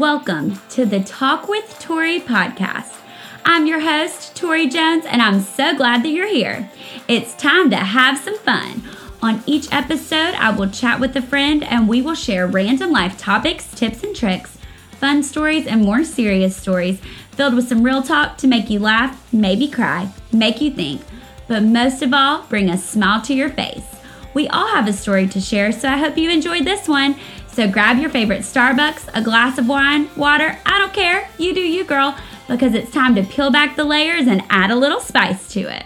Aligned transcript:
welcome 0.00 0.58
to 0.70 0.86
the 0.86 1.00
Talk 1.00 1.46
with 1.46 1.78
Tori 1.78 2.20
podcast. 2.20 2.96
I'm 3.44 3.66
your 3.66 3.80
host, 3.80 4.34
Tori 4.34 4.66
Jones, 4.66 5.04
and 5.04 5.20
I'm 5.20 5.42
so 5.42 5.76
glad 5.76 6.02
that 6.02 6.08
you're 6.08 6.26
here. 6.26 6.70
It's 7.06 7.34
time 7.34 7.68
to 7.68 7.76
have 7.76 8.16
some 8.16 8.38
fun. 8.38 8.82
On 9.20 9.42
each 9.44 9.70
episode, 9.70 10.34
I 10.36 10.56
will 10.56 10.70
chat 10.70 11.00
with 11.00 11.14
a 11.16 11.20
friend 11.20 11.62
and 11.62 11.86
we 11.86 12.00
will 12.00 12.14
share 12.14 12.46
random 12.46 12.90
life 12.90 13.18
topics, 13.18 13.70
tips, 13.74 14.02
and 14.02 14.16
tricks, 14.16 14.56
fun 14.92 15.22
stories, 15.22 15.66
and 15.66 15.82
more 15.82 16.02
serious 16.02 16.56
stories 16.56 16.98
filled 17.32 17.54
with 17.54 17.68
some 17.68 17.82
real 17.82 18.02
talk 18.02 18.38
to 18.38 18.46
make 18.46 18.70
you 18.70 18.78
laugh, 18.78 19.30
maybe 19.34 19.68
cry, 19.68 20.10
make 20.32 20.62
you 20.62 20.70
think, 20.70 21.02
but 21.46 21.62
most 21.62 22.00
of 22.00 22.14
all, 22.14 22.44
bring 22.44 22.70
a 22.70 22.78
smile 22.78 23.20
to 23.20 23.34
your 23.34 23.50
face. 23.50 23.84
We 24.32 24.48
all 24.48 24.68
have 24.68 24.86
a 24.86 24.92
story 24.92 25.26
to 25.28 25.40
share, 25.40 25.72
so 25.72 25.88
I 25.88 25.98
hope 25.98 26.16
you 26.16 26.30
enjoyed 26.30 26.64
this 26.64 26.86
one. 26.86 27.16
So 27.52 27.68
grab 27.68 27.98
your 27.98 28.10
favorite 28.10 28.42
Starbucks, 28.42 29.10
a 29.12 29.22
glass 29.22 29.58
of 29.58 29.68
wine, 29.68 30.08
water, 30.16 30.56
I 30.64 30.78
don't 30.78 30.92
care, 30.92 31.28
you 31.36 31.52
do 31.52 31.60
you, 31.60 31.84
girl, 31.84 32.16
because 32.48 32.74
it's 32.74 32.92
time 32.92 33.14
to 33.16 33.24
peel 33.24 33.50
back 33.50 33.74
the 33.74 33.84
layers 33.84 34.28
and 34.28 34.42
add 34.50 34.70
a 34.70 34.76
little 34.76 35.00
spice 35.00 35.52
to 35.54 35.60
it. 35.60 35.84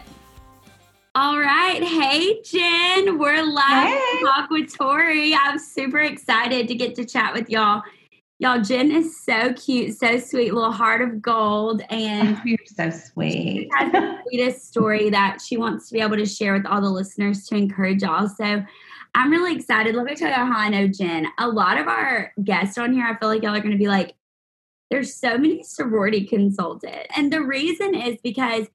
All 1.17 1.39
right. 1.39 1.83
Hey, 1.83 2.43
Jen. 2.43 3.19
We're 3.19 3.43
live 3.43 3.99
hey. 3.99 4.21
talk 4.23 4.51
with 4.51 4.77
Tori. 4.77 5.35
I'm 5.35 5.59
super 5.59 6.01
excited 6.01 6.69
to 6.69 6.75
get 6.75 6.95
to 6.97 7.05
chat 7.05 7.33
with 7.33 7.49
y'all. 7.49 7.83
Y'all, 8.41 8.61
Jen 8.61 8.91
is 8.91 9.25
so 9.25 9.53
cute, 9.55 9.97
so 9.97 10.19
sweet, 10.19 10.53
little 10.53 10.73
heart 10.73 11.01
of 11.01 11.23
gold. 11.23 11.83
And 11.89 12.37
oh, 12.37 12.41
you're 12.45 12.59
so 12.67 12.91
sweet. 12.91 13.33
She 13.33 13.69
has 13.75 13.93
the 13.93 14.19
sweetest 14.27 14.67
story 14.67 15.09
that 15.11 15.39
she 15.41 15.57
wants 15.57 15.89
to 15.89 15.95
be 15.95 16.01
able 16.01 16.17
to 16.17 16.27
share 16.27 16.53
with 16.53 16.67
all 16.67 16.81
the 16.81 16.91
listeners 16.91 17.47
to 17.47 17.55
encourage 17.55 18.03
y'all. 18.03 18.29
So 18.29 18.65
I'm 19.15 19.31
really 19.31 19.55
excited. 19.55 19.95
Let 19.95 20.07
me 20.07 20.15
tell 20.15 20.29
you 20.29 20.35
how 20.35 20.59
I 20.59 20.69
know 20.69 20.89
Jen. 20.89 21.27
A 21.39 21.49
lot 21.49 21.79
of 21.79 21.87
our 21.87 22.33
guests 22.43 22.79
on 22.79 22.93
here, 22.93 23.07
I 23.07 23.17
feel 23.19 23.29
like 23.29 23.43
y'all 23.43 23.55
are 23.55 23.61
going 23.61 23.73
to 23.73 23.79
be 23.79 23.89
like, 23.89 24.15
there's 24.91 25.15
so 25.15 25.39
many 25.39 25.63
sorority 25.63 26.25
consultants. 26.25 27.07
And 27.17 27.33
the 27.33 27.43
reason 27.43 27.95
is 27.95 28.19
because 28.23 28.67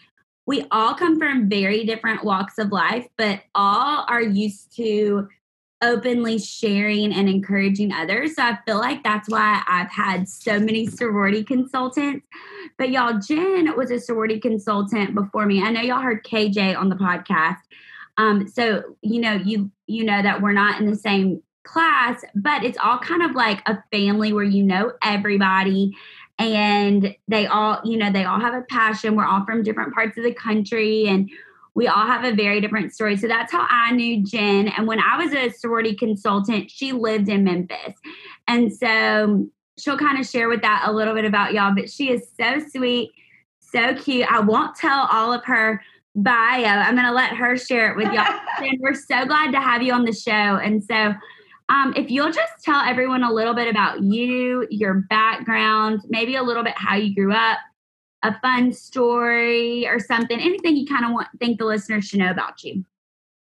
we 0.45 0.65
all 0.71 0.95
come 0.95 1.19
from 1.19 1.49
very 1.49 1.85
different 1.85 2.23
walks 2.23 2.57
of 2.57 2.71
life, 2.71 3.07
but 3.17 3.41
all 3.53 4.05
are 4.07 4.21
used 4.21 4.75
to 4.77 5.27
openly 5.81 6.37
sharing 6.37 7.13
and 7.13 7.29
encouraging 7.29 7.93
others. 7.93 8.35
So 8.35 8.43
I 8.43 8.57
feel 8.65 8.79
like 8.79 9.03
that's 9.03 9.29
why 9.29 9.63
I've 9.67 9.91
had 9.91 10.27
so 10.27 10.59
many 10.59 10.87
sorority 10.87 11.43
consultants. 11.43 12.25
But 12.77 12.89
y'all, 12.89 13.19
Jen 13.19 13.75
was 13.77 13.91
a 13.91 13.99
sorority 13.99 14.39
consultant 14.39 15.15
before 15.15 15.45
me. 15.45 15.63
I 15.63 15.71
know 15.71 15.81
y'all 15.81 16.01
heard 16.01 16.25
KJ 16.25 16.77
on 16.77 16.89
the 16.89 16.95
podcast. 16.95 17.59
Um, 18.19 18.47
so 18.47 18.83
you 19.01 19.21
know, 19.21 19.33
you 19.33 19.71
you 19.87 20.03
know 20.03 20.21
that 20.21 20.41
we're 20.41 20.51
not 20.51 20.79
in 20.79 20.89
the 20.89 20.95
same 20.95 21.41
class, 21.63 22.23
but 22.35 22.63
it's 22.63 22.77
all 22.77 22.99
kind 22.99 23.23
of 23.23 23.31
like 23.31 23.61
a 23.67 23.81
family 23.91 24.33
where 24.33 24.43
you 24.43 24.63
know 24.63 24.91
everybody 25.03 25.95
and 26.37 27.15
they 27.27 27.45
all, 27.47 27.79
you 27.83 27.97
know, 27.97 28.11
they 28.11 28.23
all 28.23 28.39
have 28.39 28.53
a 28.53 28.61
passion. 28.61 29.15
We're 29.15 29.25
all 29.25 29.45
from 29.45 29.63
different 29.63 29.93
parts 29.93 30.17
of 30.17 30.23
the 30.23 30.33
country 30.33 31.07
and 31.07 31.29
we 31.75 31.87
all 31.87 32.05
have 32.05 32.23
a 32.23 32.33
very 32.33 32.59
different 32.59 32.93
story. 32.93 33.17
So 33.17 33.27
that's 33.27 33.51
how 33.51 33.67
I 33.69 33.91
knew 33.91 34.23
Jen. 34.23 34.69
And 34.69 34.87
when 34.87 34.99
I 34.99 35.17
was 35.17 35.33
a 35.33 35.49
sorority 35.49 35.95
consultant, 35.95 36.71
she 36.71 36.91
lived 36.91 37.29
in 37.29 37.43
Memphis. 37.43 37.93
And 38.47 38.73
so 38.73 39.47
she'll 39.77 39.97
kind 39.97 40.19
of 40.19 40.25
share 40.25 40.49
with 40.49 40.61
that 40.61 40.85
a 40.87 40.91
little 40.91 41.13
bit 41.13 41.25
about 41.25 41.53
y'all, 41.53 41.75
but 41.75 41.89
she 41.89 42.09
is 42.09 42.27
so 42.37 42.59
sweet, 42.69 43.11
so 43.59 43.95
cute. 43.95 44.29
I 44.31 44.39
won't 44.39 44.75
tell 44.75 45.07
all 45.11 45.31
of 45.31 45.43
her 45.45 45.81
bio. 46.23 46.65
I'm 46.65 46.95
going 46.95 47.07
to 47.07 47.13
let 47.13 47.35
her 47.35 47.57
share 47.57 47.91
it 47.91 47.97
with 47.97 48.11
y'all. 48.13 48.39
and 48.57 48.79
we're 48.79 48.93
so 48.93 49.25
glad 49.25 49.51
to 49.51 49.59
have 49.59 49.81
you 49.81 49.93
on 49.93 50.05
the 50.05 50.13
show. 50.13 50.31
And 50.31 50.83
so, 50.83 51.13
um, 51.69 51.93
if 51.95 52.09
you'll 52.09 52.31
just 52.31 52.63
tell 52.63 52.81
everyone 52.83 53.23
a 53.23 53.31
little 53.31 53.53
bit 53.53 53.67
about 53.67 54.01
you, 54.01 54.67
your 54.71 55.05
background, 55.09 56.01
maybe 56.09 56.35
a 56.35 56.41
little 56.41 56.63
bit 56.63 56.73
how 56.75 56.95
you 56.95 57.13
grew 57.13 57.31
up, 57.31 57.59
a 58.23 58.39
fun 58.41 58.73
story 58.73 59.87
or 59.87 59.99
something, 59.99 60.39
anything 60.39 60.75
you 60.75 60.85
kind 60.87 61.05
of 61.05 61.11
want 61.11 61.27
think 61.39 61.59
the 61.59 61.65
listeners 61.65 62.05
should 62.05 62.19
know 62.19 62.31
about 62.31 62.63
you. 62.63 62.83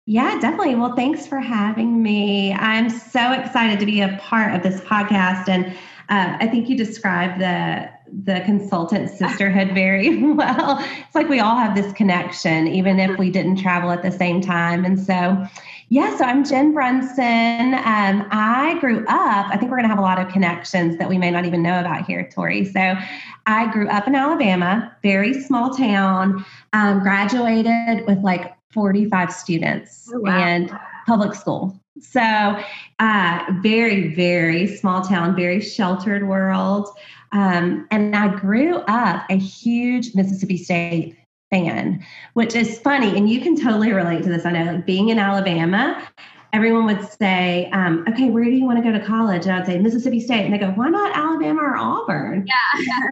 Yeah, 0.06 0.38
definitely. 0.40 0.74
Well, 0.74 0.94
thanks 0.96 1.26
for 1.26 1.38
having 1.38 2.02
me. 2.02 2.54
I'm 2.54 2.88
so 2.88 3.32
excited 3.32 3.78
to 3.78 3.86
be 3.86 4.00
a 4.00 4.16
part 4.20 4.54
of 4.54 4.62
this 4.62 4.80
podcast, 4.80 5.48
and 5.48 5.66
uh, 6.08 6.38
I 6.40 6.46
think 6.46 6.68
you 6.68 6.76
described 6.76 7.40
the 7.40 7.90
the 8.12 8.40
consultant 8.44 9.10
sisterhood 9.10 9.72
very 9.72 10.22
well. 10.32 10.78
It's 10.78 11.14
like 11.14 11.28
we 11.28 11.40
all 11.40 11.56
have 11.56 11.74
this 11.74 11.92
connection, 11.92 12.66
even 12.68 12.98
if 12.98 13.18
we 13.18 13.30
didn't 13.30 13.56
travel 13.56 13.90
at 13.90 14.02
the 14.02 14.10
same 14.10 14.40
time. 14.40 14.84
And 14.84 14.98
so, 14.98 15.46
yeah, 15.90 16.16
so 16.16 16.24
I'm 16.24 16.44
Jen 16.44 16.72
Brunson. 16.72 17.74
Um, 17.74 18.26
I 18.30 18.76
grew 18.80 19.00
up, 19.08 19.46
I 19.46 19.56
think 19.56 19.70
we're 19.70 19.78
going 19.78 19.88
to 19.88 19.94
have 19.94 19.98
a 19.98 20.02
lot 20.02 20.20
of 20.20 20.28
connections 20.28 20.98
that 20.98 21.08
we 21.08 21.16
may 21.18 21.30
not 21.30 21.46
even 21.46 21.62
know 21.62 21.80
about 21.80 22.06
here, 22.06 22.28
Tori. 22.32 22.64
So 22.64 22.94
I 23.46 23.70
grew 23.72 23.88
up 23.88 24.06
in 24.06 24.14
Alabama, 24.14 24.94
very 25.02 25.40
small 25.42 25.74
town, 25.74 26.44
um, 26.74 27.00
graduated 27.00 28.06
with 28.06 28.18
like 28.18 28.54
45 28.70 29.32
students 29.32 30.10
oh, 30.12 30.20
wow. 30.20 30.38
and 30.38 30.78
public 31.06 31.34
school. 31.34 31.78
So, 32.00 32.20
uh, 33.00 33.44
very, 33.60 34.14
very 34.14 34.66
small 34.66 35.02
town, 35.02 35.34
very 35.34 35.60
sheltered 35.60 36.28
world. 36.28 36.88
Um, 37.32 37.86
and 37.90 38.14
I 38.14 38.34
grew 38.34 38.76
up 38.88 39.24
a 39.30 39.36
huge 39.36 40.14
Mississippi 40.14 40.56
State 40.56 41.16
fan, 41.50 42.04
which 42.34 42.54
is 42.54 42.78
funny. 42.78 43.16
And 43.16 43.28
you 43.28 43.40
can 43.40 43.60
totally 43.60 43.92
relate 43.92 44.22
to 44.24 44.28
this. 44.28 44.44
I 44.44 44.52
know, 44.52 44.72
like 44.72 44.86
being 44.86 45.08
in 45.08 45.18
Alabama, 45.18 46.06
everyone 46.52 46.86
would 46.86 47.06
say, 47.12 47.68
um, 47.72 48.04
okay, 48.08 48.30
where 48.30 48.44
do 48.44 48.50
you 48.50 48.64
want 48.64 48.82
to 48.82 48.82
go 48.82 48.96
to 48.96 49.04
college? 49.04 49.46
And 49.46 49.52
I'd 49.52 49.66
say 49.66 49.78
Mississippi 49.78 50.20
State. 50.20 50.44
And 50.44 50.52
they 50.52 50.58
go, 50.58 50.70
why 50.70 50.88
not 50.88 51.16
Alabama 51.16 51.62
or 51.62 51.76
Auburn? 51.76 52.46
Yeah. 52.46 53.08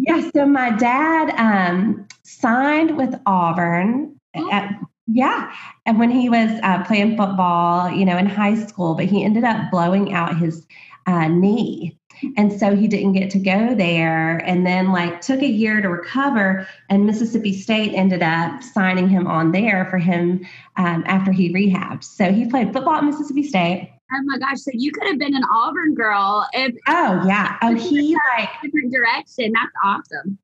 yeah. 0.00 0.30
So 0.34 0.46
my 0.46 0.70
dad 0.70 1.30
um, 1.36 2.06
signed 2.22 2.96
with 2.96 3.14
Auburn 3.26 4.18
oh. 4.34 4.52
at 4.52 4.80
yeah. 5.08 5.52
And 5.86 5.98
when 5.98 6.10
he 6.10 6.28
was 6.28 6.50
uh, 6.64 6.84
playing 6.84 7.16
football, 7.16 7.90
you 7.90 8.04
know, 8.04 8.18
in 8.18 8.26
high 8.26 8.56
school, 8.56 8.94
but 8.94 9.04
he 9.04 9.24
ended 9.24 9.44
up 9.44 9.70
blowing 9.70 10.12
out 10.12 10.36
his 10.36 10.66
uh, 11.06 11.28
knee. 11.28 11.96
And 12.36 12.52
so 12.52 12.74
he 12.74 12.88
didn't 12.88 13.12
get 13.12 13.30
to 13.30 13.38
go 13.38 13.74
there. 13.74 14.38
And 14.38 14.66
then, 14.66 14.92
like, 14.92 15.20
took 15.20 15.40
a 15.42 15.48
year 15.48 15.80
to 15.80 15.88
recover. 15.88 16.68
And 16.88 17.06
Mississippi 17.06 17.52
State 17.52 17.94
ended 17.94 18.22
up 18.22 18.62
signing 18.62 19.08
him 19.08 19.26
on 19.26 19.52
there 19.52 19.86
for 19.90 19.98
him 19.98 20.46
um, 20.76 21.04
after 21.06 21.32
he 21.32 21.52
rehabbed. 21.52 22.04
So 22.04 22.32
he 22.32 22.48
played 22.48 22.72
football 22.72 22.94
at 22.94 23.04
Mississippi 23.04 23.42
State. 23.42 23.92
Oh 24.12 24.22
my 24.22 24.38
gosh! 24.38 24.60
So 24.60 24.70
you 24.72 24.92
could 24.92 25.08
have 25.08 25.18
been 25.18 25.34
an 25.34 25.42
Auburn 25.52 25.94
girl 25.94 26.46
if. 26.52 26.76
Oh 26.86 27.24
yeah! 27.26 27.56
Oh, 27.60 27.74
he 27.74 28.16
like 28.38 28.48
different 28.62 28.92
direction. 28.92 29.52
That's 29.52 29.72
awesome 29.82 30.38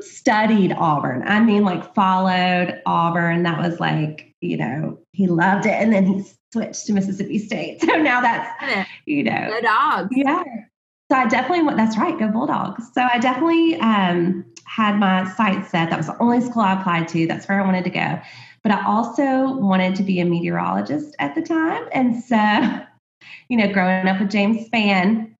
studied 0.00 0.72
Auburn. 0.72 1.22
I 1.26 1.40
mean, 1.40 1.64
like 1.64 1.94
followed 1.94 2.80
Auburn. 2.86 3.42
That 3.42 3.58
was 3.58 3.80
like, 3.80 4.34
you 4.40 4.56
know, 4.56 4.98
he 5.12 5.26
loved 5.26 5.66
it. 5.66 5.72
And 5.72 5.92
then 5.92 6.06
he 6.06 6.24
switched 6.52 6.86
to 6.86 6.92
Mississippi 6.92 7.38
State. 7.38 7.82
So 7.84 7.96
now 7.96 8.20
that's, 8.20 8.88
you 9.06 9.24
know, 9.24 9.54
the 9.54 9.62
dogs. 9.62 10.08
Yeah. 10.12 10.42
So 11.14 11.20
I 11.20 11.28
definitely 11.28 11.62
went, 11.62 11.76
that's 11.76 11.96
right, 11.96 12.18
go 12.18 12.26
Bulldogs. 12.26 12.90
So 12.92 13.00
I 13.00 13.20
definitely 13.20 13.76
um, 13.76 14.44
had 14.64 14.98
my 14.98 15.30
sights 15.34 15.70
set. 15.70 15.90
That 15.90 15.96
was 15.96 16.08
the 16.08 16.20
only 16.20 16.40
school 16.40 16.62
I 16.62 16.72
applied 16.72 17.06
to. 17.08 17.24
That's 17.28 17.48
where 17.48 17.62
I 17.62 17.64
wanted 17.64 17.84
to 17.84 17.90
go. 17.90 18.20
But 18.64 18.72
I 18.72 18.84
also 18.84 19.56
wanted 19.58 19.94
to 19.94 20.02
be 20.02 20.18
a 20.18 20.24
meteorologist 20.24 21.14
at 21.20 21.36
the 21.36 21.40
time. 21.40 21.84
And 21.92 22.20
so, 22.20 22.36
you 23.48 23.56
know, 23.56 23.72
growing 23.72 24.08
up 24.08 24.18
with 24.18 24.28
James 24.28 24.68
Spann, 24.68 25.36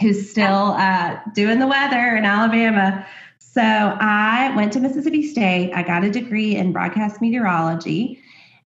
who's 0.00 0.30
still 0.30 0.74
uh, 0.78 1.18
doing 1.34 1.58
the 1.58 1.66
weather 1.66 2.16
in 2.16 2.24
Alabama, 2.24 3.06
so 3.38 3.60
I 3.60 4.50
went 4.56 4.72
to 4.72 4.80
Mississippi 4.80 5.28
State. 5.28 5.74
I 5.74 5.82
got 5.82 6.04
a 6.04 6.10
degree 6.10 6.56
in 6.56 6.72
broadcast 6.72 7.20
meteorology, 7.20 8.18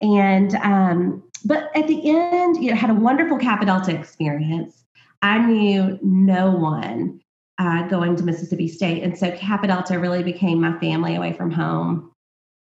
and 0.02 0.56
um, 0.56 1.22
but 1.46 1.70
at 1.76 1.88
the 1.88 2.10
end, 2.10 2.64
you 2.64 2.72
know, 2.72 2.76
had 2.76 2.90
a 2.90 2.96
wonderful 2.96 3.38
Kappa 3.38 3.68
Delta 3.68 3.96
experience. 3.96 4.82
I 5.22 5.40
knew 5.40 6.00
no 6.02 6.52
one 6.52 7.22
uh, 7.58 7.88
going 7.88 8.16
to 8.16 8.24
Mississippi 8.24 8.68
State, 8.68 9.04
and 9.04 9.18
so 9.18 9.32
Kappa 9.32 9.68
Delta 9.68 10.00
really 10.00 10.24
became 10.24 10.60
my 10.60 10.78
family 10.80 11.16
away 11.16 11.34
from 11.34 11.52
home. 11.52 12.12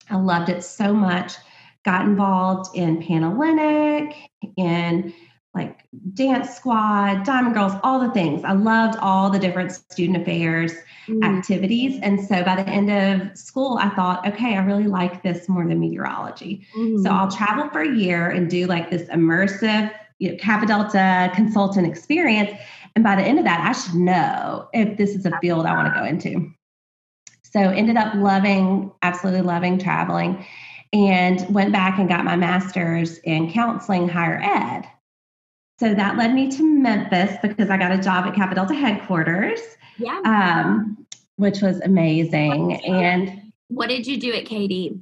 I 0.09 0.15
loved 0.15 0.49
it 0.49 0.63
so 0.63 0.93
much. 0.93 1.33
Got 1.83 2.05
involved 2.05 2.75
in 2.75 3.01
Panhellenic, 3.01 4.15
in 4.57 5.13
like 5.57 5.83
dance 6.13 6.55
squad, 6.55 7.25
diamond 7.25 7.55
girls, 7.55 7.73
all 7.83 7.99
the 7.99 8.11
things. 8.11 8.43
I 8.43 8.53
loved 8.53 8.97
all 9.01 9.29
the 9.29 9.39
different 9.39 9.71
student 9.71 10.21
affairs 10.21 10.71
mm. 11.07 11.23
activities. 11.23 11.99
And 12.03 12.21
so 12.21 12.43
by 12.43 12.55
the 12.55 12.69
end 12.69 12.91
of 12.91 13.37
school, 13.37 13.77
I 13.81 13.89
thought, 13.89 14.25
okay, 14.27 14.55
I 14.55 14.63
really 14.63 14.87
like 14.87 15.23
this 15.23 15.49
more 15.49 15.67
than 15.67 15.79
meteorology. 15.79 16.65
Mm. 16.77 17.03
So 17.03 17.09
I'll 17.09 17.31
travel 17.31 17.69
for 17.69 17.81
a 17.81 17.95
year 17.95 18.29
and 18.29 18.49
do 18.49 18.67
like 18.67 18.91
this 18.91 19.03
immersive 19.09 19.91
you 20.19 20.31
know, 20.31 20.37
Kappa 20.37 20.65
Delta 20.65 21.31
consultant 21.35 21.87
experience. 21.87 22.51
And 22.95 23.03
by 23.03 23.15
the 23.15 23.21
end 23.21 23.39
of 23.39 23.45
that, 23.45 23.61
I 23.61 23.71
should 23.73 23.95
know 23.95 24.67
if 24.73 24.97
this 24.97 25.15
is 25.15 25.25
a 25.25 25.37
field 25.39 25.65
I 25.65 25.73
want 25.73 25.93
to 25.93 25.99
go 25.99 26.05
into. 26.05 26.51
So 27.43 27.59
ended 27.59 27.97
up 27.97 28.13
loving, 28.15 28.91
absolutely 29.01 29.41
loving 29.41 29.79
traveling 29.79 30.45
and 30.93 31.53
went 31.53 31.71
back 31.71 31.99
and 31.99 32.07
got 32.07 32.23
my 32.25 32.35
master's 32.35 33.17
in 33.19 33.51
counseling 33.51 34.07
higher 34.07 34.39
ed 34.41 34.89
So 35.79 35.93
that 35.93 36.17
led 36.17 36.33
me 36.33 36.49
to 36.51 36.63
Memphis 36.63 37.37
because 37.41 37.69
I 37.69 37.77
got 37.77 37.91
a 37.91 37.97
job 37.97 38.25
at 38.25 38.35
Kappa 38.35 38.55
Delta 38.55 38.73
headquarters. 38.73 39.59
Yeah. 39.97 40.19
Um, 40.25 41.05
which 41.35 41.61
was 41.61 41.79
amazing. 41.81 42.75
And 42.85 43.51
what 43.67 43.89
did 43.89 44.07
you 44.07 44.17
do 44.17 44.33
at 44.33 44.45
KD? 44.45 44.99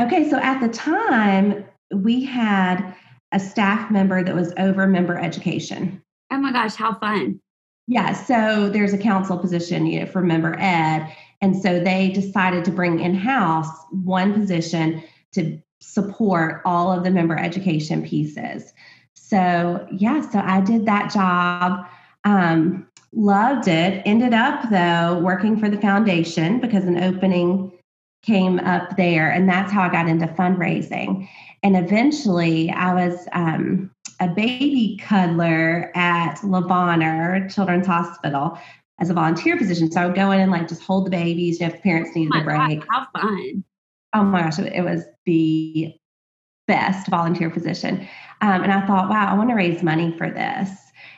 Okay, 0.00 0.28
so 0.28 0.38
at 0.38 0.60
the 0.60 0.68
time, 0.68 1.64
we 1.92 2.24
had 2.24 2.94
a 3.32 3.40
staff 3.40 3.90
member 3.90 4.22
that 4.22 4.34
was 4.34 4.52
over 4.58 4.86
member 4.86 5.18
education. 5.18 6.02
Oh 6.30 6.38
my 6.38 6.52
gosh, 6.52 6.74
how 6.74 6.94
fun. 6.94 7.40
Yeah, 7.86 8.12
so 8.12 8.68
there's 8.68 8.92
a 8.92 8.98
council 8.98 9.38
position 9.38 9.86
you 9.86 10.00
know, 10.00 10.06
for 10.06 10.20
member 10.20 10.56
ed. 10.58 11.10
And 11.40 11.56
so 11.56 11.80
they 11.80 12.10
decided 12.10 12.64
to 12.66 12.70
bring 12.70 13.00
in 13.00 13.14
house 13.14 13.68
one 13.90 14.34
position 14.34 15.02
to 15.32 15.58
support 15.80 16.60
all 16.64 16.92
of 16.92 17.04
the 17.04 17.10
member 17.10 17.38
education 17.38 18.04
pieces. 18.04 18.72
So, 19.14 19.86
yeah, 19.92 20.28
so 20.28 20.40
I 20.40 20.60
did 20.60 20.86
that 20.86 21.12
job. 21.12 21.86
Um, 22.24 22.86
loved 23.12 23.68
it. 23.68 24.02
Ended 24.04 24.34
up, 24.34 24.68
though, 24.70 25.20
working 25.20 25.58
for 25.58 25.68
the 25.68 25.80
foundation 25.80 26.60
because 26.60 26.84
an 26.84 27.02
opening 27.02 27.72
came 28.22 28.58
up 28.60 28.96
there. 28.96 29.30
And 29.30 29.48
that's 29.48 29.72
how 29.72 29.82
I 29.82 29.88
got 29.90 30.08
into 30.08 30.26
fundraising. 30.26 31.28
And 31.62 31.76
eventually, 31.76 32.70
I 32.70 32.94
was 32.94 33.26
um, 33.32 33.90
a 34.20 34.28
baby 34.28 34.98
cuddler 35.00 35.90
at 35.94 36.42
Le 36.44 36.60
Bonheur 36.60 37.48
Children's 37.48 37.86
Hospital 37.86 38.58
as 39.00 39.10
a 39.10 39.14
volunteer 39.14 39.56
position. 39.56 39.90
So 39.90 40.00
I 40.00 40.06
would 40.06 40.16
go 40.16 40.30
in 40.30 40.40
and 40.40 40.50
like 40.50 40.68
just 40.68 40.82
hold 40.82 41.06
the 41.06 41.10
babies, 41.10 41.60
you 41.60 41.66
know, 41.66 41.72
if 41.72 41.80
the 41.80 41.82
parents 41.82 42.14
needed 42.14 42.32
oh 42.34 42.40
a 42.40 42.44
break. 42.44 42.80
God, 42.80 42.86
how 42.90 43.20
fun. 43.20 43.64
Oh 44.14 44.22
my 44.22 44.42
gosh, 44.42 44.58
it 44.58 44.84
was 44.84 45.04
the 45.26 45.94
best 46.66 47.08
volunteer 47.08 47.50
position. 47.50 48.08
Um, 48.40 48.62
and 48.62 48.72
I 48.72 48.86
thought, 48.86 49.08
wow, 49.08 49.28
I 49.30 49.34
want 49.34 49.50
to 49.50 49.54
raise 49.54 49.82
money 49.82 50.16
for 50.16 50.30
this. 50.30 50.70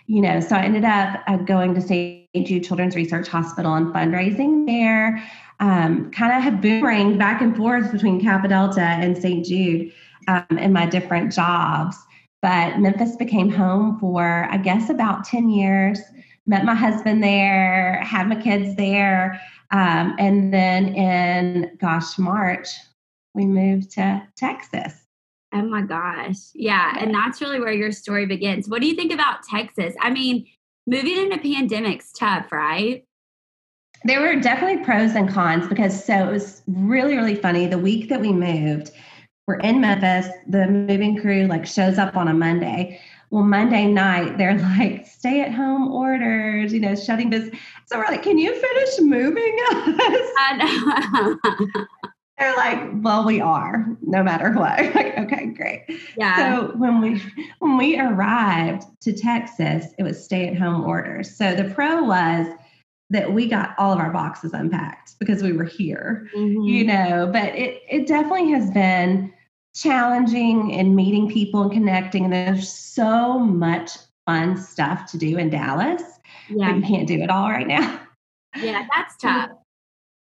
You 0.06 0.22
know, 0.22 0.40
so 0.40 0.56
I 0.56 0.62
ended 0.62 0.84
up 0.84 1.22
uh, 1.26 1.36
going 1.36 1.74
to 1.74 1.80
St. 1.80 2.26
Jude 2.46 2.64
Children's 2.64 2.96
Research 2.96 3.28
Hospital 3.28 3.74
and 3.74 3.94
fundraising 3.94 4.66
there. 4.66 5.22
Um, 5.60 6.10
kind 6.10 6.32
of 6.32 6.42
had 6.42 6.60
boomerang 6.60 7.18
back 7.18 7.42
and 7.42 7.56
forth 7.56 7.92
between 7.92 8.20
Kappa 8.20 8.48
Delta 8.48 8.80
and 8.80 9.16
St. 9.16 9.44
Jude 9.44 9.92
um, 10.26 10.58
in 10.58 10.72
my 10.72 10.86
different 10.86 11.32
jobs. 11.32 11.96
But 12.42 12.78
Memphis 12.78 13.16
became 13.16 13.50
home 13.50 13.98
for, 13.98 14.48
I 14.50 14.56
guess, 14.56 14.88
about 14.88 15.24
10 15.24 15.50
years. 15.50 16.00
Met 16.46 16.64
my 16.64 16.74
husband 16.74 17.22
there, 17.22 18.00
had 18.02 18.28
my 18.28 18.40
kids 18.40 18.74
there. 18.76 19.40
Um, 19.70 20.16
and 20.18 20.52
then 20.52 20.94
in, 20.94 21.76
gosh, 21.78 22.18
March, 22.18 22.68
we 23.34 23.44
moved 23.44 23.90
to 23.92 24.26
Texas. 24.36 24.94
Oh 25.52 25.62
my 25.62 25.82
gosh. 25.82 26.36
Yeah. 26.54 26.96
And 26.98 27.14
that's 27.14 27.40
really 27.40 27.60
where 27.60 27.72
your 27.72 27.92
story 27.92 28.24
begins. 28.24 28.68
What 28.68 28.80
do 28.80 28.88
you 28.88 28.94
think 28.94 29.12
about 29.12 29.42
Texas? 29.42 29.94
I 30.00 30.10
mean, 30.10 30.46
moving 30.86 31.16
in 31.16 31.32
a 31.32 31.38
pandemic's 31.38 32.12
tough, 32.12 32.50
right? 32.52 33.04
There 34.04 34.20
were 34.20 34.40
definitely 34.40 34.82
pros 34.84 35.14
and 35.14 35.28
cons 35.28 35.68
because 35.68 36.04
so 36.04 36.28
it 36.28 36.32
was 36.32 36.62
really, 36.66 37.16
really 37.16 37.34
funny. 37.34 37.66
The 37.66 37.78
week 37.78 38.08
that 38.08 38.20
we 38.20 38.32
moved, 38.32 38.92
we're 39.46 39.56
in 39.56 39.80
Memphis. 39.80 40.32
The 40.48 40.66
moving 40.66 41.20
crew 41.20 41.46
like 41.46 41.66
shows 41.66 41.98
up 41.98 42.16
on 42.16 42.28
a 42.28 42.34
Monday. 42.34 43.00
Well, 43.30 43.44
Monday 43.44 43.86
night, 43.86 44.38
they're 44.38 44.58
like, 44.58 45.06
stay 45.06 45.42
at 45.42 45.52
home 45.52 45.92
orders, 45.92 46.72
you 46.72 46.80
know, 46.80 46.96
shutting 46.96 47.30
business. 47.30 47.58
So 47.86 47.98
we're 47.98 48.06
like, 48.06 48.22
can 48.22 48.38
you 48.38 48.52
finish 48.58 49.00
moving 49.00 49.56
us? 49.70 51.36
they're 52.38 52.56
like, 52.56 52.90
well, 52.94 53.24
we 53.24 53.40
are, 53.40 53.96
no 54.00 54.22
matter 54.22 54.50
what. 54.52 54.78
like, 54.94 55.16
okay, 55.18 55.46
great. 55.46 55.84
Yeah. 56.16 56.36
So 56.36 56.76
when 56.76 57.00
we 57.00 57.22
when 57.58 57.76
we 57.76 58.00
arrived 58.00 58.84
to 59.02 59.12
Texas, 59.12 59.86
it 59.98 60.02
was 60.02 60.24
stay 60.24 60.48
at 60.48 60.56
home 60.56 60.84
orders. 60.84 61.36
So 61.36 61.54
the 61.54 61.64
pro 61.74 62.02
was 62.02 62.46
that 63.10 63.32
we 63.32 63.46
got 63.46 63.74
all 63.76 63.92
of 63.92 63.98
our 63.98 64.12
boxes 64.12 64.52
unpacked 64.52 65.18
because 65.18 65.42
we 65.42 65.52
were 65.52 65.64
here, 65.64 66.28
mm-hmm. 66.34 66.62
you 66.62 66.84
know, 66.84 67.28
but 67.32 67.54
it 67.54 67.82
it 67.88 68.06
definitely 68.06 68.50
has 68.52 68.70
been 68.70 69.32
challenging 69.74 70.72
and 70.72 70.96
meeting 70.96 71.30
people 71.30 71.62
and 71.62 71.72
connecting. 71.72 72.24
And 72.24 72.32
there's 72.32 72.72
so 72.72 73.38
much 73.38 73.92
fun 74.26 74.56
stuff 74.56 75.10
to 75.12 75.18
do 75.18 75.38
in 75.38 75.50
Dallas. 75.50 76.02
Yeah. 76.48 76.72
But 76.72 76.76
you 76.76 76.82
can't 76.82 77.08
do 77.08 77.20
it 77.20 77.30
all 77.30 77.50
right 77.50 77.66
now. 77.66 78.00
Yeah, 78.56 78.86
that's 78.94 79.16
tough. 79.20 79.50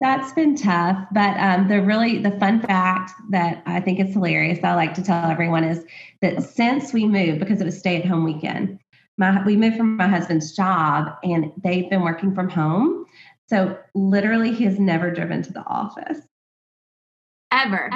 That's 0.00 0.32
been 0.32 0.56
tough, 0.56 0.96
but 1.12 1.36
um, 1.36 1.68
the 1.68 1.82
really 1.82 2.16
the 2.18 2.30
fun 2.40 2.62
fact 2.62 3.12
that 3.32 3.62
I 3.66 3.80
think 3.80 4.00
is 4.00 4.14
hilarious. 4.14 4.58
I 4.64 4.74
like 4.74 4.94
to 4.94 5.02
tell 5.02 5.30
everyone 5.30 5.62
is 5.62 5.84
that 6.22 6.42
since 6.42 6.94
we 6.94 7.06
moved 7.06 7.38
because 7.38 7.60
it 7.60 7.66
was 7.66 7.78
stay 7.78 7.98
at 7.98 8.06
home 8.06 8.24
weekend, 8.24 8.78
my 9.18 9.42
we 9.44 9.56
moved 9.56 9.76
from 9.76 9.96
my 9.96 10.08
husband's 10.08 10.54
job 10.56 11.12
and 11.22 11.52
they've 11.62 11.88
been 11.90 12.02
working 12.02 12.34
from 12.34 12.48
home. 12.48 13.04
So 13.48 13.78
literally, 13.94 14.52
he 14.54 14.64
has 14.64 14.78
never 14.78 15.10
driven 15.10 15.42
to 15.42 15.52
the 15.52 15.64
office 15.64 16.20
ever, 17.52 17.90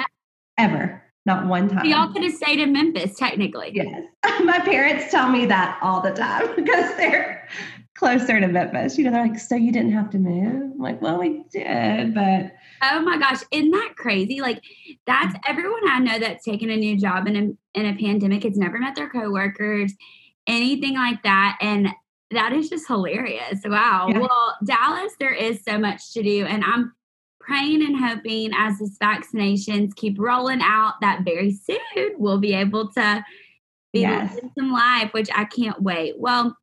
ever. 0.57 1.01
Not 1.25 1.47
one 1.47 1.69
time. 1.69 1.85
Y'all 1.85 2.13
could 2.13 2.23
have 2.23 2.33
stayed 2.33 2.59
in 2.59 2.71
Memphis, 2.71 3.17
technically. 3.17 3.71
Yes. 3.73 4.03
My 4.43 4.59
parents 4.59 5.09
tell 5.09 5.27
me 5.27 5.47
that 5.47 5.79
all 5.81 5.99
the 5.99 6.11
time 6.11 6.47
because 6.55 6.95
they're 6.97 7.47
closer 7.95 8.39
to 8.39 8.47
Memphis. 8.47 8.97
You 8.97 9.05
know, 9.05 9.11
they're 9.11 9.27
like, 9.27 9.39
so 9.39 9.55
you 9.55 9.71
didn't 9.71 9.93
have 9.93 10.11
to 10.11 10.19
move? 10.19 10.71
I'm 10.73 10.77
like, 10.77 11.01
well, 11.01 11.19
we 11.19 11.43
did, 11.51 12.13
but. 12.13 12.51
Oh 12.83 12.99
my 13.01 13.17
gosh, 13.17 13.41
isn't 13.51 13.71
that 13.71 13.93
crazy? 13.95 14.39
Like, 14.39 14.61
that's 15.07 15.35
everyone 15.47 15.89
I 15.89 15.99
know 15.99 16.19
that's 16.19 16.45
taken 16.45 16.69
a 16.69 16.77
new 16.77 16.95
job 16.99 17.27
in 17.27 17.35
a, 17.35 17.79
in 17.79 17.85
a 17.87 17.97
pandemic 17.97 18.43
has 18.43 18.57
never 18.57 18.77
met 18.77 18.95
their 18.95 19.09
coworkers, 19.09 19.93
anything 20.47 20.95
like 20.95 21.23
that. 21.23 21.57
And 21.61 21.89
that 22.31 22.53
is 22.53 22.69
just 22.69 22.87
hilarious. 22.87 23.61
Wow. 23.63 24.07
Yeah. 24.09 24.19
Well, 24.19 24.55
Dallas, 24.63 25.13
there 25.19 25.33
is 25.33 25.63
so 25.63 25.77
much 25.77 26.13
to 26.13 26.23
do. 26.23 26.45
And 26.45 26.63
I'm 26.63 26.93
praying 27.39 27.83
and 27.83 27.97
hoping 27.97 28.51
as 28.55 28.79
these 28.79 28.97
vaccinations 28.97 29.95
keep 29.95 30.19
rolling 30.19 30.61
out 30.61 30.95
that 31.01 31.23
very 31.23 31.51
soon 31.51 31.77
we'll 32.17 32.39
be 32.39 32.53
able 32.53 32.89
to 32.93 33.23
be 33.93 34.01
yes. 34.01 34.37
some 34.57 34.71
life, 34.71 35.13
which 35.13 35.29
I 35.33 35.45
can't 35.45 35.81
wait. 35.81 36.15
Well, 36.17 36.57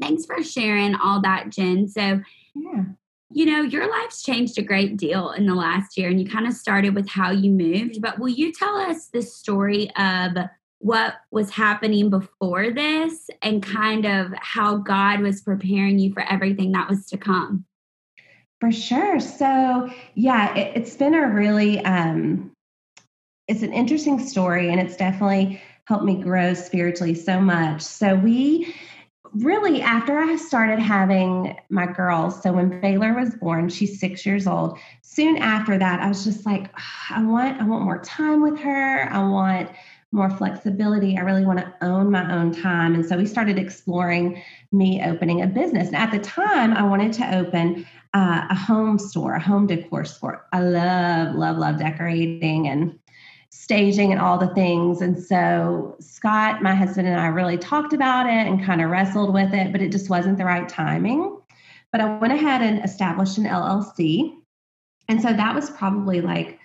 thanks 0.00 0.24
for 0.24 0.42
sharing 0.42 0.94
all 0.94 1.20
that, 1.22 1.50
Jen. 1.50 1.88
So, 1.88 2.20
yeah. 2.54 2.84
you 3.32 3.46
know, 3.46 3.62
your 3.62 3.90
life's 3.90 4.22
changed 4.22 4.58
a 4.58 4.62
great 4.62 4.96
deal 4.96 5.32
in 5.32 5.46
the 5.46 5.54
last 5.54 5.98
year, 5.98 6.08
and 6.08 6.20
you 6.20 6.28
kind 6.28 6.46
of 6.46 6.54
started 6.54 6.94
with 6.94 7.08
how 7.08 7.30
you 7.30 7.50
moved. 7.50 8.00
But 8.00 8.18
will 8.18 8.28
you 8.28 8.52
tell 8.52 8.76
us 8.76 9.08
the 9.08 9.22
story 9.22 9.90
of 9.96 10.36
what 10.78 11.14
was 11.30 11.50
happening 11.50 12.10
before 12.10 12.70
this 12.70 13.28
and 13.42 13.62
kind 13.62 14.04
of 14.04 14.32
how 14.38 14.76
God 14.76 15.20
was 15.20 15.40
preparing 15.40 15.98
you 15.98 16.12
for 16.12 16.22
everything 16.22 16.72
that 16.72 16.88
was 16.88 17.06
to 17.06 17.16
come? 17.16 17.64
For 18.60 18.72
sure. 18.72 19.20
So, 19.20 19.90
yeah, 20.14 20.54
it, 20.54 20.76
has 20.76 20.96
been 20.96 21.14
a 21.14 21.28
really, 21.28 21.84
um, 21.84 22.52
it's 23.48 23.62
an 23.62 23.72
interesting 23.72 24.18
story, 24.18 24.70
and 24.70 24.80
it's 24.80 24.96
definitely 24.96 25.60
helped 25.84 26.04
me 26.04 26.22
grow 26.22 26.54
spiritually 26.54 27.14
so 27.14 27.40
much. 27.40 27.82
So, 27.82 28.14
we 28.14 28.74
really, 29.34 29.82
after 29.82 30.18
I 30.18 30.36
started 30.36 30.78
having 30.78 31.56
my 31.68 31.86
girls, 31.86 32.42
so 32.42 32.52
when 32.52 32.80
Baylor 32.80 33.12
was 33.12 33.34
born, 33.34 33.68
she's 33.68 34.00
six 34.00 34.24
years 34.24 34.46
old. 34.46 34.78
Soon 35.02 35.36
after 35.36 35.76
that, 35.78 36.00
I 36.00 36.08
was 36.08 36.24
just 36.24 36.46
like, 36.46 36.70
I 37.10 37.22
want, 37.22 37.60
I 37.60 37.64
want 37.64 37.84
more 37.84 37.98
time 37.98 38.40
with 38.40 38.58
her. 38.60 39.08
I 39.12 39.18
want 39.28 39.70
more 40.16 40.30
flexibility. 40.30 41.16
I 41.16 41.20
really 41.20 41.44
want 41.44 41.58
to 41.58 41.74
own 41.82 42.10
my 42.10 42.32
own 42.34 42.50
time. 42.50 42.94
And 42.94 43.04
so 43.04 43.16
we 43.16 43.26
started 43.26 43.58
exploring 43.58 44.42
me 44.72 45.02
opening 45.04 45.42
a 45.42 45.46
business. 45.46 45.88
And 45.88 45.96
at 45.96 46.10
the 46.10 46.18
time, 46.18 46.72
I 46.72 46.82
wanted 46.82 47.12
to 47.14 47.36
open 47.36 47.86
uh, 48.14 48.46
a 48.50 48.54
home 48.54 48.98
store, 48.98 49.34
a 49.34 49.40
home 49.40 49.66
decor 49.66 50.04
store. 50.06 50.46
I 50.52 50.60
love, 50.60 51.34
love, 51.34 51.58
love 51.58 51.78
decorating 51.78 52.66
and 52.66 52.98
staging 53.50 54.10
and 54.10 54.20
all 54.20 54.38
the 54.38 54.54
things. 54.54 55.02
And 55.02 55.22
so 55.22 55.96
Scott, 56.00 56.62
my 56.62 56.74
husband, 56.74 57.06
and 57.06 57.20
I 57.20 57.26
really 57.26 57.58
talked 57.58 57.92
about 57.92 58.26
it 58.26 58.46
and 58.46 58.64
kind 58.64 58.80
of 58.80 58.90
wrestled 58.90 59.34
with 59.34 59.52
it, 59.52 59.70
but 59.70 59.82
it 59.82 59.92
just 59.92 60.08
wasn't 60.08 60.38
the 60.38 60.44
right 60.46 60.68
timing. 60.68 61.38
But 61.92 62.00
I 62.00 62.16
went 62.18 62.32
ahead 62.32 62.62
and 62.62 62.82
established 62.84 63.36
an 63.38 63.44
LLC. 63.44 64.34
And 65.08 65.20
so 65.20 65.32
that 65.32 65.54
was 65.54 65.70
probably 65.70 66.20
like, 66.22 66.58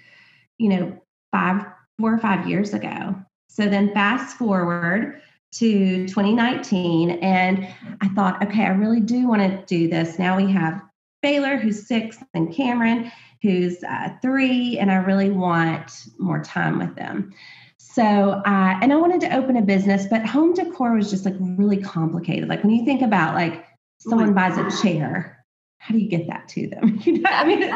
you 0.58 0.70
know, 0.70 1.02
five, 1.32 1.66
four 2.00 2.14
or 2.14 2.18
five 2.18 2.48
years 2.48 2.74
ago. 2.74 3.16
So 3.52 3.66
then 3.68 3.94
fast 3.94 4.38
forward 4.38 5.22
to 5.56 6.08
2019, 6.08 7.12
and 7.22 7.68
I 8.00 8.08
thought, 8.10 8.42
okay, 8.42 8.64
I 8.64 8.70
really 8.70 9.02
do 9.02 9.28
want 9.28 9.42
to 9.42 9.66
do 9.66 9.90
this. 9.90 10.18
Now 10.18 10.38
we 10.38 10.50
have 10.54 10.82
Baylor, 11.22 11.58
who's 11.58 11.86
six, 11.86 12.18
and 12.34 12.56
Cameron, 12.56 13.12
who's 13.42 13.84
uh, 13.84 14.12
three, 14.22 14.80
and 14.80 14.90
I 14.90 14.96
really 14.96 15.32
want 15.32 16.06
more 16.18 16.42
time 16.42 16.80
with 16.80 16.96
them. 16.96 17.34
So, 17.78 18.42
uh, 18.46 18.80
and 18.82 18.94
I 18.94 18.96
wanted 18.96 19.20
to 19.22 19.36
open 19.36 19.58
a 19.58 19.62
business, 19.62 20.06
but 20.10 20.26
home 20.26 20.54
decor 20.54 20.96
was 20.96 21.10
just 21.10 21.26
like 21.26 21.36
really 21.38 21.82
complicated. 21.82 22.48
Like 22.48 22.64
when 22.64 22.72
you 22.72 22.86
think 22.86 23.02
about 23.02 23.36
like 23.36 23.66
someone 24.00 24.30
oh 24.30 24.34
buys 24.34 24.58
a 24.58 24.82
chair, 24.82 25.44
how 25.80 25.94
do 25.94 26.00
you 26.00 26.08
get 26.08 26.26
that 26.28 26.48
to 26.50 26.68
them? 26.68 27.02
You 27.04 27.20
know, 27.20 27.30
I 27.30 27.44
mean, 27.44 27.70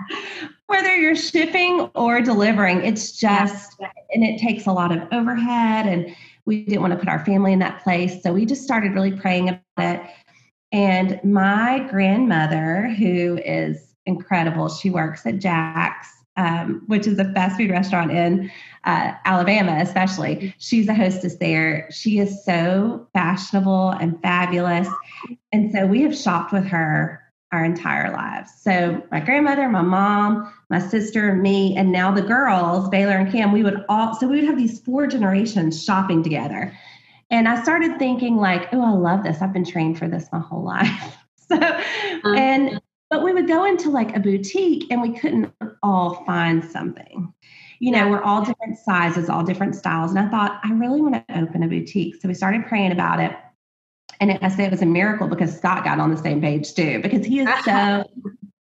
whether 0.66 0.94
you're 0.96 1.16
shipping 1.16 1.90
or 1.94 2.20
delivering, 2.20 2.84
it's 2.84 3.12
just, 3.12 3.78
and 3.80 4.24
it 4.24 4.40
takes 4.40 4.66
a 4.66 4.72
lot 4.72 4.96
of 4.96 5.06
overhead. 5.12 5.86
And 5.86 6.14
we 6.44 6.64
didn't 6.64 6.80
want 6.80 6.92
to 6.92 6.98
put 6.98 7.08
our 7.08 7.24
family 7.24 7.52
in 7.52 7.58
that 7.60 7.82
place. 7.82 8.22
So 8.22 8.32
we 8.32 8.46
just 8.46 8.62
started 8.62 8.92
really 8.92 9.12
praying 9.12 9.48
about 9.48 9.60
it. 9.78 10.02
And 10.72 11.20
my 11.22 11.86
grandmother, 11.90 12.88
who 12.98 13.38
is 13.44 13.94
incredible, 14.06 14.68
she 14.68 14.90
works 14.90 15.26
at 15.26 15.38
Jack's, 15.38 16.08
um, 16.36 16.82
which 16.86 17.06
is 17.06 17.18
a 17.18 17.30
fast 17.32 17.58
food 17.58 17.70
restaurant 17.70 18.10
in 18.10 18.50
uh, 18.84 19.12
Alabama, 19.24 19.78
especially. 19.80 20.54
She's 20.58 20.88
a 20.88 20.94
hostess 20.94 21.36
there. 21.36 21.88
She 21.90 22.18
is 22.18 22.44
so 22.44 23.06
fashionable 23.12 23.90
and 23.90 24.20
fabulous. 24.22 24.88
And 25.52 25.70
so 25.70 25.86
we 25.86 26.00
have 26.02 26.16
shopped 26.16 26.52
with 26.52 26.64
her 26.64 27.21
our 27.52 27.64
entire 27.64 28.10
lives. 28.10 28.50
So 28.58 29.02
my 29.12 29.20
grandmother, 29.20 29.68
my 29.68 29.82
mom, 29.82 30.52
my 30.70 30.78
sister, 30.78 31.34
me, 31.34 31.76
and 31.76 31.92
now 31.92 32.10
the 32.10 32.22
girls, 32.22 32.88
Baylor 32.88 33.18
and 33.18 33.30
Cam, 33.30 33.52
we 33.52 33.62
would 33.62 33.84
all 33.88 34.14
so 34.14 34.26
we 34.26 34.36
would 34.36 34.46
have 34.46 34.58
these 34.58 34.80
four 34.80 35.06
generations 35.06 35.84
shopping 35.84 36.22
together. 36.22 36.76
And 37.30 37.48
I 37.48 37.62
started 37.62 37.98
thinking 37.98 38.36
like, 38.36 38.68
oh, 38.72 38.82
I 38.82 38.90
love 38.90 39.22
this. 39.22 39.40
I've 39.40 39.52
been 39.52 39.64
trained 39.64 39.98
for 39.98 40.08
this 40.08 40.28
my 40.32 40.40
whole 40.40 40.64
life. 40.64 41.16
so 41.36 41.56
uh-huh. 41.56 42.34
and 42.36 42.80
but 43.10 43.22
we 43.22 43.34
would 43.34 43.46
go 43.46 43.66
into 43.66 43.90
like 43.90 44.16
a 44.16 44.20
boutique 44.20 44.90
and 44.90 45.02
we 45.02 45.12
couldn't 45.12 45.52
all 45.82 46.24
find 46.24 46.64
something. 46.64 47.32
You 47.78 47.90
know, 47.90 48.08
we're 48.08 48.22
all 48.22 48.42
different 48.42 48.78
sizes, 48.78 49.28
all 49.28 49.44
different 49.44 49.74
styles. 49.74 50.12
And 50.12 50.20
I 50.20 50.30
thought, 50.30 50.60
I 50.64 50.72
really 50.72 51.02
want 51.02 51.14
to 51.14 51.38
open 51.38 51.62
a 51.62 51.68
boutique. 51.68 52.14
So 52.22 52.28
we 52.28 52.32
started 52.32 52.64
praying 52.66 52.92
about 52.92 53.20
it. 53.20 53.36
And 54.22 54.38
I 54.40 54.48
say 54.50 54.64
it 54.64 54.70
was 54.70 54.82
a 54.82 54.86
miracle 54.86 55.26
because 55.26 55.56
Scott 55.56 55.82
got 55.82 55.98
on 55.98 56.14
the 56.14 56.16
same 56.16 56.40
page 56.40 56.74
too, 56.74 57.02
because 57.02 57.26
he 57.26 57.40
is 57.40 57.48
so, 57.64 58.04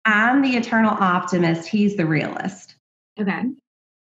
I'm 0.06 0.42
the 0.42 0.56
eternal 0.56 0.96
optimist, 0.98 1.68
he's 1.68 1.98
the 1.98 2.06
realist. 2.06 2.76
Okay. 3.20 3.44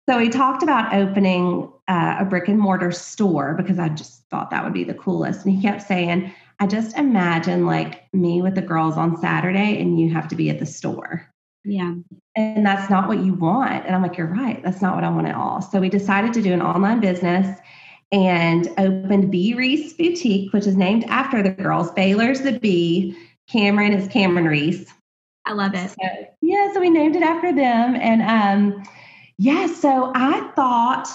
So 0.07 0.19
he 0.19 0.29
talked 0.29 0.61
about 0.61 0.93
opening 0.93 1.67
uh, 1.87 2.17
a 2.19 2.25
brick 2.25 2.47
and 2.47 2.59
mortar 2.59 2.91
store 2.91 3.55
because 3.55 3.79
I 3.79 3.89
just 3.89 4.23
thought 4.29 4.51
that 4.51 4.63
would 4.63 4.73
be 4.73 4.83
the 4.83 4.93
coolest. 4.93 5.43
And 5.43 5.55
he 5.55 5.61
kept 5.63 5.81
saying, 5.81 6.31
I 6.59 6.67
just 6.67 6.95
imagine 6.95 7.65
like 7.65 8.03
me 8.13 8.43
with 8.43 8.53
the 8.53 8.61
girls 8.61 8.95
on 8.95 9.17
Saturday 9.17 9.81
and 9.81 9.99
you 9.99 10.13
have 10.13 10.27
to 10.27 10.35
be 10.35 10.51
at 10.51 10.59
the 10.59 10.67
store. 10.67 11.27
Yeah. 11.65 11.95
And 12.35 12.63
that's 12.63 12.87
not 12.87 13.07
what 13.07 13.23
you 13.23 13.33
want. 13.33 13.87
And 13.87 13.95
I'm 13.95 14.03
like, 14.03 14.15
you're 14.15 14.27
right. 14.27 14.61
That's 14.63 14.81
not 14.81 14.93
what 14.93 15.03
I 15.03 15.09
want 15.09 15.25
at 15.25 15.35
all. 15.35 15.59
So 15.63 15.79
we 15.79 15.89
decided 15.89 16.33
to 16.33 16.41
do 16.43 16.53
an 16.53 16.61
online 16.61 16.99
business 16.99 17.59
and 18.11 18.67
opened 18.77 19.31
B 19.31 19.53
Reese 19.53 19.93
Boutique, 19.93 20.51
which 20.53 20.67
is 20.67 20.75
named 20.75 21.05
after 21.05 21.41
the 21.41 21.49
girls. 21.49 21.91
Baylor's 21.91 22.41
the 22.41 22.59
B, 22.59 23.17
Cameron 23.49 23.93
is 23.93 24.07
Cameron 24.07 24.45
Reese. 24.45 24.91
I 25.45 25.53
love 25.53 25.73
it. 25.73 25.89
So, 25.89 26.07
yeah, 26.41 26.71
so 26.73 26.79
we 26.79 26.89
named 26.89 27.15
it 27.15 27.23
after 27.23 27.53
them. 27.53 27.95
And 27.95 28.21
um, 28.21 28.83
yeah, 29.37 29.67
so 29.67 30.11
I 30.13 30.51
thought 30.55 31.07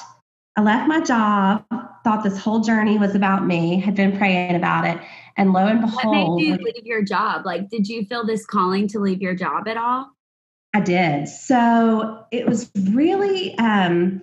I 0.56 0.62
left 0.62 0.88
my 0.88 1.00
job, 1.00 1.64
thought 2.02 2.24
this 2.24 2.38
whole 2.38 2.60
journey 2.60 2.98
was 2.98 3.14
about 3.14 3.46
me, 3.46 3.78
had 3.78 3.94
been 3.94 4.16
praying 4.16 4.56
about 4.56 4.86
it. 4.86 4.98
And 5.36 5.52
lo 5.52 5.66
and 5.66 5.82
behold, 5.82 6.04
what 6.04 6.36
made 6.38 6.46
you 6.46 6.56
leave 6.56 6.86
your 6.86 7.02
job? 7.02 7.44
Like, 7.44 7.68
did 7.68 7.86
you 7.86 8.04
feel 8.06 8.24
this 8.24 8.46
calling 8.46 8.88
to 8.88 8.98
leave 8.98 9.20
your 9.20 9.34
job 9.34 9.68
at 9.68 9.76
all? 9.76 10.10
I 10.74 10.80
did. 10.80 11.28
So 11.28 12.24
it 12.32 12.46
was 12.46 12.70
really, 12.90 13.56
um, 13.58 14.22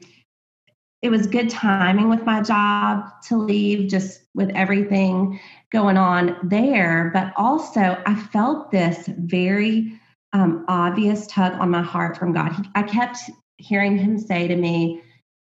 it 1.03 1.09
was 1.09 1.27
good 1.27 1.49
timing 1.49 2.09
with 2.09 2.23
my 2.23 2.41
job 2.41 3.21
to 3.23 3.35
leave, 3.37 3.89
just 3.89 4.21
with 4.33 4.49
everything 4.55 5.37
going 5.69 5.97
on 5.97 6.37
there. 6.43 7.11
But 7.13 7.33
also, 7.35 8.01
I 8.05 8.15
felt 8.15 8.71
this 8.71 9.09
very 9.17 9.99
um, 10.31 10.63
obvious 10.69 11.27
tug 11.27 11.53
on 11.59 11.69
my 11.69 11.81
heart 11.81 12.17
from 12.17 12.31
God. 12.31 12.53
He, 12.53 12.63
I 12.75 12.83
kept 12.83 13.17
hearing 13.57 13.97
Him 13.97 14.17
say 14.17 14.47
to 14.47 14.55
me, 14.55 15.01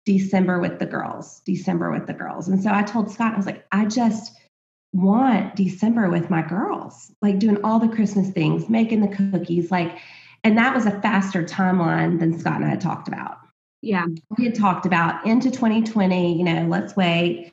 December 0.05 0.61
with 0.61 0.79
the 0.79 0.87
girls, 0.87 1.41
December 1.47 1.91
with 1.91 2.07
the 2.07 2.13
girls. 2.13 2.49
And 2.49 2.63
so 2.63 2.71
I 2.73 2.83
told 2.83 3.11
Scott, 3.11 3.33
I 3.33 3.37
was 3.39 3.47
like, 3.47 3.67
I 3.73 3.87
just 3.87 4.37
want 4.93 5.57
December 5.57 6.11
with 6.11 6.29
my 6.29 6.43
girls, 6.43 7.11
like 7.23 7.39
doing 7.39 7.59
all 7.65 7.81
the 7.81 7.89
Christmas 7.89 8.31
things, 8.31 8.69
making 8.69 9.01
the 9.01 9.33
cookies, 9.33 9.71
like, 9.71 9.99
and 10.45 10.57
that 10.59 10.75
was 10.75 10.85
a 10.85 11.01
faster 11.01 11.43
timeline 11.43 12.21
than 12.21 12.39
Scott 12.39 12.57
and 12.57 12.67
I 12.67 12.69
had 12.69 12.81
talked 12.81 13.09
about. 13.09 13.39
Yeah. 13.83 14.07
We 14.37 14.45
had 14.45 14.55
talked 14.55 14.87
about 14.87 15.27
into 15.27 15.51
2020, 15.51 16.37
you 16.37 16.45
know, 16.45 16.67
let's 16.69 16.97
wait. 16.97 17.53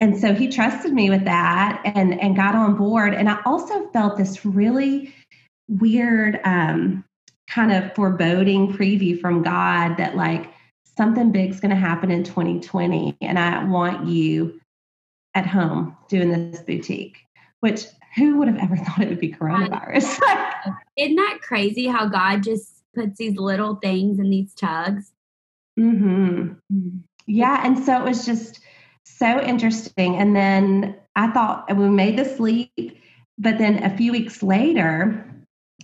And 0.00 0.18
so 0.18 0.34
he 0.34 0.48
trusted 0.48 0.92
me 0.92 1.08
with 1.08 1.24
that 1.24 1.80
and 1.84 2.20
and 2.20 2.36
got 2.36 2.54
on 2.54 2.76
board. 2.76 3.14
And 3.14 3.28
I 3.28 3.38
also 3.46 3.88
felt 3.88 4.18
this 4.18 4.44
really 4.44 5.14
weird 5.68 6.38
um, 6.44 7.04
kind 7.48 7.72
of 7.72 7.94
foreboding 7.94 8.72
preview 8.72 9.18
from 9.20 9.42
God 9.42 9.96
that 9.96 10.16
like 10.16 10.52
something 10.96 11.32
big's 11.32 11.60
going 11.60 11.70
to 11.70 11.76
happen 11.76 12.10
in 12.10 12.24
2020 12.24 13.16
and 13.20 13.38
I 13.38 13.64
want 13.64 14.06
you 14.06 14.60
at 15.34 15.46
home 15.46 15.96
doing 16.08 16.30
this 16.30 16.60
boutique, 16.62 17.18
which 17.60 17.84
who 18.16 18.38
would 18.38 18.48
have 18.48 18.58
ever 18.58 18.76
thought 18.84 19.00
it 19.00 19.08
would 19.08 19.20
be 19.20 19.32
coronavirus? 19.32 20.18
Isn't 20.96 21.16
that 21.16 21.38
crazy 21.42 21.86
how 21.86 22.06
God 22.06 22.42
just 22.42 22.82
puts 22.94 23.18
these 23.18 23.36
little 23.36 23.76
things 23.76 24.18
in 24.18 24.30
these 24.30 24.54
tugs 24.54 25.12
Mm-hmm. 25.78 26.54
Yeah. 27.26 27.60
And 27.64 27.78
so 27.78 27.96
it 27.98 28.04
was 28.04 28.24
just 28.24 28.60
so 29.04 29.40
interesting. 29.40 30.16
And 30.16 30.34
then 30.34 30.96
I 31.16 31.28
thought 31.28 31.74
we 31.76 31.88
made 31.88 32.18
the 32.18 32.42
leap, 32.42 33.00
but 33.38 33.58
then 33.58 33.82
a 33.82 33.96
few 33.96 34.12
weeks 34.12 34.42
later, 34.42 35.24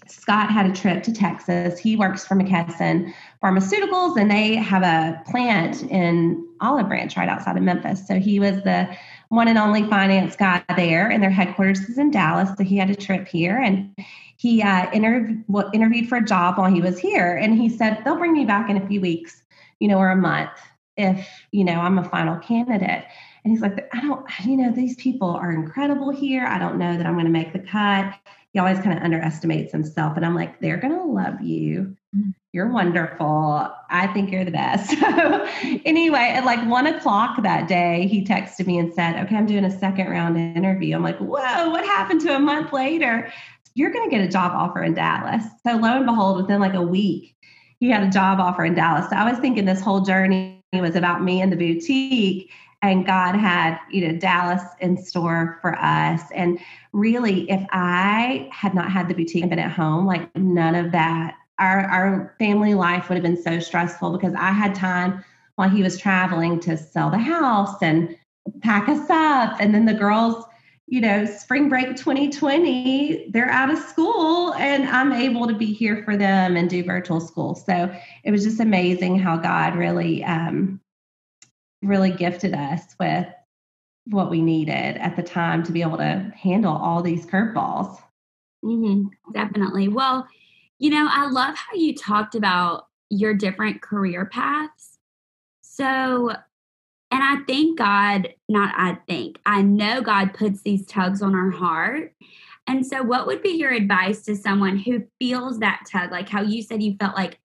Scott 0.06 0.50
had 0.50 0.66
a 0.66 0.72
trip 0.72 1.02
to 1.04 1.12
Texas. 1.12 1.78
He 1.78 1.96
works 1.96 2.26
for 2.26 2.34
McKesson 2.34 3.12
Pharmaceuticals, 3.42 4.20
and 4.20 4.30
they 4.30 4.56
have 4.56 4.82
a 4.82 5.22
plant 5.30 5.82
in 5.84 6.46
Olive 6.60 6.88
Branch 6.88 7.16
right 7.16 7.28
outside 7.28 7.56
of 7.56 7.62
Memphis. 7.62 8.06
So 8.06 8.18
he 8.18 8.38
was 8.38 8.62
the 8.62 8.88
one 9.28 9.48
and 9.48 9.56
only 9.58 9.84
finance 9.84 10.36
guy 10.36 10.62
there, 10.76 11.08
and 11.08 11.22
their 11.22 11.30
headquarters 11.30 11.80
is 11.88 11.98
in 11.98 12.10
Dallas. 12.10 12.50
So 12.58 12.64
he 12.64 12.76
had 12.76 12.90
a 12.90 12.96
trip 12.96 13.26
here, 13.26 13.58
and 13.58 13.94
he 14.36 14.60
uh, 14.60 14.86
interv- 14.90 15.70
interviewed 15.72 16.08
for 16.08 16.18
a 16.18 16.24
job 16.24 16.58
while 16.58 16.70
he 16.70 16.82
was 16.82 16.98
here. 16.98 17.36
And 17.36 17.58
he 17.58 17.68
said, 17.68 18.02
They'll 18.04 18.16
bring 18.16 18.32
me 18.32 18.44
back 18.44 18.68
in 18.68 18.76
a 18.76 18.86
few 18.86 19.00
weeks 19.00 19.41
you 19.82 19.88
know, 19.88 19.98
or 19.98 20.10
a 20.10 20.16
month 20.16 20.52
if, 20.96 21.28
you 21.50 21.64
know, 21.64 21.80
I'm 21.80 21.98
a 21.98 22.08
final 22.08 22.36
candidate. 22.38 23.04
And 23.44 23.52
he's 23.52 23.60
like, 23.60 23.88
I 23.92 24.00
don't, 24.00 24.24
you 24.44 24.56
know, 24.56 24.70
these 24.70 24.94
people 24.94 25.28
are 25.28 25.50
incredible 25.50 26.10
here. 26.10 26.46
I 26.46 26.60
don't 26.60 26.78
know 26.78 26.96
that 26.96 27.04
I'm 27.04 27.14
going 27.14 27.26
to 27.26 27.32
make 27.32 27.52
the 27.52 27.58
cut. 27.58 28.14
He 28.52 28.60
always 28.60 28.78
kind 28.78 28.96
of 28.96 29.02
underestimates 29.02 29.72
himself. 29.72 30.16
And 30.16 30.24
I'm 30.24 30.36
like, 30.36 30.60
they're 30.60 30.76
going 30.76 30.96
to 30.96 31.02
love 31.02 31.40
you. 31.40 31.96
Mm-hmm. 32.14 32.30
You're 32.52 32.70
wonderful. 32.70 33.72
I 33.90 34.06
think 34.08 34.30
you're 34.30 34.44
the 34.44 34.52
best. 34.52 34.94
So, 35.02 35.48
anyway, 35.84 36.32
at 36.36 36.44
like 36.44 36.64
one 36.68 36.86
o'clock 36.86 37.42
that 37.42 37.66
day, 37.66 38.06
he 38.06 38.24
texted 38.24 38.66
me 38.66 38.78
and 38.78 38.92
said, 38.94 39.16
Okay, 39.24 39.34
I'm 39.34 39.46
doing 39.46 39.64
a 39.64 39.78
second 39.78 40.08
round 40.08 40.36
interview. 40.36 40.94
I'm 40.94 41.02
like, 41.02 41.18
Whoa, 41.18 41.70
what 41.70 41.84
happened 41.84 42.20
to 42.22 42.36
a 42.36 42.38
month 42.38 42.72
later? 42.72 43.32
You're 43.74 43.90
going 43.90 44.08
to 44.08 44.16
get 44.16 44.24
a 44.24 44.30
job 44.30 44.52
offer 44.54 44.82
in 44.82 44.94
Dallas. 44.94 45.42
So, 45.66 45.76
lo 45.76 45.96
and 45.96 46.06
behold, 46.06 46.36
within 46.36 46.60
like 46.60 46.74
a 46.74 46.82
week, 46.82 47.34
he 47.82 47.90
had 47.90 48.04
a 48.04 48.10
job 48.10 48.38
offer 48.38 48.64
in 48.64 48.74
Dallas. 48.74 49.10
So 49.10 49.16
I 49.16 49.28
was 49.28 49.40
thinking 49.40 49.64
this 49.64 49.80
whole 49.80 50.02
journey 50.02 50.62
was 50.72 50.94
about 50.94 51.24
me 51.24 51.40
and 51.40 51.50
the 51.50 51.56
boutique 51.56 52.48
and 52.80 53.04
God 53.04 53.34
had, 53.34 53.76
you 53.90 54.06
know, 54.06 54.16
Dallas 54.16 54.62
in 54.78 54.96
store 54.96 55.58
for 55.60 55.76
us. 55.76 56.22
And 56.32 56.60
really, 56.92 57.50
if 57.50 57.60
I 57.72 58.48
had 58.52 58.72
not 58.72 58.92
had 58.92 59.08
the 59.08 59.14
boutique 59.14 59.42
and 59.42 59.50
been 59.50 59.58
at 59.58 59.72
home, 59.72 60.06
like 60.06 60.32
none 60.36 60.76
of 60.76 60.92
that, 60.92 61.34
our, 61.58 61.80
our 61.86 62.36
family 62.38 62.74
life 62.74 63.08
would 63.08 63.16
have 63.16 63.24
been 63.24 63.42
so 63.42 63.58
stressful 63.58 64.12
because 64.12 64.34
I 64.38 64.52
had 64.52 64.76
time 64.76 65.24
while 65.56 65.68
he 65.68 65.82
was 65.82 65.98
traveling 65.98 66.60
to 66.60 66.76
sell 66.76 67.10
the 67.10 67.18
house 67.18 67.82
and 67.82 68.16
pack 68.60 68.88
us 68.88 69.10
up. 69.10 69.56
And 69.58 69.74
then 69.74 69.86
the 69.86 69.94
girls 69.94 70.44
you 70.86 71.00
know, 71.00 71.24
spring 71.24 71.68
break 71.68 71.96
2020, 71.96 73.30
they're 73.30 73.48
out 73.48 73.70
of 73.70 73.78
school 73.78 74.52
and 74.54 74.84
I'm 74.88 75.12
able 75.12 75.46
to 75.46 75.54
be 75.54 75.72
here 75.72 76.02
for 76.04 76.16
them 76.16 76.56
and 76.56 76.68
do 76.68 76.84
virtual 76.84 77.20
school. 77.20 77.54
So 77.54 77.94
it 78.24 78.30
was 78.30 78.44
just 78.44 78.60
amazing 78.60 79.18
how 79.18 79.36
God 79.36 79.76
really, 79.76 80.22
um, 80.24 80.80
really 81.82 82.10
gifted 82.10 82.54
us 82.54 82.82
with 83.00 83.26
what 84.06 84.30
we 84.30 84.42
needed 84.42 84.96
at 84.98 85.16
the 85.16 85.22
time 85.22 85.62
to 85.62 85.72
be 85.72 85.82
able 85.82 85.98
to 85.98 86.32
handle 86.36 86.76
all 86.76 87.02
these 87.02 87.24
curveballs. 87.26 87.98
Mm-hmm, 88.64 89.08
definitely. 89.32 89.88
Well, 89.88 90.26
you 90.78 90.90
know, 90.90 91.06
I 91.10 91.28
love 91.28 91.54
how 91.54 91.76
you 91.76 91.94
talked 91.94 92.34
about 92.34 92.88
your 93.08 93.34
different 93.34 93.82
career 93.82 94.26
paths. 94.26 94.98
So 95.62 96.34
and 97.12 97.22
I 97.22 97.44
think 97.44 97.78
God, 97.78 98.34
not 98.48 98.74
I 98.74 98.94
think, 99.06 99.38
I 99.44 99.60
know 99.60 100.00
God 100.00 100.32
puts 100.32 100.62
these 100.62 100.86
tugs 100.86 101.20
on 101.20 101.34
our 101.34 101.50
heart. 101.50 102.14
And 102.66 102.86
so, 102.86 103.02
what 103.02 103.26
would 103.26 103.42
be 103.42 103.50
your 103.50 103.70
advice 103.70 104.22
to 104.22 104.34
someone 104.34 104.78
who 104.78 105.04
feels 105.18 105.58
that 105.58 105.84
tug? 105.90 106.10
Like 106.10 106.28
how 106.28 106.40
you 106.40 106.62
said 106.62 106.82
you 106.82 106.96
felt 106.98 107.14
like, 107.14 107.38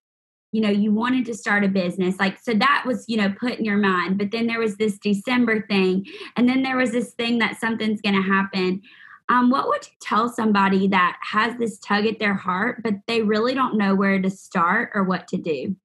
you 0.54 0.62
know, 0.62 0.70
you 0.70 0.94
wanted 0.94 1.26
to 1.26 1.34
start 1.34 1.66
a 1.66 1.68
business. 1.68 2.18
Like, 2.18 2.40
so 2.40 2.54
that 2.54 2.84
was, 2.86 3.04
you 3.10 3.18
know, 3.18 3.34
put 3.38 3.56
in 3.60 3.66
your 3.66 3.78
mind. 3.78 4.18
But 4.18 4.32
then 4.32 4.48
there 4.48 4.60
was 4.60 4.78
this 4.78 4.98
December 5.00 5.68
thing. 5.68 6.06
And 6.38 6.48
then 6.48 6.64
there 6.64 6.78
was 6.78 6.92
this 6.92 7.12
thing 7.12 7.40
that 7.40 7.60
something's 7.60 8.02
going 8.02 8.16
to 8.16 8.22
happen. 8.22 8.82
Um, 9.28 9.50
what 9.50 9.68
would 9.68 9.86
you 9.86 9.94
tell 10.00 10.30
somebody 10.30 10.88
that 10.88 11.18
has 11.22 11.58
this 11.58 11.78
tug 11.80 12.06
at 12.06 12.20
their 12.20 12.36
heart, 12.36 12.82
but 12.84 12.94
they 13.08 13.22
really 13.22 13.54
don't 13.54 13.78
know 13.78 13.96
where 13.96 14.22
to 14.22 14.30
start 14.30 14.92
or 14.94 15.04
what 15.04 15.28
to 15.30 15.38
do? 15.38 15.76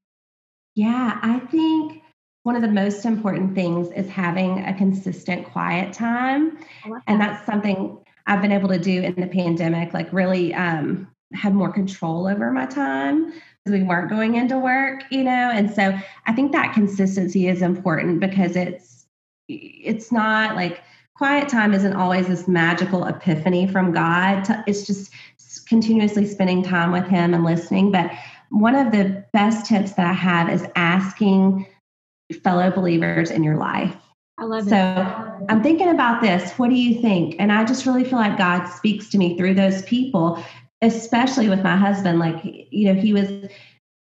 Yeah, 0.77 1.19
I 1.21 1.41
think 1.41 2.02
one 2.43 2.57
of 2.57 2.63
the 2.63 2.69
most 2.69 3.05
important 3.05 3.55
things 3.55 3.91
is 3.93 4.09
having 4.11 4.65
a 4.65 4.75
consistent 4.75 5.47
quiet 5.47 5.93
time. 5.93 6.59
That. 6.89 7.03
And 7.07 7.21
that's 7.21 7.45
something 7.47 7.99
I've 8.27 8.43
been 8.43 8.53
able 8.53 8.69
to 8.69 8.79
do 8.79 9.03
in 9.03 9.15
the 9.15 9.27
pandemic, 9.27 9.95
like 9.95 10.13
really 10.13 10.55
um, 10.55 11.09
have 11.35 11.55
more 11.55 11.73
control 11.73 12.27
over 12.27 12.51
my 12.51 12.67
time 12.67 13.33
because 13.65 13.79
we 13.79 13.85
weren't 13.85 14.11
going 14.11 14.35
into 14.35 14.59
work, 14.59 15.03
you 15.11 15.25
know. 15.25 15.31
And 15.31 15.71
so 15.71 15.97
I 16.27 16.33
think 16.33 16.53
that 16.53 16.75
consistency 16.75 17.49
is 17.49 17.63
important 17.63 18.21
because 18.21 18.57
it's 18.57 19.07
it's 19.49 20.11
not 20.11 20.57
like 20.57 20.83
quiet 21.15 21.49
time 21.49 21.75
isn't 21.75 21.95
always 21.95 22.27
this 22.27 22.49
magical 22.49 23.05
epiphany 23.05 23.67
from 23.67 23.93
God. 23.93 24.47
It's 24.67 24.87
just 24.87 25.13
continuously 25.69 26.27
spending 26.27 26.63
time 26.63 26.91
with 26.91 27.07
Him 27.07 27.35
and 27.35 27.45
listening. 27.45 27.93
But 27.93 28.11
one 28.51 28.75
of 28.75 28.93
the 28.93 29.25
best 29.33 29.67
tips 29.67 29.93
that 29.93 30.07
I 30.07 30.13
have 30.13 30.49
is 30.51 30.67
asking 30.75 31.67
fellow 32.33 32.71
believers 32.71 33.31
in 33.31 33.43
your 33.43 33.57
life. 33.57 33.95
I 34.39 34.45
love 34.45 34.69
so 34.69 34.77
it. 34.77 35.47
I'm 35.49 35.63
thinking 35.63 35.89
about 35.89 36.23
this. 36.23 36.53
What 36.53 36.71
do 36.71 36.77
you 36.77 37.01
think? 37.01 37.37
And 37.39 37.53
I 37.53 37.65
just 37.65 37.87
really 37.87 38.05
feel 38.05 38.19
like 38.19 38.39
God 38.39 38.67
speaks 38.67 39.09
to 39.11 39.19
me 39.19 39.37
through 39.37 39.55
those 39.55 39.83
people, 39.83 40.43
especially 40.81 41.49
with 41.49 41.63
my 41.63 41.77
husband. 41.77 42.19
Like, 42.19 42.41
you 42.43 42.93
know, 42.93 43.01
he 43.01 43.13
was 43.13 43.29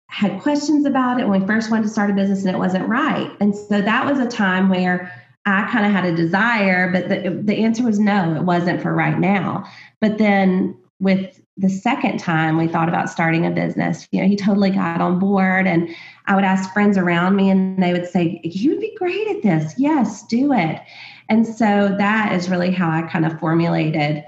had 0.09 0.41
questions 0.41 0.85
about 0.85 1.19
it 1.19 1.27
when 1.27 1.41
we 1.41 1.47
first 1.47 1.69
wanted 1.69 1.83
to 1.83 1.89
start 1.89 2.09
a 2.09 2.13
business 2.13 2.43
and 2.43 2.55
it 2.55 2.57
wasn't 2.57 2.87
right. 2.87 3.31
And 3.39 3.55
so 3.55 3.81
that 3.81 4.05
was 4.05 4.19
a 4.19 4.27
time 4.27 4.69
where 4.69 5.11
I 5.45 5.69
kind 5.71 5.85
of 5.85 5.91
had 5.91 6.05
a 6.05 6.15
desire, 6.15 6.91
but 6.91 7.09
the, 7.09 7.41
the 7.43 7.63
answer 7.63 7.83
was 7.83 7.99
no, 7.99 8.35
it 8.35 8.43
wasn't 8.43 8.81
for 8.81 8.93
right 8.93 9.17
now. 9.17 9.65
But 10.01 10.17
then 10.17 10.75
with 10.99 11.39
the 11.57 11.69
second 11.69 12.19
time 12.19 12.57
we 12.57 12.67
thought 12.67 12.89
about 12.89 13.09
starting 13.09 13.45
a 13.45 13.51
business, 13.51 14.07
you 14.11 14.21
know, 14.21 14.27
he 14.27 14.35
totally 14.35 14.71
got 14.71 14.99
on 14.99 15.19
board. 15.19 15.67
And 15.67 15.89
I 16.29 16.35
would 16.35 16.45
ask 16.45 16.71
friends 16.71 16.97
around 16.97 17.35
me, 17.35 17.49
and 17.49 17.81
they 17.81 17.91
would 17.91 18.07
say, 18.07 18.39
You 18.43 18.71
would 18.71 18.79
be 18.79 18.95
great 18.95 19.27
at 19.27 19.41
this. 19.41 19.73
Yes, 19.77 20.25
do 20.27 20.53
it. 20.53 20.79
And 21.27 21.45
so 21.45 21.93
that 21.97 22.31
is 22.31 22.49
really 22.49 22.71
how 22.71 22.89
I 22.89 23.01
kind 23.03 23.25
of 23.25 23.39
formulated 23.39 24.23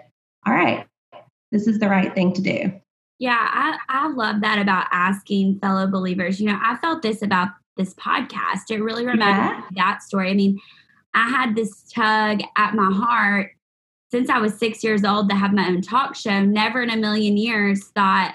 all 0.47 0.53
right, 0.53 0.87
this 1.51 1.67
is 1.67 1.79
the 1.79 1.87
right 1.87 2.13
thing 2.13 2.33
to 2.33 2.41
do. 2.41 2.73
Yeah, 3.19 3.37
I, 3.39 3.77
I 3.89 4.07
love 4.07 4.41
that 4.41 4.57
about 4.57 4.87
asking 4.91 5.59
fellow 5.59 5.85
believers. 5.85 6.39
You 6.39 6.47
know, 6.47 6.59
I 6.61 6.77
felt 6.77 7.03
this 7.03 7.21
about 7.21 7.49
this 7.77 7.93
podcast. 7.93 8.71
It 8.71 8.81
really 8.81 9.05
reminded 9.05 9.43
yeah. 9.43 9.59
me 9.59 9.65
of 9.69 9.75
that 9.75 10.01
story. 10.01 10.31
I 10.31 10.33
mean, 10.33 10.59
I 11.13 11.29
had 11.29 11.55
this 11.55 11.83
tug 11.93 12.41
at 12.57 12.73
my 12.73 12.91
heart 12.91 13.51
since 14.09 14.29
I 14.29 14.39
was 14.39 14.57
six 14.57 14.83
years 14.83 15.05
old 15.05 15.29
to 15.29 15.35
have 15.35 15.53
my 15.53 15.67
own 15.67 15.81
talk 15.81 16.15
show, 16.15 16.41
never 16.41 16.81
in 16.81 16.89
a 16.89 16.97
million 16.97 17.37
years 17.37 17.89
thought 17.89 18.33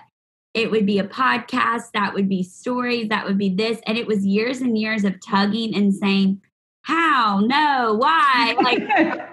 it 0.56 0.70
would 0.70 0.86
be 0.86 0.98
a 0.98 1.04
podcast, 1.04 1.92
that 1.92 2.14
would 2.14 2.30
be 2.30 2.42
stories, 2.42 3.10
that 3.10 3.26
would 3.26 3.36
be 3.36 3.50
this. 3.50 3.78
And 3.86 3.98
it 3.98 4.06
was 4.06 4.24
years 4.24 4.62
and 4.62 4.76
years 4.76 5.04
of 5.04 5.14
tugging 5.20 5.76
and 5.76 5.94
saying, 5.94 6.40
How? 6.82 7.40
No, 7.44 7.94
why? 7.98 8.56
Like, 8.62 9.28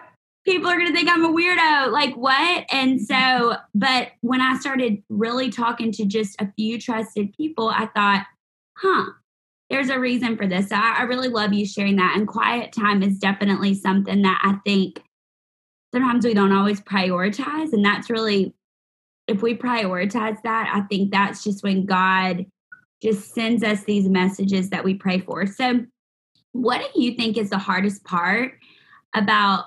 people 0.45 0.69
are 0.69 0.75
going 0.75 0.87
to 0.87 0.93
think 0.93 1.09
I'm 1.09 1.23
a 1.23 1.31
weirdo. 1.31 1.93
Like, 1.93 2.15
what? 2.15 2.65
And 2.69 2.99
so, 2.99 3.55
but 3.73 4.09
when 4.19 4.41
I 4.41 4.57
started 4.57 5.01
really 5.07 5.49
talking 5.49 5.93
to 5.93 6.05
just 6.05 6.39
a 6.41 6.51
few 6.57 6.77
trusted 6.77 7.33
people, 7.37 7.69
I 7.69 7.87
thought, 7.95 8.25
Huh, 8.77 9.05
there's 9.69 9.89
a 9.89 9.99
reason 9.99 10.35
for 10.35 10.45
this. 10.45 10.69
So 10.69 10.75
I, 10.75 10.97
I 10.99 11.01
really 11.03 11.29
love 11.29 11.53
you 11.53 11.65
sharing 11.65 11.95
that. 11.95 12.17
And 12.17 12.27
quiet 12.27 12.73
time 12.73 13.01
is 13.01 13.17
definitely 13.17 13.75
something 13.75 14.23
that 14.23 14.41
I 14.43 14.59
think 14.65 15.01
sometimes 15.93 16.25
we 16.25 16.33
don't 16.33 16.51
always 16.51 16.81
prioritize. 16.81 17.71
And 17.71 17.85
that's 17.85 18.09
really, 18.09 18.53
if 19.27 19.41
we 19.41 19.55
prioritize 19.55 20.41
that, 20.43 20.71
I 20.73 20.81
think 20.81 21.11
that's 21.11 21.43
just 21.43 21.63
when 21.63 21.85
God 21.85 22.45
just 23.01 23.33
sends 23.33 23.63
us 23.63 23.83
these 23.83 24.07
messages 24.07 24.69
that 24.69 24.83
we 24.83 24.95
pray 24.95 25.19
for. 25.19 25.45
So, 25.45 25.85
what 26.51 26.81
do 26.93 27.01
you 27.01 27.15
think 27.15 27.37
is 27.37 27.49
the 27.49 27.57
hardest 27.57 28.03
part 28.03 28.53
about 29.15 29.65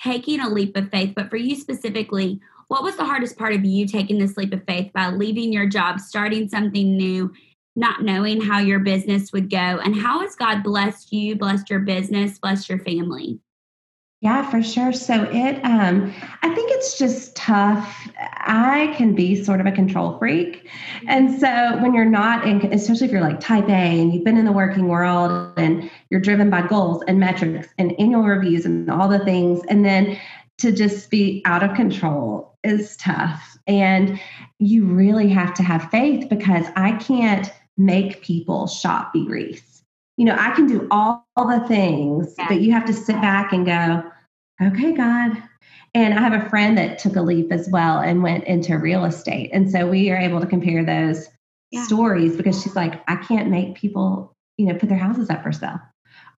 taking 0.00 0.40
a 0.40 0.48
leap 0.48 0.76
of 0.76 0.90
faith? 0.90 1.14
But 1.14 1.30
for 1.30 1.36
you 1.36 1.56
specifically, 1.56 2.40
what 2.68 2.82
was 2.82 2.96
the 2.96 3.04
hardest 3.04 3.36
part 3.36 3.54
of 3.54 3.64
you 3.64 3.86
taking 3.86 4.18
this 4.18 4.36
leap 4.36 4.52
of 4.52 4.64
faith 4.66 4.92
by 4.94 5.08
leaving 5.08 5.52
your 5.52 5.66
job, 5.66 6.00
starting 6.00 6.48
something 6.48 6.96
new, 6.96 7.32
not 7.76 8.02
knowing 8.02 8.40
how 8.40 8.60
your 8.60 8.78
business 8.78 9.32
would 9.32 9.50
go? 9.50 9.56
And 9.56 9.96
how 9.96 10.20
has 10.20 10.36
God 10.36 10.62
blessed 10.62 11.12
you, 11.12 11.36
blessed 11.36 11.68
your 11.68 11.80
business, 11.80 12.38
blessed 12.38 12.68
your 12.68 12.78
family? 12.78 13.40
Yeah, 14.22 14.48
for 14.48 14.62
sure. 14.62 14.92
So 14.92 15.24
it, 15.32 15.60
um, 15.64 16.14
I 16.42 16.54
think 16.54 16.70
it's 16.70 16.96
just 16.96 17.34
tough. 17.34 18.08
I 18.38 18.94
can 18.96 19.16
be 19.16 19.42
sort 19.42 19.60
of 19.60 19.66
a 19.66 19.72
control 19.72 20.16
freak. 20.16 20.70
And 21.08 21.40
so 21.40 21.76
when 21.82 21.92
you're 21.92 22.04
not 22.04 22.46
in, 22.46 22.72
especially 22.72 23.08
if 23.08 23.12
you're 23.12 23.20
like 23.20 23.40
type 23.40 23.68
A 23.68 23.72
and 23.72 24.14
you've 24.14 24.22
been 24.22 24.36
in 24.36 24.44
the 24.44 24.52
working 24.52 24.86
world 24.86 25.52
and 25.56 25.90
you're 26.08 26.20
driven 26.20 26.50
by 26.50 26.64
goals 26.64 27.02
and 27.08 27.18
metrics 27.18 27.66
and 27.78 27.98
annual 27.98 28.22
reviews 28.22 28.64
and 28.64 28.88
all 28.88 29.08
the 29.08 29.24
things, 29.24 29.60
and 29.68 29.84
then 29.84 30.16
to 30.58 30.70
just 30.70 31.10
be 31.10 31.42
out 31.44 31.64
of 31.64 31.74
control 31.74 32.56
is 32.62 32.96
tough. 32.98 33.58
And 33.66 34.20
you 34.60 34.84
really 34.84 35.30
have 35.30 35.52
to 35.54 35.64
have 35.64 35.90
faith 35.90 36.28
because 36.28 36.66
I 36.76 36.92
can't 36.92 37.52
make 37.76 38.22
people 38.22 38.68
shop 38.68 39.12
B 39.12 39.26
Reese 39.28 39.72
you 40.16 40.26
know, 40.26 40.36
I 40.38 40.50
can 40.50 40.66
do 40.66 40.86
all, 40.90 41.26
all 41.36 41.48
the 41.48 41.66
things, 41.66 42.34
yeah. 42.38 42.46
but 42.48 42.60
you 42.60 42.70
have 42.72 42.84
to 42.84 42.92
sit 42.92 43.20
back 43.20 43.52
and 43.52 43.64
go, 43.64 44.04
okay, 44.60 44.92
God. 44.92 45.42
And 45.94 46.14
I 46.14 46.20
have 46.20 46.32
a 46.32 46.48
friend 46.48 46.76
that 46.78 46.98
took 46.98 47.16
a 47.16 47.22
leap 47.22 47.52
as 47.52 47.68
well 47.70 47.98
and 47.98 48.22
went 48.22 48.44
into 48.44 48.78
real 48.78 49.04
estate. 49.04 49.50
And 49.52 49.70
so 49.70 49.86
we 49.86 50.10
are 50.10 50.16
able 50.16 50.40
to 50.40 50.46
compare 50.46 50.84
those 50.84 51.28
yeah. 51.70 51.84
stories 51.84 52.36
because 52.36 52.62
she's 52.62 52.74
like, 52.74 53.02
I 53.08 53.16
can't 53.16 53.50
make 53.50 53.76
people, 53.76 54.34
you 54.56 54.66
know, 54.66 54.78
put 54.78 54.88
their 54.88 54.98
houses 54.98 55.28
up 55.28 55.42
for 55.42 55.52
sale 55.52 55.80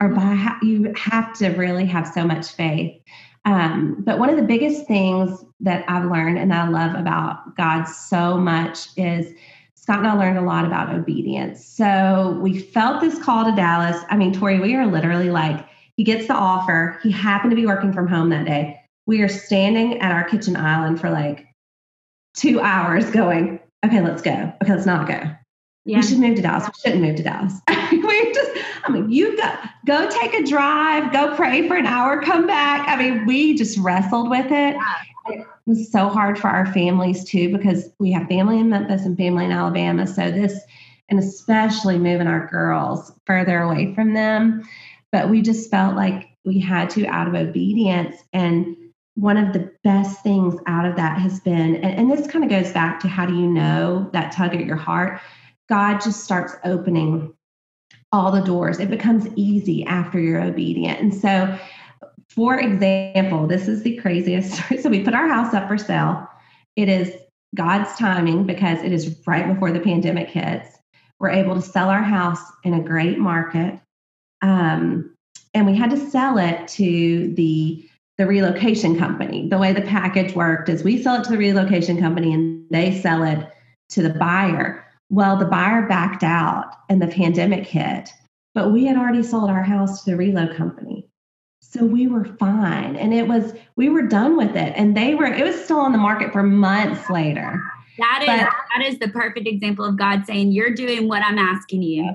or 0.00 0.08
mm-hmm. 0.08 0.44
buy. 0.44 0.56
You 0.62 0.92
have 0.96 1.32
to 1.34 1.50
really 1.50 1.86
have 1.86 2.06
so 2.06 2.24
much 2.24 2.48
faith. 2.48 3.00
Um, 3.44 4.02
but 4.04 4.18
one 4.18 4.30
of 4.30 4.36
the 4.36 4.42
biggest 4.42 4.86
things 4.86 5.44
that 5.60 5.84
I've 5.88 6.10
learned 6.10 6.38
and 6.38 6.52
I 6.52 6.68
love 6.68 6.94
about 6.98 7.56
God 7.56 7.84
so 7.84 8.38
much 8.38 8.88
is 8.96 9.34
Scott 9.74 9.98
and 9.98 10.08
I 10.08 10.14
learned 10.14 10.38
a 10.38 10.42
lot 10.42 10.64
about 10.64 10.94
obedience. 10.94 11.64
So 11.64 12.38
we 12.42 12.58
felt 12.58 13.02
this 13.02 13.22
call 13.22 13.44
to 13.44 13.54
Dallas. 13.54 14.02
I 14.08 14.16
mean, 14.16 14.32
Tori, 14.32 14.58
we 14.58 14.74
are 14.74 14.86
literally 14.86 15.30
like, 15.30 15.68
he 15.96 16.04
gets 16.04 16.26
the 16.26 16.34
offer. 16.34 16.98
He 17.02 17.10
happened 17.10 17.50
to 17.50 17.56
be 17.56 17.66
working 17.66 17.92
from 17.92 18.08
home 18.08 18.30
that 18.30 18.46
day. 18.46 18.80
We 19.06 19.22
are 19.22 19.28
standing 19.28 20.00
at 20.00 20.12
our 20.12 20.24
kitchen 20.24 20.56
island 20.56 21.00
for 21.00 21.10
like 21.10 21.46
two 22.34 22.60
hours 22.60 23.10
going, 23.10 23.60
okay, 23.84 24.00
let's 24.00 24.22
go. 24.22 24.52
Okay, 24.62 24.72
let's 24.72 24.86
not 24.86 25.06
go. 25.06 25.20
Yeah. 25.84 25.98
We 25.98 26.02
should 26.02 26.18
move 26.18 26.36
to 26.36 26.42
Dallas. 26.42 26.66
We 26.66 26.72
shouldn't 26.82 27.02
move 27.02 27.16
to 27.16 27.22
Dallas. 27.22 27.54
we 27.92 28.32
just, 28.32 28.50
I 28.84 28.90
mean, 28.90 29.10
you 29.10 29.36
go, 29.36 29.54
go 29.86 30.08
take 30.08 30.34
a 30.34 30.42
drive, 30.42 31.12
go 31.12 31.36
pray 31.36 31.68
for 31.68 31.76
an 31.76 31.86
hour, 31.86 32.22
come 32.22 32.46
back. 32.46 32.88
I 32.88 32.96
mean, 32.96 33.26
we 33.26 33.54
just 33.54 33.78
wrestled 33.78 34.30
with 34.30 34.46
it. 34.46 34.76
Yeah. 34.76 34.94
It 35.26 35.46
was 35.66 35.90
so 35.90 36.08
hard 36.08 36.38
for 36.38 36.48
our 36.48 36.66
families 36.72 37.24
too, 37.24 37.50
because 37.50 37.88
we 37.98 38.12
have 38.12 38.28
family 38.28 38.58
in 38.58 38.68
Memphis 38.68 39.04
and 39.04 39.16
family 39.16 39.44
in 39.44 39.52
Alabama. 39.52 40.06
So 40.06 40.30
this, 40.30 40.58
and 41.08 41.18
especially 41.18 41.98
moving 41.98 42.26
our 42.26 42.46
girls 42.48 43.12
further 43.26 43.60
away 43.60 43.94
from 43.94 44.14
them, 44.14 44.66
but 45.14 45.30
we 45.30 45.40
just 45.42 45.70
felt 45.70 45.94
like 45.94 46.30
we 46.44 46.58
had 46.58 46.90
to 46.90 47.06
out 47.06 47.28
of 47.28 47.36
obedience. 47.36 48.16
And 48.32 48.76
one 49.14 49.36
of 49.36 49.52
the 49.52 49.70
best 49.84 50.24
things 50.24 50.60
out 50.66 50.84
of 50.84 50.96
that 50.96 51.20
has 51.20 51.38
been, 51.38 51.76
and, 51.76 52.00
and 52.00 52.10
this 52.10 52.26
kind 52.26 52.42
of 52.42 52.50
goes 52.50 52.72
back 52.72 52.98
to 52.98 53.06
how 53.06 53.24
do 53.24 53.32
you 53.32 53.46
know 53.46 54.10
that 54.12 54.32
tug 54.32 54.56
at 54.56 54.66
your 54.66 54.74
heart? 54.74 55.20
God 55.68 56.00
just 56.00 56.24
starts 56.24 56.56
opening 56.64 57.32
all 58.10 58.32
the 58.32 58.40
doors. 58.40 58.80
It 58.80 58.90
becomes 58.90 59.28
easy 59.36 59.86
after 59.86 60.18
you're 60.18 60.42
obedient. 60.42 60.98
And 60.98 61.14
so, 61.14 61.56
for 62.28 62.58
example, 62.58 63.46
this 63.46 63.68
is 63.68 63.84
the 63.84 63.96
craziest. 63.98 64.60
So, 64.82 64.90
we 64.90 65.04
put 65.04 65.14
our 65.14 65.28
house 65.28 65.54
up 65.54 65.68
for 65.68 65.78
sale. 65.78 66.28
It 66.74 66.88
is 66.88 67.14
God's 67.54 67.96
timing 67.96 68.46
because 68.46 68.82
it 68.82 68.90
is 68.90 69.16
right 69.28 69.46
before 69.46 69.70
the 69.70 69.78
pandemic 69.78 70.28
hits. 70.28 70.76
We're 71.20 71.30
able 71.30 71.54
to 71.54 71.62
sell 71.62 71.88
our 71.88 72.02
house 72.02 72.42
in 72.64 72.74
a 72.74 72.82
great 72.82 73.20
market. 73.20 73.78
Um, 74.44 75.16
and 75.54 75.66
we 75.66 75.74
had 75.74 75.90
to 75.90 75.96
sell 76.10 76.36
it 76.38 76.68
to 76.68 77.32
the 77.34 77.88
the 78.16 78.26
relocation 78.26 78.96
company. 78.96 79.48
The 79.48 79.58
way 79.58 79.72
the 79.72 79.82
package 79.82 80.36
worked 80.36 80.68
is 80.68 80.84
we 80.84 81.02
sell 81.02 81.20
it 81.20 81.24
to 81.24 81.30
the 81.30 81.38
relocation 81.38 81.98
company 81.98 82.32
and 82.32 82.64
they 82.70 83.00
sell 83.00 83.24
it 83.24 83.50
to 83.88 84.02
the 84.02 84.10
buyer. 84.10 84.84
Well, 85.10 85.36
the 85.36 85.46
buyer 85.46 85.88
backed 85.88 86.22
out 86.22 86.66
and 86.88 87.02
the 87.02 87.08
pandemic 87.08 87.66
hit, 87.66 88.10
but 88.54 88.70
we 88.70 88.84
had 88.84 88.96
already 88.96 89.24
sold 89.24 89.50
our 89.50 89.64
house 89.64 90.04
to 90.04 90.12
the 90.12 90.16
reload 90.16 90.54
company. 90.54 91.08
So 91.60 91.84
we 91.84 92.06
were 92.06 92.24
fine. 92.38 92.94
And 92.94 93.12
it 93.12 93.26
was, 93.26 93.52
we 93.74 93.88
were 93.88 94.02
done 94.02 94.36
with 94.36 94.54
it. 94.54 94.74
And 94.76 94.96
they 94.96 95.16
were, 95.16 95.24
it 95.24 95.44
was 95.44 95.64
still 95.64 95.80
on 95.80 95.90
the 95.90 95.98
market 95.98 96.32
for 96.32 96.44
months 96.44 97.10
later. 97.10 97.60
That 97.98 98.20
is, 98.22 98.28
but, 98.28 98.52
that 98.76 98.86
is 98.86 98.98
the 99.00 99.08
perfect 99.08 99.48
example 99.48 99.84
of 99.84 99.98
God 99.98 100.24
saying, 100.24 100.52
You're 100.52 100.74
doing 100.74 101.08
what 101.08 101.22
I'm 101.22 101.38
asking 101.38 101.82
you. 101.82 102.14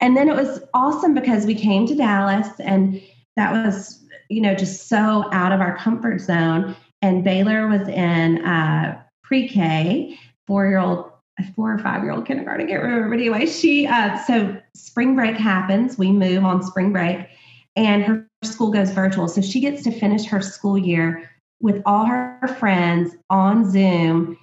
And 0.00 0.16
then 0.16 0.28
it 0.28 0.36
was 0.36 0.60
awesome 0.74 1.14
because 1.14 1.46
we 1.46 1.54
came 1.54 1.86
to 1.86 1.94
Dallas 1.94 2.48
and 2.60 3.00
that 3.36 3.52
was, 3.52 4.00
you 4.28 4.40
know, 4.40 4.54
just 4.54 4.88
so 4.88 5.28
out 5.32 5.52
of 5.52 5.60
our 5.60 5.76
comfort 5.76 6.20
zone. 6.20 6.74
And 7.00 7.24
Baylor 7.24 7.68
was 7.68 7.88
in 7.88 8.44
uh, 8.44 9.00
pre 9.22 9.48
K, 9.48 10.18
four 10.46 10.66
year 10.66 10.78
old, 10.78 11.10
four 11.54 11.72
or 11.72 11.78
five 11.78 12.02
year 12.02 12.12
old 12.12 12.26
kindergarten. 12.26 12.66
I 12.66 12.70
can't 12.70 12.82
remember. 12.82 13.08
But 13.08 13.18
anyway, 13.18 13.46
she, 13.46 13.86
uh, 13.86 14.18
so 14.24 14.56
spring 14.74 15.14
break 15.14 15.36
happens. 15.36 15.98
We 15.98 16.12
move 16.12 16.44
on 16.44 16.62
spring 16.62 16.92
break 16.92 17.28
and 17.76 18.04
her 18.04 18.28
school 18.42 18.70
goes 18.70 18.90
virtual. 18.90 19.28
So 19.28 19.40
she 19.40 19.60
gets 19.60 19.82
to 19.84 19.90
finish 19.90 20.26
her 20.26 20.40
school 20.40 20.76
year 20.76 21.30
with 21.60 21.82
all 21.86 22.04
her 22.06 22.56
friends 22.58 23.14
on 23.30 23.70
Zoom. 23.70 24.36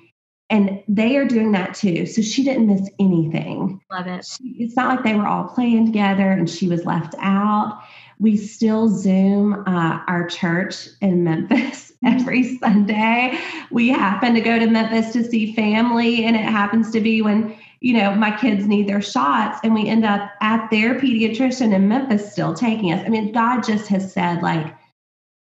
And 0.50 0.82
they 0.88 1.16
are 1.18 1.26
doing 1.26 1.52
that 1.52 1.76
too. 1.76 2.06
So 2.06 2.22
she 2.22 2.44
didn't 2.44 2.68
miss 2.68 2.90
anything. 3.00 3.82
Love 3.92 4.08
it. 4.08 4.26
She, 4.26 4.56
it's 4.60 4.76
not 4.76 4.90
like 4.90 5.04
they 5.04 5.16
were 5.16 5.28
all 5.28 5.48
playing 5.48 5.86
together 5.86 6.32
and 6.32 6.50
she 6.50 6.68
was 6.68 6.86
left 6.86 7.14
out. 7.20 7.82
We 8.20 8.36
still 8.36 8.90
Zoom 8.90 9.64
uh, 9.68 10.00
our 10.08 10.28
church 10.28 10.88
in 11.02 11.24
Memphis 11.24 11.94
every 12.06 12.58
Sunday. 12.58 13.40
We 13.72 13.90
happen 13.90 14.34
to 14.34 14.42
go 14.42 14.60
to 14.60 14.68
Memphis 14.68 15.14
to 15.14 15.24
see 15.24 15.54
family, 15.54 16.26
and 16.26 16.36
it 16.36 16.44
happens 16.44 16.92
to 16.92 17.00
be 17.00 17.22
when 17.22 17.56
you 17.82 17.94
know, 17.94 18.14
my 18.14 18.36
kids 18.36 18.68
need 18.68 18.88
their 18.88 19.02
shots, 19.02 19.60
and 19.64 19.74
we 19.74 19.88
end 19.88 20.06
up 20.06 20.32
at 20.42 20.70
their 20.70 20.96
pediatrician 20.96 21.74
in 21.74 21.88
Memphis 21.88 22.32
still 22.32 22.54
taking 22.54 22.92
us. 22.92 23.02
I 23.06 23.10
mean, 23.10 23.32
God 23.32 23.64
just 23.64 23.88
has 23.88 24.12
said, 24.12 24.42
like, 24.42 24.76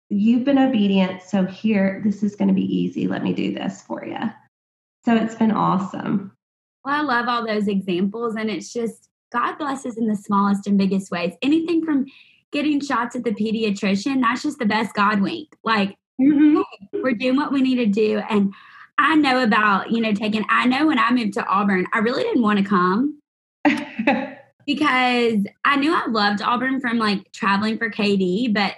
you've 0.09 0.45
been 0.45 0.59
obedient, 0.59 1.23
so 1.23 1.45
here, 1.45 2.03
this 2.05 2.23
is 2.23 2.35
going 2.35 2.49
to 2.49 2.55
be 2.55 2.63
easy. 2.63 3.07
Let 3.07 3.23
me 3.23 3.33
do 3.33 3.55
this 3.55 3.83
for 3.83 4.05
you. 4.05 4.19
So 5.05 5.15
it's 5.15 5.35
been 5.35 5.53
awesome. 5.53 6.33
Well, 6.85 6.95
I 6.95 7.01
love 7.01 7.29
all 7.29 7.47
those 7.47 7.69
examples, 7.69 8.37
and 8.37 8.51
it's 8.51 8.73
just 8.73 9.09
God 9.33 9.59
blesses 9.59 9.97
in 9.97 10.07
the 10.07 10.17
smallest 10.17 10.67
and 10.67 10.79
biggest 10.79 11.11
ways. 11.11 11.35
Anything 11.43 11.85
from 11.85 12.07
getting 12.53 12.81
shots 12.81 13.17
at 13.17 13.25
the 13.25 13.33
pediatrician, 13.33 14.21
that's 14.21 14.43
just 14.43 14.59
the 14.59 14.67
best 14.67 14.95
God 14.95 15.21
wink. 15.21 15.49
Like, 15.65 15.97
mm-hmm. 16.21 16.61
we're 17.03 17.15
doing 17.15 17.37
what 17.37 17.53
we 17.53 17.61
need 17.61 17.77
to 17.77 17.87
do. 17.87 18.23
And 18.31 18.53
I 18.97 19.17
know 19.17 19.43
about, 19.43 19.91
you 19.91 20.01
know, 20.01 20.13
taking, 20.13 20.45
I 20.49 20.67
know 20.67 20.87
when 20.87 20.99
I 20.99 21.11
moved 21.11 21.35
to 21.35 21.45
Auburn, 21.47 21.87
I 21.93 21.99
really 21.99 22.23
didn't 22.23 22.43
want 22.43 22.61
to 22.61 22.65
come 22.65 23.21
because 24.67 25.45
I 25.65 25.77
knew 25.77 25.93
I 25.93 26.07
loved 26.07 26.43
Auburn 26.43 26.81
from 26.81 26.99
like 26.99 27.31
traveling 27.33 27.77
for 27.77 27.91
KD. 27.91 28.55
But 28.55 28.75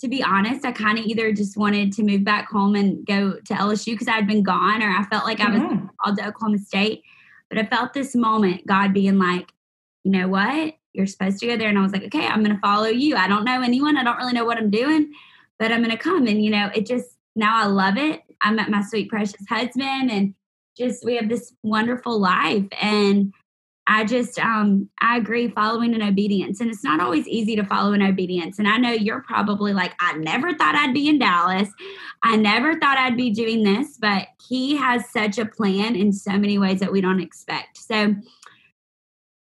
to 0.00 0.08
be 0.08 0.22
honest, 0.22 0.64
I 0.64 0.72
kind 0.72 0.98
of 0.98 1.04
either 1.04 1.32
just 1.32 1.56
wanted 1.56 1.92
to 1.92 2.02
move 2.02 2.24
back 2.24 2.48
home 2.48 2.74
and 2.74 3.04
go 3.04 3.34
to 3.34 3.54
LSU 3.54 3.92
because 3.92 4.08
I'd 4.08 4.26
been 4.26 4.42
gone 4.42 4.82
or 4.82 4.88
I 4.88 5.04
felt 5.04 5.24
like 5.24 5.40
I 5.40 5.50
was 5.50 5.60
mm-hmm. 5.60 5.86
called 6.00 6.18
to 6.18 6.28
Oklahoma 6.28 6.58
State. 6.58 7.02
But 7.50 7.58
I 7.58 7.66
felt 7.66 7.92
this 7.92 8.14
moment, 8.14 8.66
God 8.66 8.94
being 8.94 9.18
like, 9.18 9.52
you 10.04 10.12
know 10.12 10.28
what? 10.28 10.74
You're 10.94 11.06
supposed 11.06 11.38
to 11.40 11.46
go 11.46 11.56
there. 11.56 11.68
And 11.68 11.78
I 11.78 11.82
was 11.82 11.92
like, 11.92 12.04
okay, 12.04 12.26
I'm 12.26 12.42
going 12.42 12.54
to 12.54 12.60
follow 12.60 12.86
you. 12.86 13.16
I 13.16 13.28
don't 13.28 13.44
know 13.44 13.60
anyone. 13.60 13.96
I 13.96 14.04
don't 14.04 14.16
really 14.16 14.32
know 14.32 14.44
what 14.44 14.56
I'm 14.56 14.70
doing, 14.70 15.12
but 15.58 15.70
I'm 15.70 15.82
going 15.82 15.96
to 15.96 16.02
come. 16.02 16.26
And, 16.26 16.42
you 16.42 16.50
know, 16.50 16.70
it 16.74 16.86
just, 16.86 17.16
now 17.36 17.62
I 17.62 17.66
love 17.66 17.96
it. 17.96 18.22
I 18.40 18.52
met 18.52 18.70
my 18.70 18.82
sweet 18.82 19.10
precious 19.10 19.46
husband 19.48 20.10
and 20.10 20.34
just 20.78 21.04
we 21.04 21.16
have 21.16 21.28
this 21.28 21.52
wonderful 21.62 22.18
life 22.18 22.64
and 22.80 23.34
I 23.86 24.04
just 24.04 24.38
um 24.38 24.88
I 25.00 25.16
agree 25.16 25.48
following 25.48 25.94
in 25.94 26.02
obedience 26.02 26.60
and 26.60 26.70
it's 26.70 26.84
not 26.84 27.00
always 27.00 27.26
easy 27.26 27.56
to 27.56 27.64
follow 27.64 27.92
in 27.92 28.02
obedience 28.02 28.58
and 28.58 28.68
I 28.68 28.76
know 28.76 28.92
you're 28.92 29.22
probably 29.22 29.72
like 29.72 29.94
I 30.00 30.16
never 30.16 30.54
thought 30.54 30.74
I'd 30.74 30.94
be 30.94 31.08
in 31.08 31.18
Dallas. 31.18 31.68
I 32.22 32.36
never 32.36 32.78
thought 32.78 32.98
I'd 32.98 33.16
be 33.16 33.30
doing 33.30 33.64
this, 33.64 33.96
but 33.98 34.28
he 34.48 34.76
has 34.76 35.08
such 35.10 35.38
a 35.38 35.46
plan 35.46 35.96
in 35.96 36.12
so 36.12 36.32
many 36.32 36.58
ways 36.58 36.80
that 36.80 36.92
we 36.92 37.00
don't 37.00 37.20
expect. 37.20 37.78
So 37.78 38.14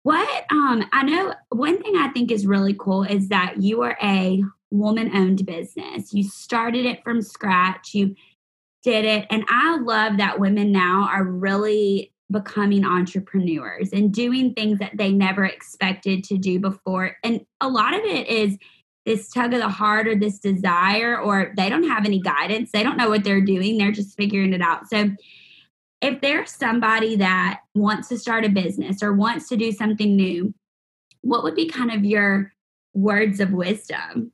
what 0.04 0.46
um 0.52 0.84
I 0.92 1.04
know 1.04 1.34
one 1.50 1.82
thing 1.82 1.96
I 1.96 2.10
think 2.10 2.32
is 2.32 2.46
really 2.46 2.76
cool 2.78 3.04
is 3.04 3.30
that 3.30 3.62
you 3.62 3.82
are 3.84 3.98
a 4.02 4.44
woman 4.72 5.16
owned 5.16 5.46
business. 5.46 6.14
You 6.14 6.24
started 6.24 6.86
it 6.86 7.04
from 7.04 7.22
scratch. 7.22 7.94
You 7.94 8.16
did 8.84 9.06
it. 9.06 9.26
And 9.30 9.46
I 9.48 9.78
love 9.78 10.18
that 10.18 10.40
women 10.40 10.72
now 10.72 11.08
are 11.10 11.24
really 11.24 12.13
becoming 12.32 12.86
entrepreneurs 12.86 13.90
and 13.92 14.14
doing 14.14 14.54
things 14.54 14.80
that 14.80 14.98
they 14.98 15.12
never 15.12 15.46
expected 15.46 16.24
to 16.26 16.38
do 16.38 16.60
before. 16.60 17.18
And 17.24 17.46
a 17.62 17.70
lot 17.70 17.94
of 17.94 18.02
it 18.02 18.28
is 18.28 18.58
this 19.06 19.30
tug 19.30 19.54
of 19.54 19.60
the 19.60 19.70
heart 19.70 20.08
or 20.08 20.16
this 20.16 20.40
desire, 20.40 21.20
or 21.20 21.54
they 21.58 21.70
don't 21.70 21.88
have 21.88 22.06
any 22.06 22.20
guidance. 22.20 22.72
They 22.72 22.84
don't 22.84 22.98
know 22.98 23.10
what 23.10 23.24
they're 23.24 23.42
doing. 23.42 23.78
They're 23.78 23.92
just 23.92 24.16
figuring 24.16 24.54
it 24.54 24.62
out. 24.62 24.88
So, 24.88 25.12
if 26.02 26.20
there's 26.20 26.52
somebody 26.52 27.16
that 27.16 27.62
wants 27.76 28.10
to 28.10 28.18
start 28.18 28.44
a 28.44 28.50
business 28.50 29.02
or 29.02 29.14
wants 29.14 29.48
to 29.50 29.56
do 29.56 29.72
something 29.72 30.18
new, 30.18 30.54
what 31.22 31.44
would 31.44 31.56
be 31.56 31.70
kind 31.70 31.92
of 31.92 32.04
your 32.04 32.52
words 32.94 33.40
of 33.40 33.52
wisdom? 33.52 34.32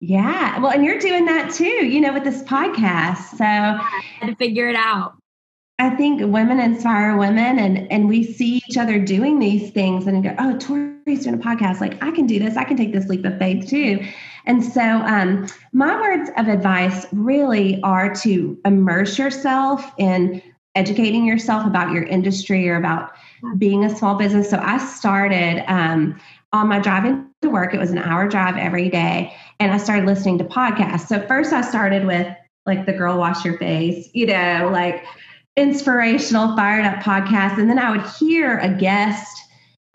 Yeah. 0.00 0.58
Well, 0.60 0.72
and 0.72 0.82
you're 0.82 0.98
doing 0.98 1.26
that 1.26 1.52
too, 1.52 1.66
you 1.66 2.00
know, 2.00 2.14
with 2.14 2.24
this 2.24 2.42
podcast. 2.42 3.36
So 3.36 3.44
I 3.44 4.02
had 4.18 4.28
to 4.28 4.36
figure 4.36 4.68
it 4.68 4.76
out. 4.76 5.19
I 5.80 5.88
think 5.96 6.20
women 6.20 6.60
inspire 6.60 7.16
women 7.16 7.58
and 7.58 7.90
and 7.90 8.06
we 8.06 8.22
see 8.22 8.62
each 8.68 8.76
other 8.76 8.98
doing 8.98 9.38
these 9.38 9.70
things 9.70 10.06
and 10.06 10.22
go, 10.22 10.34
oh, 10.38 10.58
Tori's 10.58 11.24
doing 11.24 11.36
a 11.36 11.38
podcast. 11.38 11.80
Like 11.80 12.02
I 12.02 12.10
can 12.10 12.26
do 12.26 12.38
this. 12.38 12.58
I 12.58 12.64
can 12.64 12.76
take 12.76 12.92
this 12.92 13.08
leap 13.08 13.24
of 13.24 13.38
faith 13.38 13.66
too. 13.66 14.04
And 14.44 14.62
so 14.62 14.82
um, 14.82 15.48
my 15.72 15.98
words 15.98 16.30
of 16.36 16.48
advice 16.48 17.06
really 17.12 17.80
are 17.82 18.14
to 18.16 18.58
immerse 18.66 19.18
yourself 19.18 19.90
in 19.96 20.42
educating 20.74 21.24
yourself 21.24 21.66
about 21.66 21.92
your 21.92 22.02
industry 22.02 22.68
or 22.68 22.76
about 22.76 23.12
being 23.56 23.84
a 23.84 23.96
small 23.96 24.16
business. 24.16 24.50
So 24.50 24.58
I 24.58 24.76
started 24.76 25.64
um, 25.66 26.20
on 26.52 26.68
my 26.68 26.78
driving 26.78 27.26
to 27.40 27.48
work. 27.48 27.72
It 27.72 27.80
was 27.80 27.90
an 27.90 27.98
hour 27.98 28.28
drive 28.28 28.58
every 28.58 28.90
day 28.90 29.34
and 29.60 29.72
I 29.72 29.78
started 29.78 30.04
listening 30.04 30.36
to 30.38 30.44
podcasts. 30.44 31.06
So 31.06 31.26
first 31.26 31.54
I 31.54 31.62
started 31.62 32.06
with 32.06 32.26
like 32.66 32.84
the 32.84 32.92
girl 32.92 33.18
wash 33.18 33.44
your 33.46 33.56
face, 33.56 34.10
you 34.12 34.26
know, 34.26 34.68
like 34.70 35.04
inspirational 35.60 36.56
fired 36.56 36.86
up 36.86 37.02
podcast. 37.02 37.58
and 37.58 37.68
then 37.68 37.78
I 37.78 37.90
would 37.90 38.06
hear 38.18 38.58
a 38.58 38.68
guest 38.68 39.36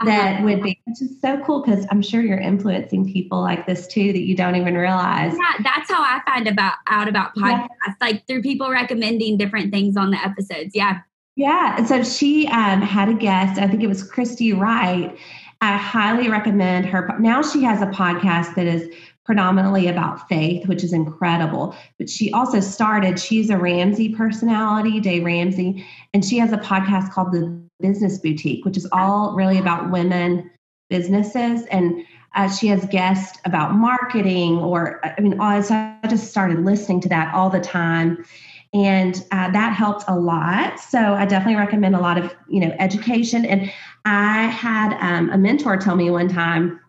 that 0.03 0.35
uh-huh. 0.35 0.43
would 0.43 0.61
be 0.61 0.79
which 0.85 1.01
is 1.01 1.19
so 1.21 1.41
cool 1.45 1.63
because 1.63 1.85
I'm 1.89 2.01
sure 2.01 2.21
you're 2.21 2.37
influencing 2.37 3.11
people 3.11 3.41
like 3.41 3.65
this 3.65 3.87
too 3.87 4.11
that 4.11 4.21
you 4.21 4.35
don't 4.35 4.55
even 4.55 4.75
realize. 4.75 5.33
Yeah, 5.33 5.63
that's 5.63 5.89
how 5.89 6.01
I 6.01 6.21
find 6.25 6.47
about 6.47 6.75
out 6.87 7.07
about 7.07 7.33
podcasts, 7.35 7.69
yeah. 7.87 7.93
like 8.01 8.27
through 8.27 8.41
people 8.41 8.69
recommending 8.69 9.37
different 9.37 9.71
things 9.71 9.95
on 9.95 10.11
the 10.11 10.17
episodes. 10.17 10.71
Yeah. 10.75 10.99
Yeah. 11.37 11.75
And 11.77 11.87
so 11.87 12.03
she 12.03 12.47
um, 12.47 12.81
had 12.81 13.09
a 13.09 13.13
guest, 13.13 13.59
I 13.59 13.67
think 13.67 13.83
it 13.83 13.87
was 13.87 14.03
Christy 14.03 14.53
Wright. 14.53 15.17
I 15.61 15.77
highly 15.77 16.29
recommend 16.29 16.85
her. 16.87 17.17
Now 17.19 17.41
she 17.41 17.63
has 17.63 17.81
a 17.81 17.87
podcast 17.87 18.55
that 18.55 18.67
is 18.67 18.93
predominantly 19.25 19.87
about 19.87 20.27
faith, 20.29 20.67
which 20.67 20.83
is 20.83 20.93
incredible. 20.93 21.75
But 21.97 22.09
she 22.09 22.31
also 22.31 22.59
started, 22.59 23.19
she's 23.19 23.49
a 23.49 23.57
Ramsey 23.57 24.09
personality, 24.09 24.99
Dave 24.99 25.25
Ramsey, 25.25 25.85
and 26.13 26.23
she 26.23 26.37
has 26.37 26.53
a 26.53 26.57
podcast 26.57 27.11
called 27.11 27.31
The 27.31 27.59
Business 27.79 28.19
Boutique, 28.19 28.63
which 28.63 28.77
is 28.77 28.87
all 28.91 29.33
really 29.35 29.57
about 29.57 29.91
women 29.91 30.49
businesses. 30.89 31.65
And 31.65 32.05
uh, 32.35 32.49
she 32.49 32.67
has 32.67 32.85
guests 32.85 33.39
about 33.45 33.73
marketing, 33.73 34.59
or 34.59 35.01
I 35.03 35.19
mean, 35.19 35.39
all, 35.39 35.61
so 35.63 35.73
I 35.73 36.07
just 36.07 36.29
started 36.29 36.63
listening 36.63 37.01
to 37.01 37.09
that 37.09 37.33
all 37.33 37.49
the 37.49 37.59
time. 37.59 38.23
And 38.73 39.15
uh, 39.31 39.49
that 39.51 39.73
helped 39.73 40.03
a 40.07 40.15
lot. 40.19 40.79
So 40.79 40.99
I 40.99 41.25
definitely 41.25 41.55
recommend 41.55 41.95
a 41.95 41.99
lot 41.99 42.17
of, 42.17 42.35
you 42.49 42.59
know, 42.59 42.75
education. 42.77 43.45
And 43.45 43.71
I 44.03 44.47
had 44.47 44.97
um, 44.99 45.29
a 45.29 45.37
mentor 45.37 45.77
tell 45.77 45.95
me 45.95 46.09
one 46.09 46.27
time 46.27 46.79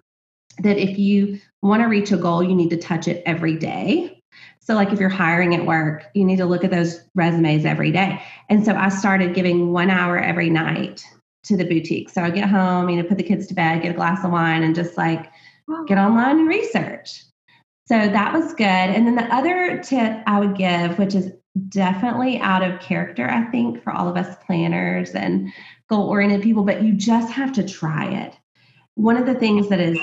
that 0.62 0.78
if 0.78 0.98
you 0.98 1.38
want 1.66 1.82
to 1.82 1.88
reach 1.88 2.12
a 2.12 2.16
goal, 2.16 2.42
you 2.42 2.54
need 2.54 2.70
to 2.70 2.76
touch 2.76 3.08
it 3.08 3.22
every 3.26 3.56
day. 3.56 4.22
So, 4.60 4.74
like 4.74 4.92
if 4.92 4.98
you're 4.98 5.08
hiring 5.08 5.54
at 5.54 5.64
work, 5.64 6.04
you 6.14 6.24
need 6.24 6.38
to 6.38 6.46
look 6.46 6.64
at 6.64 6.70
those 6.70 7.00
resumes 7.14 7.64
every 7.64 7.92
day. 7.92 8.20
And 8.48 8.64
so 8.64 8.74
I 8.74 8.88
started 8.88 9.34
giving 9.34 9.72
one 9.72 9.90
hour 9.90 10.18
every 10.18 10.50
night 10.50 11.04
to 11.44 11.56
the 11.56 11.64
boutique. 11.64 12.10
So 12.10 12.22
I 12.22 12.30
get 12.30 12.48
home, 12.48 12.88
you 12.88 12.96
know, 12.96 13.08
put 13.08 13.18
the 13.18 13.22
kids 13.22 13.46
to 13.46 13.54
bed, 13.54 13.82
get 13.82 13.92
a 13.92 13.96
glass 13.96 14.24
of 14.24 14.32
wine, 14.32 14.64
and 14.64 14.74
just 14.74 14.96
like 14.96 15.30
get 15.86 15.98
online 15.98 16.40
and 16.40 16.48
research. 16.48 17.22
So 17.86 17.94
that 17.94 18.32
was 18.32 18.52
good. 18.54 18.64
And 18.64 19.06
then 19.06 19.14
the 19.14 19.32
other 19.32 19.80
tip 19.82 20.20
I 20.26 20.40
would 20.40 20.56
give, 20.56 20.98
which 20.98 21.14
is 21.14 21.32
definitely 21.68 22.38
out 22.40 22.62
of 22.62 22.80
character, 22.80 23.30
I 23.30 23.44
think, 23.50 23.82
for 23.82 23.92
all 23.92 24.08
of 24.08 24.16
us 24.16 24.36
planners 24.44 25.10
and 25.10 25.52
goal 25.88 26.08
oriented 26.08 26.42
people, 26.42 26.64
but 26.64 26.82
you 26.82 26.92
just 26.92 27.32
have 27.32 27.52
to 27.52 27.66
try 27.66 28.06
it. 28.06 28.36
One 28.96 29.16
of 29.16 29.26
the 29.26 29.34
things 29.34 29.68
that 29.68 29.80
is 29.80 29.98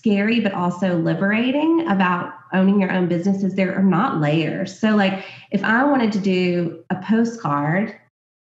scary 0.00 0.40
but 0.40 0.54
also 0.54 0.96
liberating 0.96 1.86
about 1.88 2.32
owning 2.54 2.80
your 2.80 2.90
own 2.90 3.06
business 3.06 3.42
is 3.42 3.54
there 3.54 3.76
are 3.76 3.82
not 3.82 4.18
layers. 4.18 4.78
So 4.78 4.96
like 4.96 5.26
if 5.50 5.62
I 5.62 5.84
wanted 5.84 6.10
to 6.12 6.18
do 6.18 6.82
a 6.88 6.96
postcard 7.02 7.94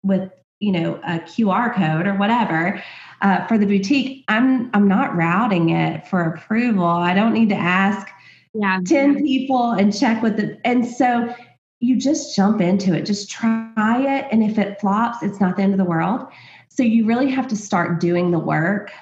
with, 0.02 0.30
you 0.60 0.72
know, 0.72 0.96
a 0.96 1.18
QR 1.20 1.74
code 1.74 2.06
or 2.06 2.14
whatever, 2.14 2.82
uh, 3.22 3.46
for 3.46 3.56
the 3.56 3.64
boutique, 3.64 4.24
I'm 4.28 4.70
I'm 4.74 4.86
not 4.86 5.16
routing 5.16 5.70
it 5.70 6.06
for 6.06 6.20
approval. 6.20 6.84
I 6.84 7.14
don't 7.14 7.32
need 7.32 7.48
to 7.48 7.56
ask 7.56 8.06
yeah. 8.52 8.80
10 8.84 9.22
people 9.24 9.72
and 9.72 9.98
check 9.98 10.22
with 10.22 10.36
the 10.36 10.58
and 10.66 10.86
so 10.86 11.34
you 11.80 11.98
just 11.98 12.36
jump 12.36 12.60
into 12.60 12.94
it. 12.94 13.06
Just 13.06 13.30
try 13.30 14.18
it. 14.18 14.26
And 14.30 14.42
if 14.42 14.58
it 14.58 14.78
flops, 14.80 15.22
it's 15.22 15.40
not 15.40 15.56
the 15.56 15.62
end 15.62 15.72
of 15.72 15.78
the 15.78 15.84
world. 15.84 16.26
So 16.68 16.82
you 16.82 17.06
really 17.06 17.30
have 17.30 17.48
to 17.48 17.56
start 17.56 18.00
doing 18.00 18.30
the 18.30 18.38
work 18.38 18.92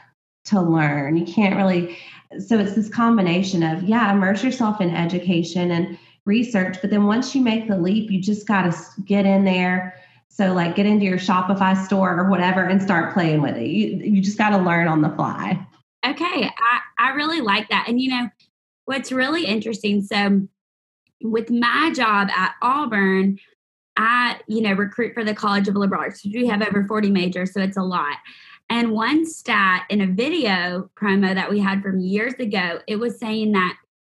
to 0.46 0.60
learn. 0.60 1.16
You 1.16 1.24
can't 1.24 1.56
really 1.56 1.96
so 2.38 2.58
it's 2.58 2.74
this 2.74 2.88
combination 2.88 3.62
of 3.62 3.82
yeah 3.82 4.12
immerse 4.12 4.42
yourself 4.42 4.80
in 4.80 4.90
education 4.90 5.70
and 5.70 5.98
research 6.24 6.78
but 6.80 6.90
then 6.90 7.04
once 7.04 7.34
you 7.34 7.42
make 7.42 7.68
the 7.68 7.76
leap 7.76 8.10
you 8.10 8.20
just 8.20 8.46
got 8.46 8.62
to 8.62 9.02
get 9.04 9.26
in 9.26 9.44
there 9.44 9.94
So 10.34 10.52
like 10.52 10.74
get 10.74 10.84
into 10.86 11.04
your 11.04 11.18
Shopify 11.18 11.76
store 11.86 12.18
or 12.18 12.28
whatever 12.28 12.64
and 12.64 12.82
start 12.82 13.14
playing 13.14 13.40
with 13.40 13.56
it. 13.56 13.68
You 13.68 13.98
you 13.98 14.20
just 14.20 14.36
got 14.36 14.50
to 14.50 14.58
learn 14.58 14.88
on 14.88 15.00
the 15.00 15.10
fly. 15.10 15.64
Okay, 16.04 16.50
I 16.50 16.80
I 16.98 17.10
really 17.10 17.40
like 17.40 17.68
that. 17.68 17.84
And 17.88 18.00
you 18.00 18.10
know, 18.10 18.28
what's 18.86 19.12
really 19.12 19.46
interesting 19.46 20.02
so 20.02 20.48
with 21.22 21.50
my 21.50 21.92
job 21.94 22.30
at 22.30 22.54
Auburn, 22.62 23.38
I, 23.96 24.40
you 24.48 24.60
know, 24.60 24.72
recruit 24.72 25.14
for 25.14 25.22
the 25.22 25.34
College 25.34 25.68
of 25.68 25.76
Liberal 25.76 26.00
Arts. 26.00 26.24
We 26.24 26.46
have 26.48 26.62
over 26.62 26.84
40 26.84 27.10
majors, 27.10 27.52
so 27.52 27.60
it's 27.60 27.76
a 27.76 27.82
lot. 27.82 28.16
And 28.70 28.92
one 28.92 29.26
stat 29.26 29.84
in 29.90 30.00
a 30.00 30.06
video 30.06 30.90
promo 30.96 31.34
that 31.34 31.50
we 31.50 31.60
had 31.60 31.82
from 31.82 32.00
years 32.00 32.34
ago, 32.34 32.80
it 32.86 32.96
was 32.96 33.18
saying 33.18 33.52
that 33.52 33.76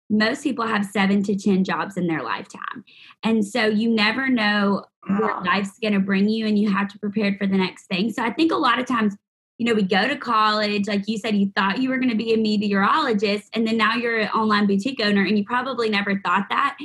most 0.09 0.43
people 0.43 0.67
have 0.67 0.85
seven 0.85 1.23
to 1.23 1.35
10 1.35 1.63
jobs 1.63 1.97
in 1.97 2.07
their 2.07 2.21
lifetime. 2.21 2.83
And 3.23 3.45
so 3.45 3.65
you 3.65 3.89
never 3.89 4.29
know 4.29 4.85
wow. 5.09 5.19
what 5.19 5.45
life's 5.45 5.79
going 5.79 5.93
to 5.93 5.99
bring 5.99 6.29
you, 6.29 6.45
and 6.45 6.59
you 6.59 6.71
have 6.71 6.87
to 6.89 6.99
prepare 6.99 7.35
for 7.37 7.47
the 7.47 7.57
next 7.57 7.87
thing. 7.87 8.11
So 8.11 8.23
I 8.23 8.31
think 8.31 8.51
a 8.51 8.57
lot 8.57 8.79
of 8.79 8.85
times, 8.85 9.15
you 9.57 9.65
know, 9.65 9.73
we 9.73 9.83
go 9.83 10.07
to 10.07 10.15
college, 10.15 10.87
like 10.87 11.07
you 11.07 11.17
said, 11.17 11.35
you 11.35 11.51
thought 11.55 11.81
you 11.81 11.89
were 11.89 11.97
going 11.97 12.09
to 12.09 12.15
be 12.15 12.33
a 12.33 12.37
meteorologist, 12.37 13.49
and 13.53 13.65
then 13.65 13.77
now 13.77 13.95
you're 13.95 14.19
an 14.19 14.29
online 14.29 14.67
boutique 14.67 15.01
owner, 15.01 15.23
and 15.23 15.37
you 15.37 15.43
probably 15.43 15.89
never 15.89 16.19
thought 16.19 16.45
that. 16.49 16.77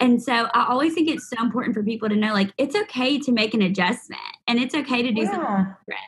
And 0.00 0.22
so 0.22 0.48
I 0.54 0.66
always 0.68 0.94
think 0.94 1.08
it's 1.08 1.28
so 1.28 1.42
important 1.42 1.74
for 1.74 1.82
people 1.82 2.08
to 2.08 2.16
know 2.16 2.32
like 2.32 2.52
it's 2.56 2.76
okay 2.76 3.18
to 3.18 3.32
make 3.32 3.52
an 3.52 3.62
adjustment 3.62 4.20
and 4.46 4.58
it's 4.58 4.74
okay 4.74 5.02
to 5.02 5.10
do 5.10 5.22
yeah. 5.22 5.30
something 5.32 5.74
different. 5.86 6.06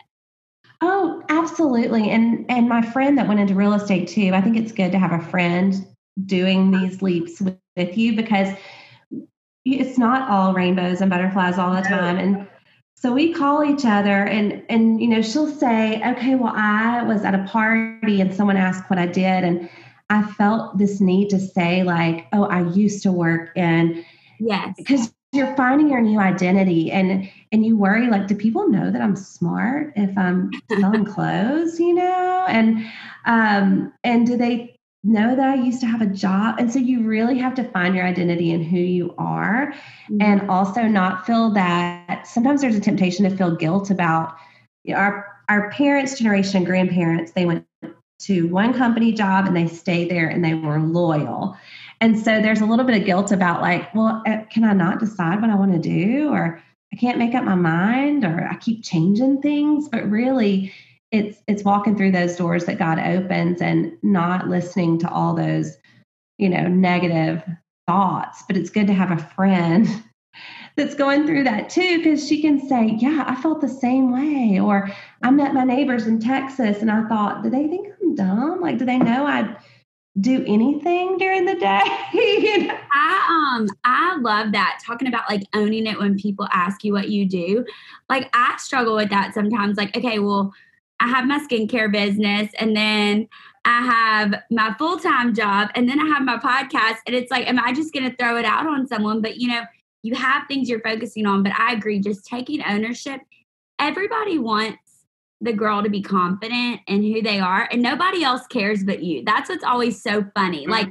Oh, 0.81 1.23
absolutely. 1.29 2.11
And 2.11 2.47
and 2.51 2.69
my 2.69 2.83
friend 2.83 3.19
that 3.19 3.29
went 3.29 3.41
into 3.41 3.55
real 3.55 3.75
estate 3.75 4.09
too, 4.09 4.33
I 4.35 4.41
think 4.41 4.57
it's 4.57 4.73
good 4.73 4.93
to 4.93 4.99
have 4.99 5.13
a 5.13 5.25
friend 5.27 5.75
doing 6.27 6.71
these 6.71 7.03
leaps 7.03 7.41
with, 7.41 7.59
with 7.77 7.97
you 7.97 8.17
because 8.17 8.49
it's 9.65 9.99
not 9.99 10.31
all 10.31 10.55
rainbows 10.55 11.01
and 11.01 11.11
butterflies 11.11 11.59
all 11.59 11.75
the 11.75 11.83
time. 11.83 12.19
And 12.19 12.49
so 12.95 13.13
we 13.13 13.33
call 13.33 13.65
each 13.65 13.85
other 13.85 14.25
and 14.25 14.63
and 14.69 15.01
you 15.01 15.09
know, 15.09 15.23
she'll 15.23 15.49
say, 15.49 16.03
"Okay, 16.13 16.35
well, 16.35 16.53
I 16.57 17.03
was 17.03 17.25
at 17.25 17.35
a 17.35 17.45
party 17.45 18.21
and 18.21 18.35
someone 18.35 18.57
asked 18.57 18.89
what 18.89 18.99
I 18.99 19.07
did 19.07 19.45
and 19.45 19.69
I 20.11 20.23
felt 20.23 20.77
this 20.77 21.01
need 21.01 21.31
to 21.31 21.39
say, 21.39 21.85
like, 21.85 22.27
oh, 22.33 22.45
I 22.45 22.69
used 22.71 23.03
to 23.05 23.13
work 23.13 23.57
in 23.57 24.05
yes. 24.41 24.75
Because 24.77 25.13
you're 25.33 25.55
finding 25.55 25.89
your 25.89 26.01
new 26.01 26.19
identity 26.19 26.91
and 26.91 27.31
and 27.53 27.65
you 27.65 27.77
worry 27.77 28.09
like 28.09 28.27
do 28.27 28.35
people 28.35 28.69
know 28.69 28.91
that 28.91 29.01
i'm 29.01 29.17
smart 29.17 29.93
if 29.97 30.17
i'm 30.19 30.51
selling 30.79 31.05
clothes 31.05 31.79
you 31.79 31.95
know 31.95 32.47
and 32.49 32.85
um 33.27 33.93
and 34.03 34.27
do 34.27 34.37
they 34.37 34.77
know 35.05 35.35
that 35.35 35.49
i 35.49 35.55
used 35.55 35.81
to 35.81 35.87
have 35.87 36.03
a 36.03 36.07
job 36.07 36.57
and 36.59 36.73
so 36.73 36.79
you 36.79 37.03
really 37.03 37.39
have 37.39 37.55
to 37.55 37.65
find 37.71 37.95
your 37.95 38.05
identity 38.05 38.53
and 38.53 38.65
who 38.65 38.79
you 38.79 39.15
are 39.19 39.73
mm-hmm. 39.73 40.21
and 40.21 40.51
also 40.51 40.83
not 40.83 41.25
feel 41.25 41.51
that 41.51 42.27
sometimes 42.27 42.61
there's 42.61 42.77
a 42.77 42.81
temptation 42.81 43.29
to 43.29 43.35
feel 43.35 43.55
guilt 43.55 43.91
about 43.91 44.37
you 44.85 44.95
know, 44.95 45.01
our 45.01 45.27
our 45.49 45.71
parents 45.71 46.19
generation 46.19 46.59
and 46.59 46.67
grandparents 46.67 47.33
they 47.33 47.47
went 47.47 47.65
to 48.21 48.47
one 48.49 48.75
company 48.75 49.13
job 49.13 49.47
and 49.47 49.57
they 49.57 49.67
stayed 49.67 50.11
there 50.11 50.29
and 50.29 50.45
they 50.45 50.55
were 50.55 50.79
loyal. 50.79 51.57
And 52.01 52.19
so 52.19 52.41
there's 52.41 52.61
a 52.61 52.67
little 52.67 52.85
bit 52.85 52.99
of 52.99 53.07
guilt 53.07 53.31
about 53.31 53.61
like, 53.61 53.95
well, 53.95 54.23
uh, 54.27 54.39
can 54.51 54.65
I 54.65 54.73
not 54.73 55.01
decide 55.01 55.41
what 55.41 55.51
I 55.51 55.55
want 55.55 55.73
to 55.73 55.79
do 55.79 56.31
or 56.31 56.63
I 56.93 56.97
can't 56.97 57.19
make 57.19 57.35
up 57.35 57.45
my 57.45 57.55
mind 57.55 58.25
or 58.25 58.49
I 58.51 58.57
keep 58.57 58.83
changing 58.83 59.43
things, 59.43 59.89
but 59.89 60.11
really 60.11 60.73
it's 61.13 61.39
it's 61.47 61.65
walking 61.65 61.97
through 61.97 62.13
those 62.13 62.37
doors 62.37 62.65
that 62.67 62.79
God 62.79 62.99
opens 62.99 63.61
and 63.61 63.93
not 64.03 64.49
listening 64.49 64.99
to 65.01 65.11
all 65.11 65.35
those, 65.35 65.77
you 66.39 66.49
know, 66.49 66.69
negative 66.69 67.43
thoughts, 67.87 68.45
but 68.47 68.57
it's 68.57 68.71
good 68.71 68.87
to 68.87 68.95
have 68.95 69.11
a 69.11 69.23
friend 69.35 69.89
that's 70.77 70.95
going 70.95 71.27
through 71.27 71.45
that 71.45 71.69
too, 71.69 71.99
because 71.99 72.27
she 72.27 72.41
can 72.41 72.67
say, 72.67 72.97
Yeah, 72.99 73.25
I 73.27 73.41
felt 73.41 73.61
the 73.61 73.69
same 73.69 74.13
way. 74.13 74.59
Or 74.61 74.91
I 75.23 75.31
met 75.31 75.53
my 75.53 75.65
neighbors 75.65 76.07
in 76.07 76.19
Texas 76.21 76.81
and 76.81 76.91
I 76.91 77.07
thought, 77.09 77.43
Do 77.43 77.51
they 77.51 77.67
think 77.67 77.89
I'm 78.03 78.15
dumb? 78.15 78.61
Like, 78.61 78.79
do 78.79 78.85
they 78.85 78.99
know 78.99 79.27
I 79.27 79.57
do 80.19 80.45
anything 80.47 81.19
during 81.19 81.45
the 81.45 81.55
day? 81.55 81.83
I 82.93 83.55
um 83.57 83.69
I 83.85 84.17
love 84.17 84.53
that 84.53 84.81
talking 84.85 85.09
about 85.09 85.29
like 85.29 85.43
owning 85.55 85.87
it 85.87 85.99
when 85.99 86.17
people 86.17 86.49
ask 86.53 86.83
you 86.83 86.93
what 86.93 87.11
you 87.11 87.27
do. 87.27 87.65
Like 88.09 88.29
I 88.35 88.57
struggle 88.59 88.97
with 88.97 89.11
that 89.11 89.35
sometimes. 89.35 89.77
Like, 89.77 89.97
okay, 89.97 90.19
well, 90.19 90.53
I 90.99 91.09
have 91.09 91.27
my 91.27 91.39
skincare 91.39 91.91
business 91.91 92.51
and 92.59 92.77
then 92.77 93.29
I 93.65 93.83
have 93.83 94.35
my 94.51 94.75
full 94.79 94.99
time 94.99 95.35
job 95.35 95.71
and 95.75 95.89
then 95.89 96.01
I 96.01 96.07
have 96.07 96.23
my 96.23 96.39
podcast. 96.39 96.99
And 97.07 97.15
it's 97.15 97.31
like, 97.31 97.47
am 97.47 97.59
I 97.59 97.73
just 97.73 97.93
going 97.93 98.11
to 98.11 98.17
throw 98.17 98.37
it 98.37 98.45
out 98.45 98.67
on 98.67 98.87
someone? 98.87 99.23
But 99.23 99.37
you 99.37 99.49
know, 99.49 99.63
you 100.03 100.15
have 100.15 100.47
things 100.49 100.69
you're 100.69 100.81
focusing 100.81 101.27
on, 101.27 101.43
but 101.43 101.53
I 101.59 101.73
agree, 101.73 102.01
just 102.01 102.27
taking 102.27 102.63
ownership. 102.65 103.21
Everybody 103.79 104.39
wants 104.39 104.90
the 105.41 105.53
girl 105.53 105.83
to 105.83 105.89
be 105.89 106.03
confident 106.03 106.81
in 106.87 107.03
who 107.03 107.23
they 107.23 107.41
are, 107.41 107.69
and 107.71 107.83
nobody 107.83 108.23
else 108.23 108.47
cares 108.47 108.85
but 108.85 109.03
you. 109.03 109.23
That's 109.25 109.49
what's 109.49 109.65
always 109.65 110.03
so 110.03 110.25
funny. 110.35 110.63
Mm-hmm. 110.63 110.71
Like, 110.71 110.89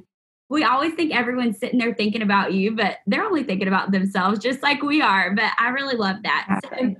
we 0.49 0.63
always 0.63 0.93
think 0.95 1.13
everyone's 1.13 1.59
sitting 1.59 1.77
there 1.77 1.93
thinking 1.93 2.23
about 2.23 2.53
you, 2.53 2.75
but 2.75 2.97
they're 3.05 3.23
only 3.23 3.43
thinking 3.43 3.67
about 3.67 3.91
themselves, 3.91 4.39
just 4.39 4.63
like 4.63 4.81
we 4.81 5.01
are. 5.01 5.35
But 5.35 5.51
I 5.59 5.69
really 5.69 5.95
love 5.95 6.17
that. 6.23 6.59
So, 6.63 6.95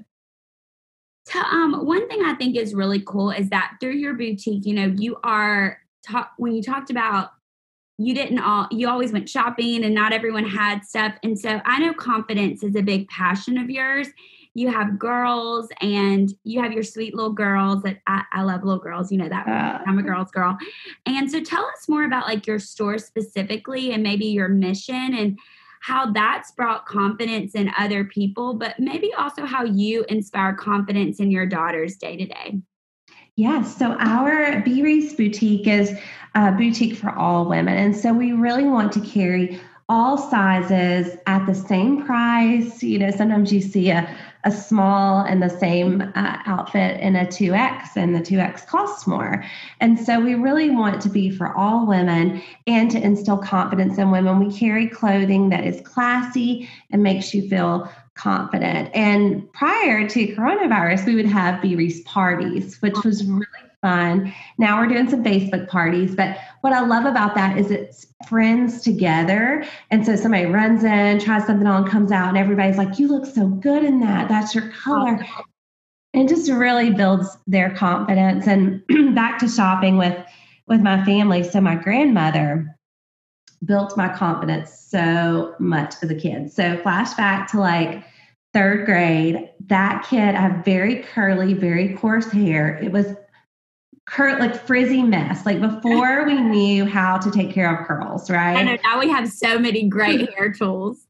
to, 1.31 1.39
um, 1.39 1.85
one 1.85 2.07
thing 2.07 2.23
I 2.23 2.35
think 2.35 2.55
is 2.55 2.73
really 2.73 3.01
cool 3.01 3.31
is 3.31 3.49
that 3.49 3.77
through 3.79 3.93
your 3.93 4.13
boutique, 4.13 4.65
you 4.65 4.73
know, 4.73 4.93
you 4.97 5.17
are 5.23 5.79
talk 6.03 6.31
when 6.37 6.53
you 6.53 6.63
talked 6.63 6.89
about 6.89 7.31
you 7.97 8.15
didn't 8.15 8.39
all 8.39 8.67
you 8.71 8.87
always 8.87 9.11
went 9.11 9.27
shopping 9.27 9.83
and 9.83 9.93
not 9.93 10.13
everyone 10.13 10.45
had 10.45 10.85
stuff 10.85 11.13
and 11.21 11.37
so 11.37 11.59
i 11.65 11.79
know 11.79 11.93
confidence 11.93 12.63
is 12.63 12.75
a 12.75 12.81
big 12.81 13.07
passion 13.09 13.57
of 13.57 13.69
yours 13.69 14.07
you 14.53 14.69
have 14.69 14.97
girls 14.97 15.69
and 15.81 16.33
you 16.43 16.61
have 16.61 16.73
your 16.73 16.83
sweet 16.83 17.13
little 17.15 17.31
girls 17.31 17.83
that 17.83 17.99
I, 18.07 18.23
I 18.33 18.41
love 18.43 18.63
little 18.63 18.81
girls 18.81 19.11
you 19.11 19.17
know 19.17 19.29
that 19.29 19.47
uh, 19.47 19.83
i'm 19.85 19.99
a 19.99 20.03
girl's 20.03 20.31
girl 20.31 20.57
and 21.05 21.29
so 21.29 21.41
tell 21.43 21.65
us 21.65 21.87
more 21.87 22.03
about 22.03 22.27
like 22.27 22.47
your 22.47 22.59
store 22.59 22.97
specifically 22.97 23.93
and 23.93 24.03
maybe 24.03 24.25
your 24.25 24.49
mission 24.49 25.13
and 25.13 25.37
how 25.81 26.11
that's 26.11 26.51
brought 26.51 26.85
confidence 26.85 27.55
in 27.55 27.71
other 27.77 28.03
people 28.05 28.53
but 28.53 28.79
maybe 28.79 29.13
also 29.13 29.45
how 29.45 29.63
you 29.63 30.03
inspire 30.09 30.53
confidence 30.53 31.19
in 31.19 31.31
your 31.31 31.45
daughters 31.45 31.95
day 31.95 32.17
to 32.17 32.25
day 32.25 32.59
Yes. 33.35 33.77
So 33.77 33.93
our 33.99 34.59
B 34.63 34.81
Reese 34.81 35.13
boutique 35.13 35.65
is 35.65 35.97
a 36.35 36.51
boutique 36.51 36.97
for 36.97 37.11
all 37.11 37.47
women. 37.47 37.77
And 37.77 37.95
so 37.95 38.11
we 38.11 38.33
really 38.33 38.65
want 38.65 38.91
to 38.91 38.99
carry 38.99 39.61
all 39.87 40.17
sizes 40.17 41.17
at 41.25 41.45
the 41.45 41.55
same 41.55 42.05
price. 42.05 42.83
You 42.83 42.99
know, 42.99 43.11
sometimes 43.11 43.53
you 43.53 43.61
see 43.61 43.91
a, 43.91 44.13
a 44.43 44.51
small 44.51 45.21
and 45.21 45.43
the 45.43 45.49
same 45.49 46.01
uh, 46.15 46.37
outfit 46.45 46.99
in 47.01 47.15
a 47.15 47.25
2X, 47.25 47.95
and 47.95 48.15
the 48.15 48.19
2X 48.19 48.65
costs 48.67 49.05
more. 49.05 49.43
And 49.81 49.99
so 49.99 50.19
we 50.19 50.35
really 50.35 50.69
want 50.69 51.01
to 51.01 51.09
be 51.09 51.29
for 51.29 51.55
all 51.55 51.85
women 51.85 52.41
and 52.65 52.89
to 52.91 53.01
instill 53.01 53.37
confidence 53.37 53.97
in 53.97 54.11
women. 54.11 54.39
We 54.39 54.57
carry 54.57 54.87
clothing 54.87 55.49
that 55.49 55.65
is 55.65 55.81
classy 55.81 56.69
and 56.91 57.03
makes 57.03 57.33
you 57.33 57.47
feel 57.49 57.91
confident. 58.15 58.89
And 58.93 59.51
prior 59.53 60.07
to 60.07 60.35
coronavirus, 60.35 61.05
we 61.05 61.15
would 61.15 61.25
have 61.25 61.61
B 61.61 61.75
Reese 61.75 62.01
parties, 62.03 62.81
which 62.81 63.03
was 63.03 63.25
really 63.25 63.45
fun. 63.81 64.33
Now 64.57 64.79
we're 64.79 64.87
doing 64.87 65.09
some 65.09 65.23
Facebook 65.23 65.67
parties, 65.67 66.15
but 66.15 66.37
what 66.61 66.73
I 66.73 66.81
love 66.81 67.05
about 67.05 67.35
that 67.35 67.57
is 67.57 67.71
it's 67.71 68.07
friends 68.27 68.81
together. 68.81 69.65
And 69.91 70.05
so 70.05 70.15
somebody 70.15 70.45
runs 70.45 70.83
in, 70.83 71.19
tries 71.19 71.45
something 71.45 71.67
on, 71.67 71.87
comes 71.87 72.11
out, 72.11 72.29
and 72.29 72.37
everybody's 72.37 72.77
like, 72.77 72.99
You 72.99 73.07
look 73.07 73.25
so 73.25 73.47
good 73.47 73.83
in 73.83 73.99
that. 74.01 74.27
That's 74.27 74.53
your 74.53 74.69
color. 74.69 75.25
And 76.13 76.27
just 76.27 76.49
really 76.51 76.91
builds 76.91 77.37
their 77.47 77.69
confidence. 77.75 78.47
And 78.47 78.83
back 79.15 79.39
to 79.39 79.47
shopping 79.47 79.97
with 79.97 80.17
with 80.67 80.81
my 80.81 81.03
family. 81.03 81.43
So 81.43 81.59
my 81.59 81.75
grandmother 81.75 82.75
built 83.65 83.97
my 83.97 84.07
confidence 84.15 84.71
so 84.73 85.55
much 85.59 85.95
as 86.01 86.09
a 86.09 86.15
kid. 86.15 86.51
So 86.51 86.77
flashback 86.77 87.47
to 87.47 87.59
like 87.59 88.03
third 88.53 88.85
grade, 88.85 89.49
that 89.67 90.05
kid 90.09 90.35
had 90.35 90.63
very 90.63 90.97
curly, 90.97 91.53
very 91.53 91.95
coarse 91.95 92.31
hair. 92.31 92.77
It 92.81 92.91
was 92.91 93.07
cur- 94.09 94.39
like 94.39 94.55
frizzy 94.65 95.03
mess, 95.03 95.45
like 95.45 95.61
before 95.61 96.25
we 96.25 96.39
knew 96.39 96.85
how 96.85 97.17
to 97.17 97.31
take 97.31 97.51
care 97.51 97.73
of 97.73 97.87
curls, 97.87 98.29
right? 98.29 98.57
I 98.57 98.63
know 98.63 98.77
now 98.83 98.99
we 98.99 99.09
have 99.09 99.29
so 99.29 99.59
many 99.59 99.87
great 99.87 100.33
hair 100.33 100.51
tools. 100.51 101.05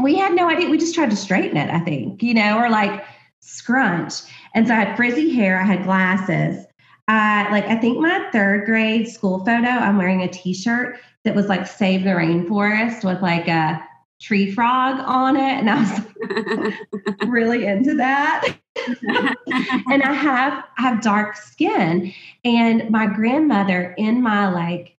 We 0.00 0.14
had 0.14 0.34
no 0.34 0.48
idea. 0.48 0.70
We 0.70 0.78
just 0.78 0.94
tried 0.94 1.10
to 1.10 1.16
straighten 1.16 1.56
it, 1.56 1.70
I 1.70 1.80
think, 1.80 2.22
you 2.22 2.34
know, 2.34 2.58
or 2.58 2.70
like 2.70 3.04
scrunch. 3.40 4.14
And 4.54 4.66
so 4.66 4.74
I 4.74 4.84
had 4.84 4.96
frizzy 4.96 5.30
hair, 5.30 5.60
I 5.60 5.64
had 5.64 5.84
glasses. 5.84 6.64
Uh, 7.08 7.46
like 7.50 7.64
I 7.66 7.76
think 7.76 7.98
my 7.98 8.28
third 8.32 8.66
grade 8.66 9.08
school 9.08 9.44
photo, 9.44 9.68
I'm 9.68 9.98
wearing 9.98 10.22
a 10.22 10.28
t-shirt 10.28 10.98
that 11.24 11.34
was 11.34 11.46
like 11.48 11.66
Save 11.66 12.04
the 12.04 12.10
Rainforest 12.10 13.04
with 13.04 13.20
like 13.20 13.48
a 13.48 13.84
tree 14.20 14.50
frog 14.50 15.00
on 15.00 15.36
it. 15.36 15.40
And 15.40 15.70
I 15.70 15.80
was 15.80 17.26
really 17.26 17.66
into 17.66 17.94
that. 17.96 18.56
and 18.76 20.02
I 20.02 20.12
have 20.12 20.64
I 20.78 20.82
have 20.82 21.02
dark 21.02 21.36
skin. 21.36 22.12
And 22.44 22.90
my 22.90 23.06
grandmother 23.06 23.94
in 23.98 24.22
my 24.22 24.50
like 24.50 24.96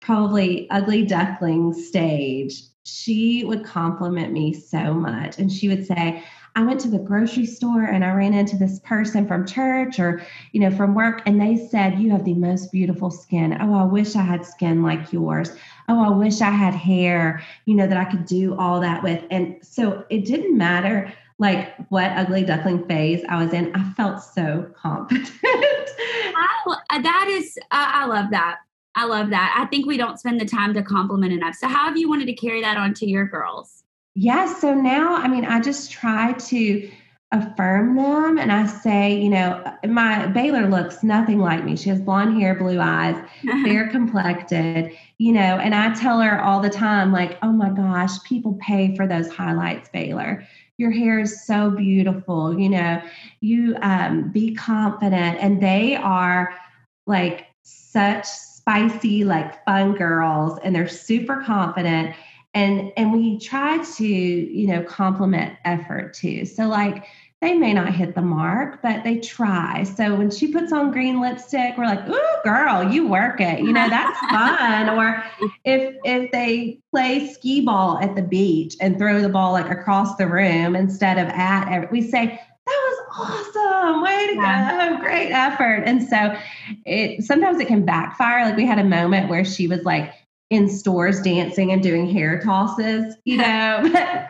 probably 0.00 0.68
ugly 0.70 1.04
duckling 1.06 1.72
stage, 1.72 2.62
she 2.84 3.44
would 3.44 3.64
compliment 3.64 4.32
me 4.32 4.52
so 4.52 4.92
much. 4.92 5.38
And 5.38 5.50
she 5.50 5.68
would 5.68 5.86
say, 5.86 6.22
I 6.54 6.62
went 6.62 6.80
to 6.80 6.88
the 6.88 6.98
grocery 6.98 7.46
store 7.46 7.84
and 7.84 8.04
I 8.04 8.12
ran 8.12 8.34
into 8.34 8.56
this 8.56 8.78
person 8.80 9.26
from 9.26 9.46
church 9.46 9.98
or, 9.98 10.22
you 10.52 10.60
know, 10.60 10.70
from 10.70 10.94
work, 10.94 11.22
and 11.24 11.40
they 11.40 11.56
said, 11.56 11.98
You 11.98 12.10
have 12.10 12.24
the 12.24 12.34
most 12.34 12.70
beautiful 12.70 13.10
skin. 13.10 13.56
Oh, 13.58 13.74
I 13.74 13.84
wish 13.84 14.16
I 14.16 14.22
had 14.22 14.44
skin 14.44 14.82
like 14.82 15.12
yours. 15.12 15.52
Oh, 15.88 16.02
I 16.02 16.10
wish 16.10 16.40
I 16.40 16.50
had 16.50 16.74
hair, 16.74 17.42
you 17.66 17.74
know, 17.74 17.86
that 17.86 17.96
I 17.96 18.04
could 18.04 18.26
do 18.26 18.56
all 18.56 18.80
that 18.80 19.02
with. 19.02 19.24
And 19.30 19.56
so 19.62 20.04
it 20.10 20.24
didn't 20.24 20.56
matter 20.56 21.12
like 21.38 21.74
what 21.88 22.12
ugly 22.12 22.44
duckling 22.44 22.86
phase 22.86 23.24
I 23.28 23.42
was 23.42 23.52
in. 23.52 23.74
I 23.74 23.92
felt 23.94 24.22
so 24.22 24.70
confident. 24.76 25.30
I, 25.44 26.48
oh, 26.66 26.76
uh, 26.90 27.02
that 27.02 27.26
is, 27.28 27.58
I 27.70 28.06
love 28.06 28.30
that. 28.30 28.58
I 28.94 29.06
love 29.06 29.30
that. 29.30 29.54
I 29.56 29.66
think 29.66 29.86
we 29.86 29.96
don't 29.96 30.18
spend 30.18 30.40
the 30.40 30.44
time 30.44 30.74
to 30.74 30.82
compliment 30.82 31.32
enough. 31.32 31.54
So, 31.54 31.66
how 31.66 31.86
have 31.86 31.96
you 31.96 32.08
wanted 32.08 32.26
to 32.26 32.34
carry 32.34 32.60
that 32.60 32.76
on 32.76 32.94
to 32.94 33.06
your 33.06 33.26
girls? 33.26 33.84
Yeah. 34.14 34.52
So 34.52 34.74
now, 34.74 35.16
I 35.16 35.28
mean, 35.28 35.44
I 35.44 35.60
just 35.60 35.90
try 35.90 36.34
to 36.34 36.90
affirm 37.32 37.96
them 37.96 38.38
and 38.38 38.52
I 38.52 38.66
say, 38.66 39.18
you 39.18 39.30
know, 39.30 39.64
my 39.88 40.26
Baylor 40.26 40.68
looks 40.68 41.02
nothing 41.02 41.38
like 41.38 41.64
me. 41.64 41.76
She 41.76 41.88
has 41.88 42.00
blonde 42.00 42.40
hair, 42.40 42.54
blue 42.54 42.78
eyes, 42.78 43.16
fair 43.64 43.88
complected, 43.88 44.92
you 45.18 45.32
know, 45.32 45.40
and 45.40 45.74
I 45.74 45.94
tell 45.94 46.20
her 46.20 46.42
all 46.42 46.60
the 46.60 46.70
time, 46.70 47.10
like, 47.10 47.38
oh 47.42 47.52
my 47.52 47.70
gosh, 47.70 48.22
people 48.24 48.58
pay 48.60 48.94
for 48.94 49.06
those 49.06 49.30
highlights, 49.30 49.88
Baylor. 49.88 50.46
Your 50.76 50.90
hair 50.90 51.20
is 51.20 51.46
so 51.46 51.70
beautiful, 51.70 52.58
you 52.58 52.68
know, 52.68 53.02
you 53.40 53.76
um, 53.82 54.30
be 54.30 54.54
confident. 54.54 55.38
And 55.40 55.62
they 55.62 55.96
are 55.96 56.54
like 57.06 57.46
such 57.62 58.26
spicy, 58.26 59.24
like 59.24 59.64
fun 59.64 59.94
girls, 59.94 60.58
and 60.62 60.74
they're 60.74 60.88
super 60.88 61.42
confident. 61.44 62.14
And 62.54 62.92
and 62.96 63.12
we 63.12 63.38
try 63.38 63.82
to, 63.82 64.04
you 64.06 64.66
know, 64.66 64.82
compliment 64.82 65.56
effort 65.64 66.14
too. 66.14 66.44
So 66.44 66.66
like 66.66 67.06
they 67.42 67.54
may 67.54 67.74
not 67.74 67.92
hit 67.92 68.14
the 68.14 68.22
mark, 68.22 68.80
but 68.82 69.02
they 69.02 69.18
try. 69.18 69.82
So 69.82 70.14
when 70.14 70.30
she 70.30 70.52
puts 70.52 70.72
on 70.72 70.92
green 70.92 71.20
lipstick, 71.20 71.76
we're 71.76 71.86
like, 71.86 72.08
"Ooh, 72.08 72.40
girl, 72.44 72.92
you 72.92 73.08
work 73.08 73.40
it." 73.40 73.58
You 73.60 73.72
know, 73.72 73.88
that's 73.88 74.18
fun. 74.30 74.90
or 74.90 75.24
if 75.64 75.96
if 76.04 76.30
they 76.30 76.78
play 76.92 77.26
skee 77.32 77.62
ball 77.62 77.98
at 77.98 78.14
the 78.14 78.22
beach 78.22 78.76
and 78.80 78.96
throw 78.96 79.20
the 79.20 79.28
ball 79.28 79.52
like 79.52 79.70
across 79.70 80.14
the 80.16 80.28
room 80.28 80.76
instead 80.76 81.18
of 81.18 81.26
at, 81.30 81.90
we 81.90 82.00
say, 82.00 82.40
that 82.66 82.94
was 83.10 83.18
awesome. 83.18 84.02
Way 84.02 84.26
to 84.28 84.34
yeah. 84.34 84.90
go. 84.90 84.98
Great 85.00 85.32
effort. 85.32 85.82
And 85.84 86.02
so 86.02 86.36
it 86.86 87.24
sometimes 87.24 87.58
it 87.58 87.66
can 87.66 87.84
backfire. 87.84 88.44
Like 88.44 88.56
we 88.56 88.66
had 88.66 88.78
a 88.78 88.84
moment 88.84 89.28
where 89.28 89.44
she 89.44 89.66
was 89.66 89.82
like 89.82 90.12
in 90.52 90.68
stores 90.68 91.22
dancing 91.22 91.72
and 91.72 91.82
doing 91.82 92.08
hair 92.08 92.40
tosses, 92.40 93.16
you 93.24 93.38
know. 93.38 93.80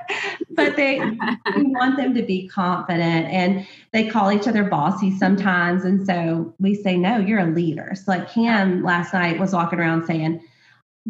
but, 0.51 0.77
they 0.77 1.01
we 1.01 1.17
want 1.65 1.97
them 1.97 2.15
to 2.15 2.23
be 2.23 2.49
confident 2.49 3.27
and 3.27 3.67
they 3.93 4.07
call 4.09 4.31
each 4.31 4.47
other 4.47 4.65
bossy 4.65 5.17
sometimes. 5.19 5.85
And 5.85 6.07
so 6.07 6.55
we 6.61 6.75
say, 6.75 6.97
No, 6.97 7.19
you're 7.19 7.41
a 7.41 7.47
leader. 7.47 7.93
So 7.97 8.05
like 8.07 8.31
Cam 8.31 8.83
last 8.83 9.13
night 9.13 9.41
was 9.41 9.53
walking 9.53 9.81
around 9.81 10.07
saying, 10.07 10.41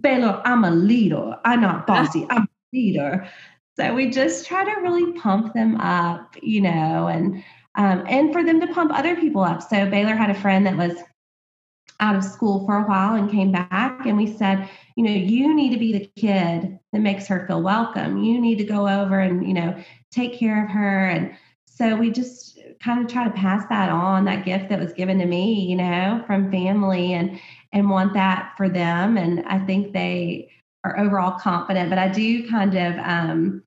Baylor, 0.01 0.41
I'm 0.45 0.65
a 0.65 0.71
leader. 0.71 1.37
I'm 1.45 1.61
not 1.61 1.87
bossy. 1.87 2.27
I'm 2.31 2.45
a 2.45 2.49
leader. 2.73 3.29
So 3.77 3.95
we 3.95 4.11
just 4.11 4.47
try 4.47 4.65
to 4.65 4.81
really 4.81 5.13
pump 5.13 5.55
them 5.55 5.77
up, 5.77 6.37
you 6.43 6.61
know, 6.61 7.09
and 7.09 7.43
um, 7.75 8.05
and 8.07 8.33
for 8.33 8.45
them 8.45 8.61
to 8.61 8.67
pump 8.67 8.93
other 8.95 9.17
people 9.17 9.43
up. 9.43 9.63
So 9.63 9.89
Baylor 9.89 10.15
had 10.15 10.31
a 10.31 10.35
friend 10.35 10.67
that 10.67 10.77
was 10.77 10.99
out 12.03 12.17
of 12.17 12.25
school 12.25 12.67
for 12.67 12.77
a 12.77 12.83
while 12.83 13.15
and 13.15 13.31
came 13.31 13.53
back, 13.53 14.05
and 14.05 14.19
we 14.19 14.27
said, 14.27 14.69
you 14.97 15.05
know, 15.05 15.13
you 15.13 15.55
need 15.55 15.71
to 15.71 15.79
be 15.79 15.93
the 15.93 16.11
kid 16.21 16.79
that 16.93 17.01
makes 17.01 17.27
her 17.29 17.47
feel 17.47 17.63
welcome. 17.63 18.23
You 18.23 18.41
need 18.41 18.59
to 18.59 18.65
go 18.65 18.89
over 18.89 19.19
and 19.21 19.47
you 19.47 19.55
know 19.55 19.75
take 20.11 20.39
care 20.39 20.65
of 20.65 20.71
her, 20.71 21.07
and 21.07 21.35
so 21.65 21.97
we 21.97 22.11
just 22.11 22.59
kind 22.83 23.01
of 23.01 23.11
try 23.11 23.25
to 23.25 23.31
pass 23.31 23.65
that 23.69 23.89
on 23.89 24.25
that 24.25 24.45
gift 24.45 24.69
that 24.69 24.81
was 24.81 24.93
given 24.93 25.19
to 25.21 25.27
me, 25.27 25.65
you 25.65 25.77
know, 25.77 26.23
from 26.27 26.51
family, 26.51 27.15
and 27.15 27.41
and 27.73 27.89
want 27.89 28.13
that 28.15 28.53
for 28.57 28.69
them. 28.69 29.17
And 29.17 29.47
I 29.47 29.59
think 29.61 29.93
they 29.93 30.51
are 30.85 30.99
overall 30.99 31.39
confident, 31.39 31.89
but 31.89 31.99
I 31.99 32.09
do 32.09 32.49
kind 32.51 32.75
of, 32.75 32.95
um, 32.99 33.63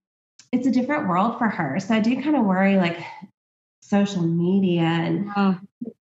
it's 0.51 0.67
a 0.67 0.71
different 0.71 1.07
world 1.07 1.37
for 1.37 1.47
her. 1.47 1.79
So 1.79 1.95
I 1.95 1.99
do 2.01 2.21
kind 2.21 2.35
of 2.35 2.43
worry 2.43 2.75
like 2.75 2.99
social 3.81 4.21
media 4.21 4.83
and 4.83 5.29
oh. 5.35 5.57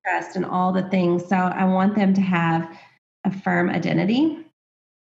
Interest 0.07 0.37
and 0.37 0.45
all 0.45 0.73
the 0.73 0.89
things. 0.89 1.27
So 1.29 1.37
I 1.37 1.65
want 1.65 1.95
them 1.95 2.15
to 2.15 2.21
have 2.21 2.79
a 3.25 3.31
firm 3.31 3.71
identity 3.71 4.39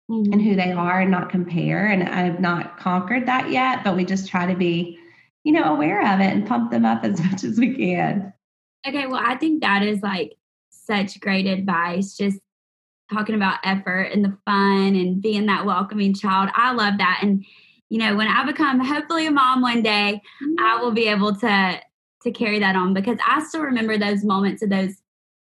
mm-hmm. 0.10 0.32
and 0.32 0.42
who 0.42 0.56
they 0.56 0.72
are 0.72 1.02
and 1.02 1.12
not 1.12 1.30
compare. 1.30 1.88
And 1.88 2.04
I've 2.04 2.40
not 2.40 2.78
conquered 2.78 3.28
that 3.28 3.50
yet, 3.50 3.84
but 3.84 3.96
we 3.96 4.06
just 4.06 4.28
try 4.28 4.46
to 4.46 4.56
be, 4.56 4.98
you 5.44 5.52
know, 5.52 5.64
aware 5.64 6.02
of 6.02 6.20
it 6.20 6.32
and 6.34 6.48
pump 6.48 6.72
them 6.72 6.86
up 6.86 7.04
as 7.04 7.20
much 7.20 7.44
as 7.44 7.58
we 7.58 7.76
can. 7.76 8.34
Okay. 8.88 9.08
Well, 9.08 9.22
I 9.24 9.36
think 9.36 9.62
that 9.62 9.84
is 9.84 10.02
like 10.02 10.34
such 10.70 11.20
great 11.20 11.48
advice. 11.48 12.16
Just 12.16 12.40
talking 13.12 13.36
about 13.36 13.60
effort 13.64 14.10
and 14.14 14.24
the 14.24 14.38
fun 14.46 14.96
and 14.96 15.22
being 15.22 15.46
that 15.46 15.66
welcoming 15.66 16.14
child. 16.14 16.50
I 16.56 16.74
love 16.74 16.98
that. 16.98 17.20
And, 17.22 17.46
you 17.90 18.00
know, 18.00 18.16
when 18.16 18.28
I 18.28 18.46
become 18.46 18.80
hopefully 18.80 19.28
a 19.28 19.32
mom 19.32 19.62
one 19.62 19.84
day, 19.84 20.22
I 20.60 20.82
will 20.82 20.92
be 20.92 21.08
able 21.08 21.36
to 21.36 21.80
to 22.24 22.32
carry 22.32 22.60
that 22.60 22.76
on 22.76 22.94
because 22.94 23.18
I 23.26 23.44
still 23.44 23.62
remember 23.62 23.98
those 23.98 24.24
moments 24.24 24.62
of 24.62 24.70
those 24.70 24.96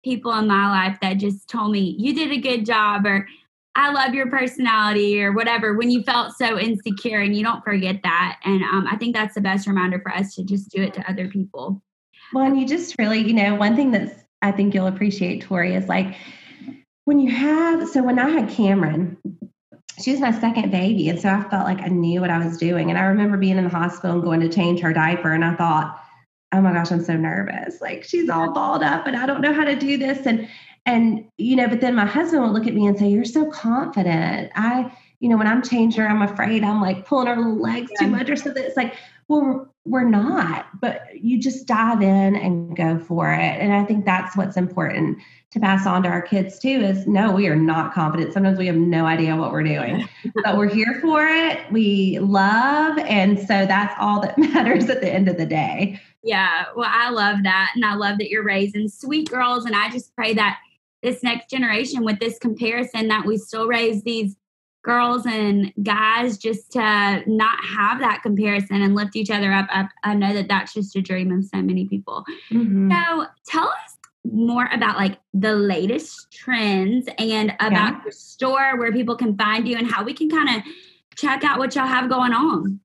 people 0.04 0.32
in 0.32 0.46
my 0.46 0.68
life 0.68 0.98
that 1.02 1.14
just 1.14 1.48
told 1.48 1.72
me, 1.72 1.96
you 1.98 2.14
did 2.14 2.30
a 2.32 2.38
good 2.38 2.64
job 2.64 3.04
or 3.06 3.26
I 3.74 3.92
love 3.92 4.14
your 4.14 4.28
personality 4.28 5.22
or 5.22 5.32
whatever 5.32 5.74
when 5.74 5.90
you 5.90 6.02
felt 6.02 6.34
so 6.36 6.58
insecure 6.58 7.20
and 7.20 7.36
you 7.36 7.44
don't 7.44 7.62
forget 7.62 8.00
that. 8.02 8.38
And 8.44 8.62
um, 8.64 8.86
I 8.90 8.96
think 8.96 9.14
that's 9.14 9.34
the 9.34 9.40
best 9.40 9.66
reminder 9.66 10.00
for 10.00 10.12
us 10.12 10.34
to 10.34 10.44
just 10.44 10.70
do 10.70 10.82
it 10.82 10.94
to 10.94 11.10
other 11.10 11.28
people. 11.28 11.80
Well, 12.32 12.44
and 12.44 12.58
you 12.58 12.66
just 12.66 12.96
really, 12.98 13.20
you 13.20 13.34
know, 13.34 13.54
one 13.54 13.76
thing 13.76 13.90
that's 13.90 14.24
I 14.42 14.52
think 14.52 14.74
you'll 14.74 14.86
appreciate, 14.86 15.42
Tori, 15.42 15.74
is 15.74 15.88
like 15.88 16.16
when 17.04 17.18
you 17.18 17.30
have 17.30 17.88
so 17.88 18.02
when 18.02 18.18
I 18.18 18.28
had 18.28 18.48
Cameron, 18.50 19.16
she 20.02 20.12
was 20.12 20.20
my 20.20 20.30
second 20.30 20.70
baby, 20.70 21.08
and 21.08 21.18
so 21.18 21.28
I 21.28 21.42
felt 21.48 21.64
like 21.64 21.80
I 21.80 21.88
knew 21.88 22.20
what 22.20 22.30
I 22.30 22.44
was 22.44 22.56
doing. 22.56 22.90
And 22.90 22.98
I 22.98 23.04
remember 23.04 23.36
being 23.36 23.58
in 23.58 23.64
the 23.64 23.70
hospital 23.70 24.12
and 24.12 24.22
going 24.22 24.40
to 24.40 24.48
change 24.48 24.80
her 24.80 24.92
diaper, 24.92 25.32
and 25.32 25.44
I 25.44 25.54
thought, 25.56 26.00
"Oh 26.52 26.60
my 26.60 26.72
gosh, 26.72 26.90
I'm 26.90 27.02
so 27.02 27.16
nervous! 27.16 27.80
Like 27.80 28.04
she's 28.04 28.28
all 28.28 28.52
balled 28.52 28.82
up, 28.82 29.06
and 29.06 29.16
I 29.16 29.26
don't 29.26 29.40
know 29.40 29.52
how 29.52 29.64
to 29.64 29.76
do 29.76 29.96
this." 29.96 30.26
And 30.26 30.48
and 30.86 31.24
you 31.36 31.56
know, 31.56 31.68
but 31.68 31.80
then 31.80 31.94
my 31.94 32.06
husband 32.06 32.42
would 32.42 32.52
look 32.52 32.66
at 32.66 32.74
me 32.74 32.86
and 32.86 32.98
say, 32.98 33.08
"You're 33.08 33.24
so 33.24 33.50
confident." 33.50 34.50
I, 34.54 34.92
you 35.20 35.28
know, 35.28 35.36
when 35.36 35.46
I'm 35.46 35.62
changing 35.62 36.00
her, 36.00 36.08
I'm 36.08 36.22
afraid 36.22 36.64
I'm 36.64 36.80
like 36.80 37.06
pulling 37.06 37.26
her 37.26 37.36
little 37.36 37.60
legs 37.60 37.90
yeah. 37.94 38.06
too 38.06 38.12
much 38.12 38.30
or 38.30 38.36
something. 38.36 38.62
It's 38.62 38.76
like, 38.76 38.94
well, 39.28 39.72
we're 39.84 40.08
not, 40.08 40.66
but 40.80 41.02
you 41.14 41.38
just 41.38 41.66
dive 41.66 42.02
in 42.02 42.36
and 42.36 42.76
go 42.76 42.98
for 42.98 43.32
it. 43.32 43.60
And 43.60 43.72
I 43.72 43.84
think 43.84 44.04
that's 44.04 44.36
what's 44.36 44.56
important 44.56 45.18
to 45.50 45.60
pass 45.60 45.86
on 45.86 46.02
to 46.02 46.08
our 46.08 46.20
kids 46.20 46.58
too 46.58 46.68
is 46.68 47.06
no, 47.06 47.32
we 47.32 47.46
are 47.48 47.56
not 47.56 47.94
confident. 47.94 48.32
Sometimes 48.32 48.58
we 48.58 48.66
have 48.66 48.76
no 48.76 49.06
idea 49.06 49.36
what 49.36 49.50
we're 49.50 49.62
doing, 49.62 50.08
but 50.44 50.56
we're 50.56 50.68
here 50.68 50.98
for 51.00 51.24
it. 51.26 51.60
We 51.72 52.18
love. 52.20 52.98
And 52.98 53.38
so 53.38 53.66
that's 53.66 53.94
all 53.98 54.20
that 54.20 54.38
matters 54.38 54.88
at 54.90 55.00
the 55.00 55.10
end 55.10 55.28
of 55.28 55.36
the 55.36 55.46
day. 55.46 56.00
Yeah. 56.28 56.66
Well, 56.76 56.90
I 56.92 57.08
love 57.08 57.42
that. 57.44 57.72
And 57.74 57.86
I 57.86 57.94
love 57.94 58.18
that 58.18 58.28
you're 58.28 58.44
raising 58.44 58.86
sweet 58.86 59.30
girls. 59.30 59.64
And 59.64 59.74
I 59.74 59.88
just 59.88 60.14
pray 60.14 60.34
that 60.34 60.58
this 61.02 61.22
next 61.22 61.48
generation 61.48 62.04
with 62.04 62.20
this 62.20 62.38
comparison 62.38 63.08
that 63.08 63.24
we 63.24 63.38
still 63.38 63.66
raise 63.66 64.02
these 64.02 64.36
girls 64.84 65.24
and 65.24 65.72
guys 65.82 66.36
just 66.36 66.72
to 66.72 67.22
not 67.26 67.64
have 67.64 68.00
that 68.00 68.20
comparison 68.22 68.82
and 68.82 68.94
lift 68.94 69.16
each 69.16 69.30
other 69.30 69.52
up. 69.52 69.68
I, 69.70 69.88
I 70.04 70.14
know 70.14 70.34
that 70.34 70.48
that's 70.48 70.74
just 70.74 70.94
a 70.96 71.00
dream 71.00 71.32
of 71.32 71.44
so 71.44 71.62
many 71.62 71.86
people. 71.86 72.24
Mm-hmm. 72.52 72.92
So 72.92 73.26
tell 73.46 73.68
us 73.68 73.96
more 74.30 74.68
about 74.70 74.98
like 74.98 75.18
the 75.32 75.54
latest 75.54 76.30
trends 76.30 77.08
and 77.18 77.52
about 77.60 77.72
yeah. 77.72 78.02
your 78.02 78.12
store 78.12 78.76
where 78.76 78.92
people 78.92 79.16
can 79.16 79.34
find 79.34 79.66
you 79.66 79.78
and 79.78 79.90
how 79.90 80.04
we 80.04 80.12
can 80.12 80.28
kind 80.28 80.50
of 80.50 80.62
check 81.16 81.42
out 81.42 81.58
what 81.58 81.74
y'all 81.74 81.86
have 81.86 82.10
going 82.10 82.34
on. 82.34 82.80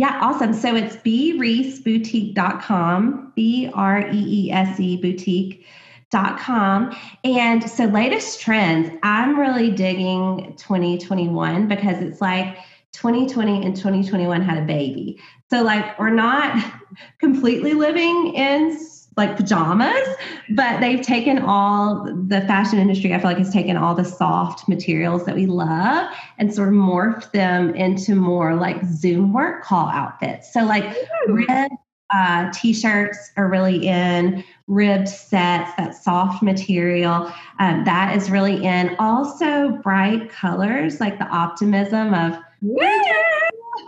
Yeah, 0.00 0.18
awesome. 0.22 0.54
So 0.54 0.74
it's 0.74 0.96
breeseboutique.com, 0.96 3.32
B 3.36 3.70
R 3.74 4.08
E 4.10 4.46
E 4.46 4.50
S 4.50 4.80
E 4.80 4.96
boutique.com. 4.96 6.96
And 7.22 7.70
so 7.70 7.84
latest 7.84 8.40
trends, 8.40 8.90
I'm 9.02 9.38
really 9.38 9.70
digging 9.70 10.54
2021 10.56 11.68
because 11.68 12.00
it's 12.00 12.22
like 12.22 12.56
2020 12.92 13.66
and 13.66 13.76
2021 13.76 14.40
had 14.40 14.56
a 14.56 14.64
baby. 14.64 15.20
So 15.50 15.62
like 15.62 15.98
we're 15.98 16.08
not 16.08 16.64
completely 17.18 17.74
living 17.74 18.32
in 18.34 18.78
like 19.20 19.36
pajamas, 19.36 20.08
but 20.50 20.80
they've 20.80 21.02
taken 21.02 21.38
all 21.38 22.04
the 22.04 22.40
fashion 22.42 22.78
industry, 22.78 23.12
I 23.12 23.18
feel 23.18 23.26
like 23.26 23.38
has 23.38 23.52
taken 23.52 23.76
all 23.76 23.94
the 23.94 24.04
soft 24.04 24.68
materials 24.68 25.26
that 25.26 25.34
we 25.34 25.46
love 25.46 26.10
and 26.38 26.52
sort 26.52 26.68
of 26.68 26.74
morphed 26.74 27.32
them 27.32 27.74
into 27.74 28.14
more 28.14 28.54
like 28.54 28.82
Zoom 28.84 29.32
work 29.32 29.62
call 29.62 29.88
outfits. 29.88 30.52
So 30.52 30.64
like 30.64 30.84
red 31.28 31.70
uh, 32.12 32.50
t-shirts 32.52 33.30
are 33.36 33.48
really 33.48 33.86
in 33.86 34.42
ribbed 34.66 35.08
sets 35.08 35.70
that 35.76 35.94
soft 35.94 36.42
material 36.42 37.30
um, 37.58 37.84
that 37.84 38.16
is 38.16 38.30
really 38.30 38.64
in. 38.64 38.96
Also 38.98 39.70
bright 39.82 40.30
colors 40.30 40.98
like 40.98 41.18
the 41.18 41.26
optimism 41.26 42.14
of 42.14 42.36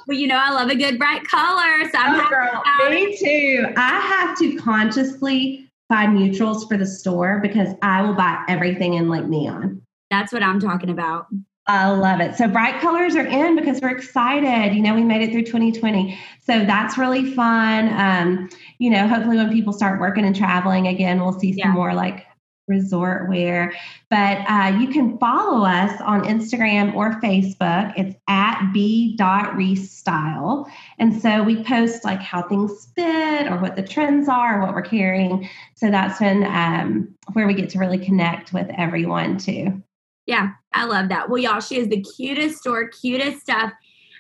well, 0.07 0.17
you 0.17 0.27
know, 0.27 0.39
I 0.39 0.51
love 0.51 0.69
a 0.69 0.75
good 0.75 0.99
bright 0.99 1.25
color. 1.25 1.91
So 1.91 1.99
I'm 1.99 2.21
oh, 2.21 2.29
girl, 2.29 2.91
me 2.91 3.17
too. 3.17 3.67
I 3.77 4.01
have 4.01 4.39
to 4.39 4.57
consciously 4.57 5.71
find 5.89 6.15
neutrals 6.15 6.65
for 6.67 6.77
the 6.77 6.87
store 6.87 7.41
because 7.43 7.75
I 7.83 8.03
will 8.03 8.15
buy 8.15 8.45
everything 8.49 8.95
in 8.95 9.09
like 9.09 9.27
neon. 9.27 9.83
That's 10.11 10.33
what 10.33 10.43
I'm 10.43 10.61
talking 10.61 10.91
about. 10.91 11.27
I 11.67 11.91
love 11.91 12.21
it. 12.21 12.35
So 12.35 12.49
bright 12.49 12.81
colors 12.81 13.15
are 13.15 13.27
in 13.27 13.57
because 13.57 13.81
we're 13.81 13.91
excited. 13.91 14.75
You 14.75 14.83
know, 14.83 14.95
we 14.95 15.05
made 15.05 15.23
it 15.23 15.31
through 15.31 15.45
2020. 15.45 16.19
So 16.41 16.65
that's 16.65 16.99
really 16.99 17.33
fun. 17.35 17.89
Um, 17.91 18.49
you 18.79 18.91
know, 18.91 19.07
hopefully 19.07 19.37
when 19.37 19.53
people 19.53 19.73
start 19.73 20.01
working 20.01 20.25
and 20.25 20.35
traveling 20.35 20.89
again, 20.89 21.21
we'll 21.21 21.39
see 21.39 21.53
some 21.53 21.71
yeah. 21.71 21.73
more 21.73 21.95
like 21.95 22.27
resort 22.69 23.29
wear. 23.29 23.75
But 24.11 24.39
uh, 24.49 24.77
you 24.81 24.89
can 24.89 25.19
follow 25.19 25.65
us 25.65 26.01
on 26.01 26.25
Instagram 26.25 26.95
or 26.95 27.21
Facebook. 27.21 27.93
It's 27.97 28.17
at 28.29 28.73
b.restyle. 28.73 30.71
And 30.99 31.21
so 31.21 31.43
we 31.43 31.65
post 31.65 32.05
like 32.05 32.21
how 32.21 32.43
things 32.43 32.89
fit 32.95 33.51
or 33.51 33.59
what 33.59 33.77
the 33.77 33.83
trends 33.83 34.29
are 34.29 34.59
or 34.59 34.67
what 34.67 34.75
we're 34.75 34.83
carrying. 34.83 35.49
So 35.75 35.91
that's 35.91 36.21
when 36.21 36.45
um, 36.45 37.15
where 37.33 37.47
we 37.47 37.55
get 37.55 37.71
to 37.71 37.79
really 37.79 37.99
connect 37.99 38.53
with 38.53 38.71
everyone 38.77 39.39
too. 39.39 39.83
Yeah, 40.27 40.51
I 40.73 40.85
love 40.85 41.09
that. 41.09 41.29
Well, 41.29 41.43
y'all, 41.43 41.61
she 41.61 41.79
is 41.79 41.89
the 41.89 42.05
cutest 42.17 42.59
store, 42.59 42.89
cutest 42.89 43.41
stuff. 43.41 43.73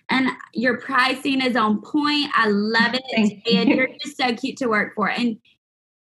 And 0.08 0.28
your 0.52 0.78
pricing 0.78 1.40
is 1.40 1.56
on 1.56 1.80
point. 1.80 2.28
I 2.34 2.48
love 2.48 2.94
it. 2.94 3.42
and 3.54 3.68
you're 3.68 3.88
just 4.04 4.16
so 4.16 4.34
cute 4.34 4.58
to 4.58 4.66
work 4.66 4.94
for. 4.96 5.08
And 5.08 5.38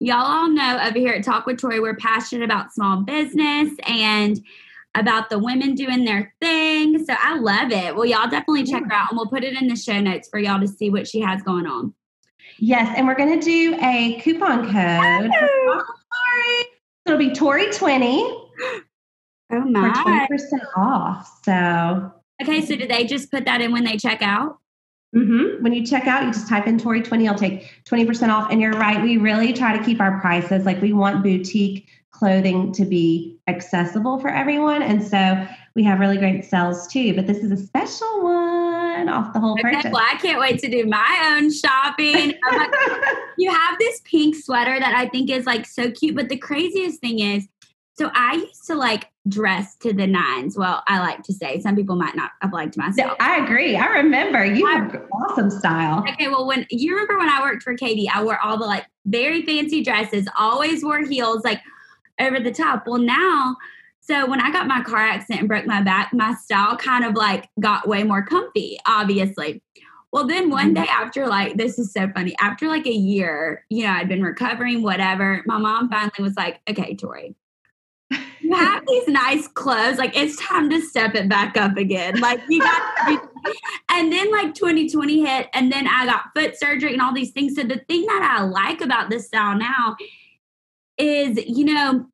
y'all 0.04 0.24
all 0.24 0.50
know 0.50 0.78
over 0.82 0.98
here 0.98 1.14
at 1.14 1.24
Talk 1.24 1.46
with 1.46 1.58
Tori, 1.58 1.80
we're 1.80 1.96
passionate 1.96 2.44
about 2.44 2.72
small 2.72 3.02
business 3.02 3.72
and 3.86 4.44
about 4.94 5.30
the 5.30 5.38
women 5.38 5.74
doing 5.74 6.04
their 6.04 6.34
thing. 6.40 7.04
So 7.04 7.14
I 7.18 7.38
love 7.38 7.72
it. 7.72 7.96
Well, 7.96 8.04
y'all 8.04 8.28
definitely 8.28 8.64
check 8.64 8.84
her 8.84 8.92
out 8.92 9.10
and 9.10 9.16
we'll 9.16 9.28
put 9.28 9.42
it 9.42 9.60
in 9.60 9.66
the 9.66 9.76
show 9.76 10.00
notes 10.00 10.28
for 10.28 10.38
y'all 10.38 10.60
to 10.60 10.68
see 10.68 10.90
what 10.90 11.08
she 11.08 11.20
has 11.20 11.42
going 11.42 11.66
on. 11.66 11.94
Yes, 12.58 12.94
and 12.96 13.06
we're 13.06 13.16
going 13.16 13.40
to 13.40 13.44
do 13.44 13.76
a 13.80 14.20
coupon 14.20 14.64
code. 14.64 15.30
Sorry. 15.32 16.66
It'll 17.06 17.18
be 17.18 17.30
Tori20. 17.30 18.50
Oh 19.52 19.60
my. 19.60 20.26
For 20.28 20.36
20% 20.36 20.60
off. 20.76 21.40
So. 21.44 22.12
Okay, 22.42 22.64
so 22.64 22.76
do 22.76 22.86
they 22.86 23.04
just 23.04 23.30
put 23.30 23.46
that 23.46 23.60
in 23.60 23.72
when 23.72 23.84
they 23.84 23.96
check 23.96 24.22
out? 24.22 24.58
Mm-hmm. 25.14 25.62
When 25.62 25.72
you 25.72 25.86
check 25.86 26.06
out, 26.06 26.24
you 26.24 26.32
just 26.32 26.48
type 26.48 26.66
in 26.66 26.78
Tori 26.78 27.00
20, 27.00 27.28
I'll 27.28 27.38
take 27.38 27.70
20% 27.84 28.28
off. 28.28 28.50
And 28.50 28.60
you're 28.60 28.72
right, 28.72 29.02
we 29.02 29.16
really 29.16 29.52
try 29.52 29.76
to 29.76 29.84
keep 29.84 30.00
our 30.00 30.20
prices. 30.20 30.64
Like 30.64 30.80
we 30.82 30.92
want 30.92 31.22
boutique 31.22 31.88
clothing 32.10 32.72
to 32.72 32.84
be 32.84 33.38
accessible 33.48 34.18
for 34.18 34.28
everyone. 34.28 34.82
And 34.82 35.02
so 35.02 35.46
we 35.74 35.82
have 35.84 36.00
really 36.00 36.16
great 36.16 36.44
sales 36.44 36.86
too. 36.86 37.14
But 37.14 37.26
this 37.26 37.38
is 37.38 37.50
a 37.50 37.56
special 37.56 38.22
one 38.22 39.08
off 39.08 39.32
the 39.32 39.40
whole 39.40 39.52
okay, 39.52 39.74
purchase. 39.74 39.92
Well, 39.92 40.02
I 40.02 40.16
can't 40.16 40.40
wait 40.40 40.60
to 40.60 40.68
do 40.68 40.86
my 40.86 41.36
own 41.36 41.52
shopping. 41.52 42.34
like, 42.52 42.70
you 43.38 43.50
have 43.50 43.78
this 43.78 44.00
pink 44.04 44.36
sweater 44.36 44.78
that 44.78 44.94
I 44.94 45.08
think 45.08 45.30
is 45.30 45.46
like 45.46 45.66
so 45.66 45.90
cute. 45.90 46.14
But 46.14 46.28
the 46.28 46.36
craziest 46.36 47.00
thing 47.00 47.18
is, 47.18 47.46
so 47.94 48.10
I 48.14 48.34
used 48.34 48.66
to 48.66 48.74
like 48.74 49.08
dress 49.28 49.76
to 49.76 49.92
the 49.92 50.06
nines. 50.06 50.56
Well, 50.56 50.82
I 50.86 50.98
like 50.98 51.22
to 51.24 51.32
say 51.32 51.60
some 51.60 51.76
people 51.76 51.96
might 51.96 52.14
not 52.14 52.32
have 52.42 52.52
liked 52.52 52.76
myself. 52.76 53.16
I 53.20 53.38
agree. 53.44 53.76
I 53.76 53.86
remember 53.86 54.44
you 54.44 54.66
I, 54.66 54.72
have 54.72 55.02
awesome 55.12 55.50
style. 55.50 56.04
Okay, 56.10 56.28
well, 56.28 56.46
when 56.46 56.66
you 56.70 56.92
remember 56.92 57.18
when 57.18 57.30
I 57.30 57.40
worked 57.40 57.62
for 57.62 57.74
Katie, 57.74 58.08
I 58.08 58.22
wore 58.22 58.38
all 58.40 58.58
the 58.58 58.66
like 58.66 58.84
very 59.06 59.42
fancy 59.42 59.82
dresses, 59.82 60.28
always 60.38 60.84
wore 60.84 61.02
heels, 61.04 61.42
like 61.44 61.60
over 62.20 62.38
the 62.38 62.52
top. 62.52 62.86
Well, 62.86 62.98
now, 62.98 63.56
so 64.00 64.28
when 64.28 64.40
I 64.40 64.52
got 64.52 64.66
my 64.66 64.82
car 64.82 64.98
accident 64.98 65.40
and 65.40 65.48
broke 65.48 65.66
my 65.66 65.80
back, 65.80 66.12
my 66.12 66.34
style 66.34 66.76
kind 66.76 67.04
of 67.04 67.14
like 67.14 67.48
got 67.60 67.88
way 67.88 68.02
more 68.02 68.22
comfy, 68.22 68.78
obviously. 68.86 69.62
Well, 70.12 70.26
then 70.26 70.50
one 70.50 70.74
mm-hmm. 70.74 70.84
day 70.84 70.88
after, 70.88 71.26
like, 71.26 71.56
this 71.56 71.76
is 71.76 71.92
so 71.92 72.08
funny. 72.14 72.36
After 72.40 72.68
like 72.68 72.86
a 72.86 72.92
year, 72.92 73.64
you 73.68 73.84
know, 73.84 73.90
I'd 73.90 74.08
been 74.08 74.22
recovering, 74.22 74.82
whatever. 74.82 75.42
My 75.46 75.58
mom 75.58 75.88
finally 75.88 76.12
was 76.20 76.36
like, 76.36 76.60
okay, 76.70 76.94
Tori, 76.94 77.34
have 78.54 78.86
these 78.86 79.08
nice 79.08 79.48
clothes. 79.48 79.98
Like 79.98 80.16
it's 80.16 80.36
time 80.36 80.70
to 80.70 80.80
step 80.80 81.14
it 81.14 81.28
back 81.28 81.56
up 81.56 81.76
again. 81.76 82.20
Like 82.20 82.40
you 82.48 82.60
got 82.60 82.82
and 83.90 84.12
then 84.12 84.30
like 84.32 84.54
2020 84.54 85.24
hit 85.24 85.48
and 85.54 85.70
then 85.70 85.86
I 85.86 86.06
got 86.06 86.24
foot 86.34 86.58
surgery 86.58 86.92
and 86.92 87.02
all 87.02 87.14
these 87.14 87.32
things. 87.32 87.54
So 87.54 87.62
the 87.62 87.80
thing 87.88 88.06
that 88.06 88.36
I 88.38 88.44
like 88.44 88.80
about 88.80 89.10
this 89.10 89.26
style 89.26 89.56
now 89.56 89.96
is, 90.98 91.44
you 91.46 91.64
know, 91.64 92.06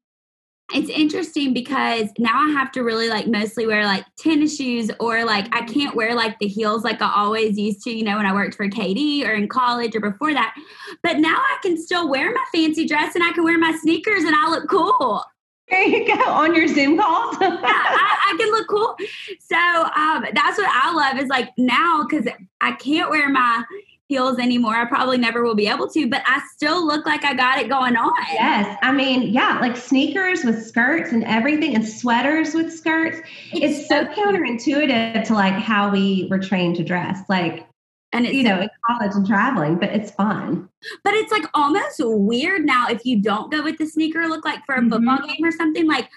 it's 0.72 0.90
interesting 0.90 1.52
because 1.52 2.08
now 2.18 2.46
I 2.46 2.50
have 2.52 2.70
to 2.72 2.82
really 2.82 3.08
like 3.08 3.26
mostly 3.26 3.66
wear 3.66 3.84
like 3.84 4.04
tennis 4.16 4.56
shoes 4.56 4.90
or 5.00 5.24
like 5.24 5.54
I 5.54 5.62
can't 5.62 5.96
wear 5.96 6.14
like 6.14 6.38
the 6.38 6.46
heels 6.46 6.84
like 6.84 7.02
I 7.02 7.12
always 7.14 7.58
used 7.58 7.82
to, 7.82 7.90
you 7.90 8.04
know, 8.04 8.16
when 8.16 8.26
I 8.26 8.32
worked 8.32 8.54
for 8.54 8.68
Katie 8.68 9.26
or 9.26 9.32
in 9.32 9.48
college 9.48 9.96
or 9.96 10.00
before 10.00 10.32
that. 10.32 10.54
But 11.02 11.18
now 11.18 11.36
I 11.36 11.58
can 11.62 11.76
still 11.76 12.08
wear 12.08 12.32
my 12.32 12.44
fancy 12.54 12.86
dress 12.86 13.14
and 13.14 13.24
I 13.24 13.32
can 13.32 13.44
wear 13.44 13.58
my 13.58 13.76
sneakers 13.80 14.22
and 14.22 14.34
I 14.34 14.48
look 14.48 14.68
cool. 14.68 15.24
There 15.70 15.82
you 15.82 16.06
go 16.06 16.22
on 16.24 16.54
your 16.54 16.68
Zoom 16.68 16.98
calls. 16.98 17.36
yeah, 17.40 17.58
I, 17.62 18.32
I, 18.32 18.36
can 18.36 18.50
look 18.50 18.68
cool. 18.68 18.96
So 19.38 19.56
um, 19.56 20.24
that's 20.34 20.58
what 20.58 20.68
I 20.70 20.92
love 20.92 21.22
is 21.22 21.28
like 21.28 21.50
now 21.56 22.04
because 22.08 22.26
I 22.60 22.72
can't 22.72 23.08
wear 23.10 23.28
my 23.28 23.64
heels 24.10 24.40
anymore. 24.40 24.74
I 24.74 24.86
probably 24.86 25.18
never 25.18 25.44
will 25.44 25.54
be 25.54 25.68
able 25.68 25.88
to, 25.90 26.08
but 26.08 26.22
I 26.26 26.42
still 26.52 26.84
look 26.84 27.06
like 27.06 27.24
I 27.24 27.32
got 27.32 27.58
it 27.58 27.68
going 27.68 27.94
on. 27.96 28.12
Yes. 28.32 28.76
I 28.82 28.90
mean, 28.90 29.32
yeah, 29.32 29.58
like 29.60 29.76
sneakers 29.76 30.42
with 30.42 30.66
skirts 30.66 31.12
and 31.12 31.22
everything 31.22 31.76
and 31.76 31.86
sweaters 31.86 32.52
with 32.52 32.72
skirts. 32.72 33.18
It's, 33.52 33.78
it's 33.78 33.88
so, 33.88 34.04
so 34.04 34.20
counterintuitive 34.20 35.24
to 35.24 35.34
like 35.34 35.54
how 35.54 35.92
we 35.92 36.26
were 36.28 36.40
trained 36.40 36.74
to 36.76 36.84
dress. 36.84 37.20
Like 37.28 37.69
and 38.12 38.26
it's 38.26 38.34
you 38.34 38.42
know 38.42 38.60
in 38.60 38.68
college 38.86 39.12
and 39.14 39.26
traveling 39.26 39.76
but 39.76 39.90
it's 39.90 40.10
fun. 40.10 40.68
But 41.04 41.14
it's 41.14 41.30
like 41.30 41.44
almost 41.54 41.96
weird 41.98 42.64
now 42.64 42.88
if 42.88 43.04
you 43.04 43.20
don't 43.20 43.50
go 43.50 43.62
with 43.62 43.78
the 43.78 43.86
sneaker 43.86 44.26
look 44.26 44.44
like 44.44 44.64
for 44.66 44.74
a 44.74 44.78
mm-hmm. 44.78 44.90
football 44.90 45.26
game 45.26 45.44
or 45.44 45.52
something 45.52 45.86
like 45.86 46.08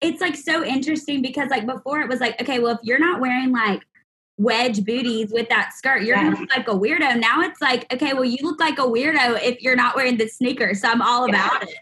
it's 0.00 0.20
like 0.20 0.36
so 0.36 0.64
interesting 0.64 1.22
because 1.22 1.50
like 1.50 1.66
before 1.66 2.00
it 2.00 2.08
was 2.08 2.20
like 2.20 2.40
okay 2.40 2.58
well 2.58 2.74
if 2.74 2.80
you're 2.82 2.98
not 2.98 3.20
wearing 3.20 3.52
like 3.52 3.82
wedge 4.36 4.84
booties 4.84 5.30
with 5.32 5.48
that 5.50 5.72
skirt 5.74 6.02
you're 6.02 6.16
yes. 6.16 6.38
like 6.56 6.66
a 6.68 6.72
weirdo. 6.72 7.18
Now 7.18 7.42
it's 7.42 7.60
like 7.60 7.90
okay 7.92 8.12
well 8.12 8.24
you 8.24 8.38
look 8.42 8.60
like 8.60 8.78
a 8.78 8.82
weirdo 8.82 9.42
if 9.42 9.60
you're 9.62 9.76
not 9.76 9.96
wearing 9.96 10.16
the 10.16 10.28
sneaker. 10.28 10.74
so 10.74 10.88
i'm 10.88 11.02
all 11.02 11.28
about 11.28 11.62
it. 11.62 11.74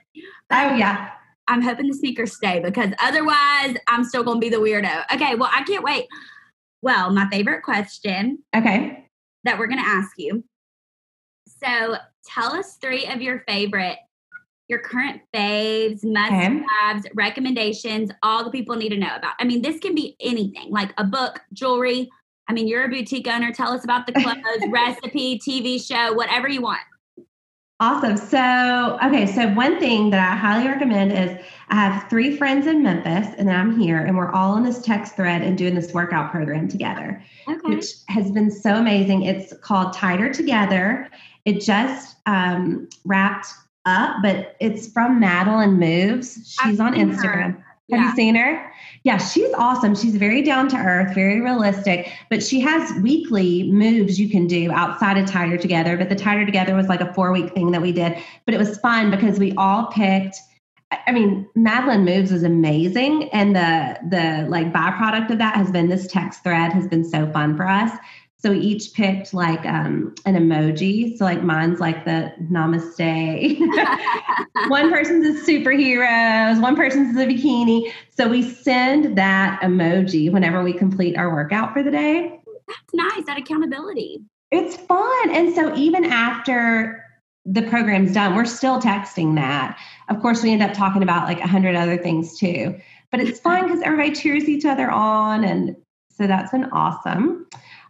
Oh 0.51 0.75
yeah. 0.75 1.11
I'm 1.51 1.63
hoping 1.63 1.89
the 1.89 1.95
sneakers 1.95 2.37
stay 2.37 2.61
because 2.61 2.93
otherwise 3.01 3.77
i'm 3.87 4.05
still 4.05 4.23
gonna 4.23 4.41
be 4.41 4.49
the 4.49 4.59
weirdo. 4.59 5.05
Okay 5.15 5.35
well 5.35 5.51
i 5.53 5.63
can't 5.63 5.85
wait. 5.85 6.07
Well 6.83 7.13
my 7.13 7.29
favorite 7.29 7.63
question 7.63 8.39
okay 8.55 9.08
that 9.49 9.59
we're 9.59 9.67
going 9.67 9.83
to 9.83 9.89
ask 9.89 10.13
you. 10.19 10.45
So 11.47 11.97
tell 12.27 12.53
us 12.53 12.77
three 12.77 13.07
of 13.07 13.23
your 13.23 13.43
favorite, 13.49 13.97
your 14.69 14.79
current 14.81 15.23
faves, 15.35 16.05
must 16.05 16.31
haves, 16.31 17.07
okay. 17.07 17.11
recommendations, 17.15 18.11
all 18.23 18.45
the 18.45 18.51
people 18.51 18.77
need 18.77 18.91
to 18.91 18.99
know 18.99 19.17
about. 19.17 19.35
I 19.41 19.45
mean, 19.45 19.63
this 19.63 19.81
can 19.81 19.95
be 19.95 20.17
anything 20.21 20.71
like 20.71 20.93
a 20.99 21.05
book, 21.05 21.41
jewelry. 21.55 22.11
I 22.49 22.53
mean, 22.53 22.69
you're 22.69 22.85
a 22.85 22.89
boutique 22.89 23.27
owner. 23.27 23.53
Tell 23.53 23.73
us 23.73 23.85
about 23.85 24.07
the 24.07 24.13
clothes, 24.23 24.71
recipe, 24.71 25.39
TV 25.39 25.83
show, 25.83 26.13
whatever 26.13 26.47
you 26.49 26.61
want. 26.61 26.81
Awesome. 27.81 28.17
So, 28.17 28.99
okay, 29.05 29.25
so 29.27 29.49
one 29.55 29.79
thing 29.79 30.11
that 30.11 30.33
I 30.33 30.37
highly 30.37 30.69
recommend 30.69 31.13
is 31.13 31.43
I 31.71 31.75
have 31.75 32.09
three 32.09 32.37
friends 32.37 32.67
in 32.67 32.83
Memphis, 32.83 33.35
and 33.37 33.51
I'm 33.51 33.79
here, 33.79 33.99
and 33.99 34.17
we're 34.17 34.33
all 34.33 34.57
in 34.57 34.63
this 34.63 34.81
text 34.81 35.17
thread 35.17 35.43
and 35.43 35.57
doing 35.59 35.75
this 35.75 35.93
workout 35.93 36.31
program 36.31 36.67
together, 36.67 37.23
okay. 37.47 37.75
which 37.75 37.87
has 38.09 38.31
been 38.31 38.51
so 38.51 38.77
amazing. 38.77 39.23
It's 39.23 39.53
called 39.59 39.93
Tighter 39.93 40.33
Together. 40.33 41.11
It 41.45 41.61
just 41.61 42.17
um, 42.27 42.89
wrapped 43.05 43.49
up, 43.85 44.17
but 44.23 44.57
it's 44.61 44.91
from 44.91 45.21
Madeline 45.21 45.79
Moves. 45.79 46.57
She's 46.63 46.81
on 46.81 46.95
Instagram. 46.95 47.57
Her. 47.57 47.65
Have 47.91 48.01
yeah. 48.01 48.11
you 48.11 48.17
seen 48.17 48.35
her? 48.35 48.73
Yeah, 49.05 49.17
she's 49.17 49.53
awesome. 49.55 49.95
She's 49.95 50.17
very 50.17 50.43
down 50.43 50.69
to 50.69 50.77
earth, 50.77 51.15
very 51.15 51.41
realistic, 51.41 52.13
but 52.29 52.43
she 52.43 52.61
has 52.61 52.93
weekly 53.01 53.71
moves 53.71 54.21
you 54.21 54.29
can 54.29 54.47
do 54.47 54.71
outside 54.73 55.17
of 55.17 55.27
Tighter 55.27 55.57
Together. 55.57 55.97
But 55.97 56.11
the 56.11 56.15
Tighter 56.15 56.45
Together 56.45 56.75
was 56.75 56.89
like 56.89 57.01
a 57.01 57.13
four 57.15 57.33
week 57.33 57.55
thing 57.55 57.71
that 57.71 57.81
we 57.81 57.93
did, 57.93 58.19
but 58.45 58.55
it 58.55 58.59
was 58.59 58.79
fun 58.79 59.11
because 59.11 59.39
we 59.39 59.55
all 59.57 59.87
picked. 59.87 60.37
I 60.91 61.13
mean, 61.13 61.47
Madeline 61.55 62.05
Moves 62.05 62.33
is 62.33 62.43
amazing, 62.43 63.29
and 63.31 63.55
the 63.55 63.99
the 64.09 64.47
like 64.49 64.73
byproduct 64.73 65.31
of 65.31 65.39
that 65.39 65.55
has 65.55 65.71
been 65.71 65.89
this 65.89 66.07
text 66.07 66.43
thread 66.43 66.73
has 66.73 66.87
been 66.87 67.05
so 67.05 67.31
fun 67.33 67.57
for 67.57 67.69
us. 67.69 67.91
So 68.41 68.51
we 68.51 68.61
each 68.61 68.93
picked 68.95 69.35
like 69.35 69.67
um, 69.67 70.15
an 70.25 70.37
emoji. 70.37 71.19
So 71.19 71.25
like 71.25 71.43
mine's 71.43 71.81
like 71.81 72.05
the 72.05 72.33
namaste. 72.51 73.59
one 74.69 74.91
person's 74.91 75.27
a 75.27 75.51
superheroes, 75.51 76.63
one 76.63 76.77
person's 76.77 77.17
a 77.17 77.27
bikini. 77.27 77.93
So 78.17 78.29
we 78.29 78.43
send 78.43 79.19
that 79.19 79.61
emoji 79.61 80.31
whenever 80.33 80.63
we 80.63 80.73
complete 80.73 81.17
our 81.17 81.33
workout 81.35 81.73
for 81.73 81.83
the 81.83 81.91
day. 81.91 82.41
That's 82.69 82.95
nice. 82.95 83.27
That 83.27 83.39
accountability. 83.39 84.21
It's 84.53 84.77
fun. 84.77 85.31
And 85.31 85.53
so 85.53 85.75
even 85.75 86.05
after 86.05 87.05
the 87.45 87.63
program's 87.63 88.13
done, 88.13 88.37
we're 88.37 88.45
still 88.45 88.81
texting 88.81 89.35
that. 89.35 89.79
Of 90.09 90.21
course, 90.21 90.43
we 90.43 90.53
end 90.53 90.63
up 90.63 90.73
talking 90.73 91.03
about 91.03 91.25
like 91.25 91.41
a 91.41 91.47
hundred 91.47 91.77
other 91.77 91.97
things 91.97 92.39
too. 92.39 92.79
But 93.11 93.21
it's 93.21 93.41
fun 93.41 93.65
because 93.65 93.81
everybody 93.83 94.15
cheers 94.15 94.49
each 94.49 94.65
other 94.65 94.91
on. 94.91 95.45
And 95.45 95.77
so 96.11 96.27
that's 96.27 96.51
been 96.51 96.65
awesome. 96.67 97.47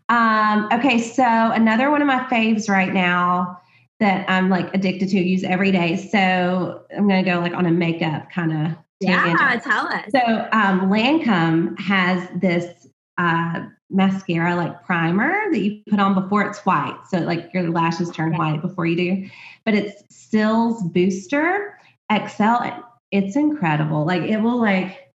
Um, 0.08 0.68
okay, 0.72 0.98
so 0.98 1.24
another 1.24 1.90
one 1.90 2.00
of 2.00 2.06
my 2.06 2.20
faves 2.24 2.68
right 2.68 2.92
now 2.92 3.60
that 4.00 4.28
I'm 4.28 4.48
like 4.48 4.72
addicted 4.74 5.08
to, 5.10 5.18
use 5.18 5.44
every 5.44 5.72
day. 5.72 5.96
So 5.96 6.82
I'm 6.96 7.08
gonna 7.08 7.24
go 7.24 7.40
like 7.40 7.52
on 7.54 7.66
a 7.66 7.70
makeup 7.70 8.30
kind 8.30 8.52
of. 8.52 8.76
Yeah, 9.00 9.60
tell 9.62 9.86
us. 9.86 10.10
So 10.10 10.48
um, 10.52 10.90
Lancome 10.90 11.78
has 11.78 12.28
this 12.40 12.88
uh, 13.16 13.66
mascara 13.90 14.54
like 14.56 14.84
primer 14.84 15.50
that 15.50 15.60
you 15.60 15.82
put 15.88 16.00
on 16.00 16.14
before 16.14 16.42
it's 16.42 16.58
white. 16.60 16.98
So 17.08 17.18
like 17.18 17.50
your 17.54 17.70
lashes 17.70 18.10
turn 18.10 18.36
white 18.36 18.60
before 18.60 18.86
you 18.86 18.96
do. 18.96 19.30
But 19.64 19.74
it's 19.74 20.02
Cils 20.12 20.92
Booster 20.92 21.77
XL. 22.12 22.70
It's 23.10 23.36
incredible. 23.36 24.04
Like 24.04 24.22
it 24.22 24.38
will 24.38 24.60
like 24.60 25.08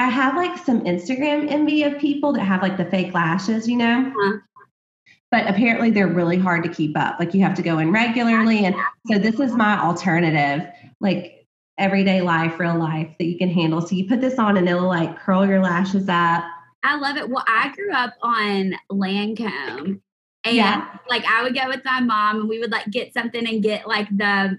I 0.00 0.08
have 0.08 0.34
like 0.34 0.56
some 0.56 0.80
Instagram 0.84 1.50
envy 1.50 1.82
of 1.82 1.98
people 1.98 2.32
that 2.32 2.42
have 2.42 2.62
like 2.62 2.78
the 2.78 2.86
fake 2.86 3.12
lashes, 3.12 3.68
you 3.68 3.76
know? 3.76 4.06
Uh-huh. 4.06 4.38
But 5.30 5.46
apparently 5.46 5.90
they're 5.90 6.08
really 6.08 6.38
hard 6.38 6.64
to 6.64 6.70
keep 6.70 6.96
up. 6.96 7.20
Like 7.20 7.34
you 7.34 7.42
have 7.42 7.54
to 7.56 7.62
go 7.62 7.78
in 7.78 7.92
regularly. 7.92 8.64
And 8.64 8.74
so 9.06 9.18
this 9.18 9.38
is 9.38 9.52
my 9.52 9.78
alternative, 9.78 10.66
like 11.00 11.46
everyday 11.76 12.22
life, 12.22 12.58
real 12.58 12.78
life 12.78 13.14
that 13.18 13.26
you 13.26 13.36
can 13.36 13.50
handle. 13.50 13.82
So 13.82 13.94
you 13.94 14.08
put 14.08 14.22
this 14.22 14.38
on 14.38 14.56
and 14.56 14.66
it'll 14.68 14.88
like 14.88 15.18
curl 15.18 15.46
your 15.46 15.62
lashes 15.62 16.08
up. 16.08 16.44
I 16.82 16.96
love 16.96 17.18
it. 17.18 17.28
Well, 17.28 17.44
I 17.46 17.70
grew 17.74 17.92
up 17.92 18.14
on 18.22 18.74
Lancome. 18.90 20.00
And 20.44 20.56
yeah. 20.56 20.96
like 21.10 21.24
I 21.26 21.42
would 21.42 21.54
go 21.54 21.68
with 21.68 21.84
my 21.84 22.00
mom 22.00 22.40
and 22.40 22.48
we 22.48 22.58
would 22.58 22.72
like 22.72 22.90
get 22.90 23.12
something 23.12 23.46
and 23.46 23.62
get 23.62 23.86
like 23.86 24.08
the 24.16 24.58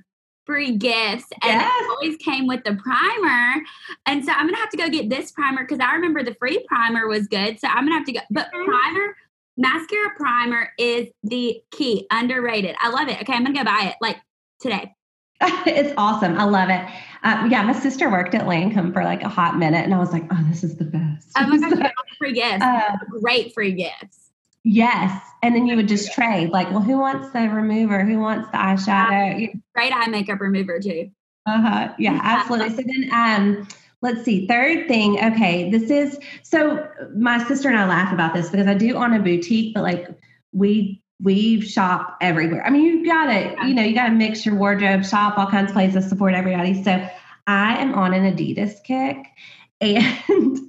free 0.52 0.76
gifts 0.76 1.28
and 1.44 1.62
yes. 1.62 1.74
it 1.82 1.90
always 1.90 2.18
came 2.18 2.46
with 2.46 2.62
the 2.66 2.76
primer. 2.76 3.64
And 4.06 4.26
so 4.26 4.34
I'm 4.34 4.48
gonna 4.48 4.58
have 4.58 4.70
to 4.72 4.78
go 4.78 4.90
get 4.90 5.10
this 5.10 5.32
primer 5.32 5.64
because 5.64 5.80
I 5.80 5.94
remember 5.94 6.24
the 6.24 6.36
free 6.36 6.62
primer 6.68 7.08
was 7.08 7.28
good. 7.28 7.58
So 7.58 7.70
I'm 7.70 7.86
gonna 7.86 7.96
have 7.96 8.06
to 8.08 8.12
go. 8.12 8.20
But 8.30 8.52
primer, 8.52 9.16
mascara 9.56 10.10
primer 10.18 10.74
is 10.78 11.08
the 11.24 11.62
key. 11.72 12.06
Underrated. 12.12 12.76
I 12.80 12.90
love 12.90 13.08
it. 13.08 13.22
Okay, 13.22 13.32
I'm 13.32 13.46
gonna 13.46 13.58
go 13.58 13.64
buy 13.64 13.92
it 13.92 13.96
like 14.02 14.18
today. 14.60 14.94
it's 15.42 15.94
awesome. 15.98 16.38
I 16.38 16.44
love 16.44 16.70
it. 16.70 16.86
Uh, 17.24 17.48
yeah, 17.50 17.64
my 17.64 17.74
sister 17.74 18.10
worked 18.12 18.36
at 18.36 18.42
Lancome 18.42 18.92
for 18.92 19.06
like 19.06 19.24
a 19.24 19.30
hot 19.30 19.58
minute, 19.58 19.86
and 19.86 19.94
I 19.94 20.00
was 20.00 20.12
like, 20.12 20.24
"Oh, 20.32 20.46
this 20.50 20.64
is 20.64 20.76
the 20.76 20.84
best." 20.84 21.30
Oh 21.38 21.48
my 21.48 21.58
gosh, 21.58 21.92
free 22.18 22.34
gifts! 22.34 22.62
Uh, 22.62 22.98
Great 23.22 23.54
free 23.54 23.72
gifts. 23.72 24.21
Yes. 24.64 25.22
And 25.44 25.56
then 25.56 25.66
you 25.66 25.76
would 25.76 25.88
just 25.88 26.14
trade, 26.14 26.52
like, 26.52 26.70
well, 26.70 26.82
who 26.82 27.00
wants 27.00 27.32
the 27.32 27.50
remover? 27.50 28.04
Who 28.06 28.20
wants 28.20 28.50
the 28.52 28.58
eyeshadow? 28.58 29.60
Great 29.74 29.94
eye 29.94 30.08
makeup 30.08 30.40
remover, 30.40 30.80
too. 30.80 31.10
Uh 31.48 31.62
huh. 31.62 31.94
Yeah, 31.98 32.20
absolutely. 32.22 32.70
So 32.76 32.84
then, 32.86 33.10
um, 33.12 33.68
let's 34.02 34.24
see. 34.24 34.48
Third 34.48 34.88
thing. 34.88 35.18
Okay. 35.24 35.72
This 35.72 35.90
is 35.90 36.20
so 36.44 36.88
my 37.16 37.44
sister 37.46 37.70
and 37.70 37.78
I 37.78 37.88
laugh 37.88 38.14
about 38.14 38.34
this 38.34 38.50
because 38.50 38.68
I 38.68 38.76
do 38.76 38.96
own 38.96 39.14
a 39.14 39.20
boutique, 39.20 39.74
but 39.74 39.82
like 39.82 40.08
we, 40.52 41.02
we 41.20 41.62
shop 41.62 42.18
everywhere. 42.22 42.66
I 42.66 42.70
mean, 42.70 42.84
you 42.84 43.06
gotta, 43.06 43.56
you 43.68 43.74
know, 43.74 43.84
you 43.84 43.96
gotta 43.96 44.14
mix 44.14 44.46
your 44.46 44.56
wardrobe, 44.56 45.06
shop 45.06 45.38
all 45.38 45.48
kinds 45.48 45.72
of 45.72 45.74
places, 45.74 46.08
support 46.08 46.34
everybody. 46.34 46.84
So 46.84 47.08
I 47.48 47.78
am 47.78 47.94
on 47.96 48.14
an 48.14 48.36
Adidas 48.36 48.84
kick 48.84 49.18
and 49.82 50.60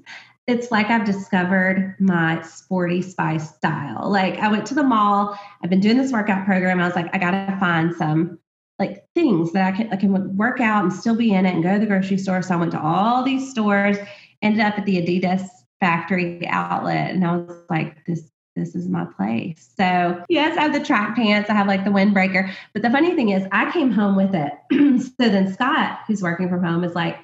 it's 0.47 0.71
like 0.71 0.89
I've 0.89 1.05
discovered 1.05 1.95
my 2.01 2.43
sporty 2.43 3.01
spice 3.01 3.55
style. 3.55 4.11
Like 4.11 4.39
I 4.39 4.49
went 4.49 4.67
to 4.67 4.75
the 4.75 4.83
mall, 4.83 5.39
I've 5.63 5.71
been 5.71 5.81
doing 5.81 5.97
this 5.97 6.13
workout 6.13 6.45
program. 6.45 6.81
I 6.81 6.87
was 6.87 6.97
like, 6.97 7.11
I 7.15 7.19
gotta 7.19 7.57
find 7.59 7.95
some 7.95 8.39
like 8.79 9.05
things 9.15 9.53
that 9.53 9.73
I 9.73 9.77
can 9.77 9.93
I 9.93 9.97
can 9.97 10.37
work 10.37 10.61
out 10.61 10.83
and 10.83 10.93
still 10.93 11.15
be 11.15 11.33
in 11.33 11.47
it 11.47 11.55
and 11.55 11.63
go 11.63 11.75
to 11.75 11.79
the 11.79 11.87
grocery 11.87 12.19
store. 12.19 12.43
So 12.43 12.55
I 12.55 12.57
went 12.57 12.73
to 12.73 12.83
all 12.83 13.23
these 13.23 13.51
stores, 13.51 13.97
ended 14.43 14.61
up 14.61 14.79
at 14.79 14.85
the 14.85 14.97
Adidas 14.97 15.47
factory 15.79 16.47
outlet, 16.49 17.11
and 17.11 17.25
I 17.25 17.37
was 17.37 17.63
like, 17.71 18.05
this 18.07 18.31
this 18.57 18.75
is 18.75 18.89
my 18.89 19.07
place. 19.17 19.73
So 19.77 20.23
yes, 20.29 20.59
I 20.59 20.63
have 20.63 20.73
the 20.73 20.85
track 20.85 21.17
pants. 21.17 21.49
I 21.49 21.55
have 21.55 21.69
like 21.69 21.85
the 21.85 21.91
windbreaker. 21.91 22.53
But 22.73 22.83
the 22.83 22.91
funny 22.91 23.15
thing 23.15 23.31
is, 23.31 23.47
I 23.53 23.71
came 23.71 23.91
home 23.93 24.17
with 24.17 24.35
it. 24.35 24.53
so 25.03 25.29
then 25.29 25.53
Scott, 25.53 26.01
who's 26.07 26.21
working 26.21 26.49
from 26.49 26.63
home, 26.63 26.85
is 26.85 26.95
like, 26.95 27.17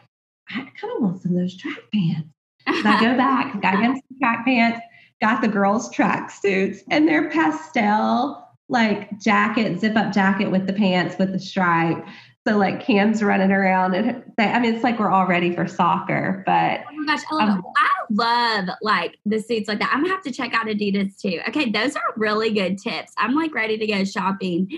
I 0.49 0.55
kind 0.81 0.93
of 0.97 1.03
want 1.03 1.21
some 1.21 1.33
of 1.33 1.39
those 1.39 1.57
track 1.57 1.79
pants. 1.93 2.31
I 2.66 3.00
go 3.00 3.16
back, 3.16 3.61
got 3.62 3.80
him 3.80 3.94
some 3.94 4.18
track 4.20 4.44
pants, 4.44 4.80
got 5.20 5.40
the 5.40 5.48
girls' 5.48 5.90
track 5.90 6.30
suits, 6.30 6.82
and 6.90 7.09
they're 7.09 7.30
pastel 7.30 8.44
like 8.68 9.18
jacket, 9.18 9.80
zip 9.80 9.96
up 9.96 10.12
jacket 10.12 10.50
with 10.50 10.66
the 10.66 10.72
pants 10.72 11.16
with 11.18 11.32
the 11.32 11.38
stripe. 11.38 12.04
So 12.46 12.56
like 12.56 12.84
Cam's 12.84 13.22
running 13.22 13.50
around, 13.50 13.94
and 13.94 14.22
they, 14.36 14.44
I 14.44 14.59
mean, 14.59 14.74
it's 14.74 14.84
like 14.84 14.98
we're 14.98 15.11
all 15.11 15.26
ready 15.26 15.54
for 15.54 15.66
soccer. 15.66 16.42
But 16.46 16.80
oh 16.90 16.94
my 16.94 17.14
gosh, 17.14 17.24
I 17.30 17.34
love, 17.34 17.48
um, 17.59 17.64
I 17.76 17.88
love 18.11 18.76
like 18.80 19.18
the 19.26 19.40
suits 19.40 19.68
like 19.68 19.80
that. 19.80 19.90
I'm 19.92 20.02
gonna 20.02 20.14
have 20.14 20.22
to 20.24 20.30
check 20.30 20.54
out 20.54 20.66
Adidas 20.66 21.18
too. 21.18 21.40
Okay, 21.48 21.70
those 21.70 21.96
are 21.96 22.02
really 22.16 22.52
good 22.52 22.78
tips. 22.78 23.12
I'm 23.16 23.34
like 23.34 23.54
ready 23.54 23.76
to 23.76 23.86
go 23.86 24.04
shopping. 24.04 24.68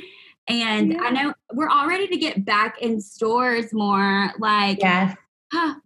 And 0.49 0.95
yeah. 0.95 1.01
I 1.03 1.11
know 1.11 1.35
we're 1.53 1.69
all 1.69 1.87
ready 1.87 2.09
to 2.09 2.17
get 2.17 2.45
back 2.45 2.81
in 2.81 3.01
stores 3.01 3.73
more. 3.73 4.33
Like, 4.39 4.81
yes 4.81 5.17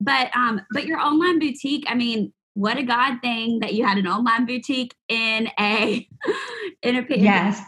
but 0.01 0.35
um, 0.37 0.61
but 0.73 0.87
your 0.87 0.99
online 0.99 1.39
boutique, 1.39 1.85
I 1.89 1.95
mean, 1.95 2.33
what 2.55 2.79
a 2.79 2.83
god 2.83 3.21
thing 3.21 3.61
that 3.61 3.75
you 3.75 3.85
had 3.85 3.99
an 3.99 4.07
online 4.07 4.47
boutique 4.47 4.95
in 5.09 5.49
a 5.59 6.09
in 6.83 6.97
a 6.97 7.03
pandemic. 7.03 7.23
Yes. 7.23 7.63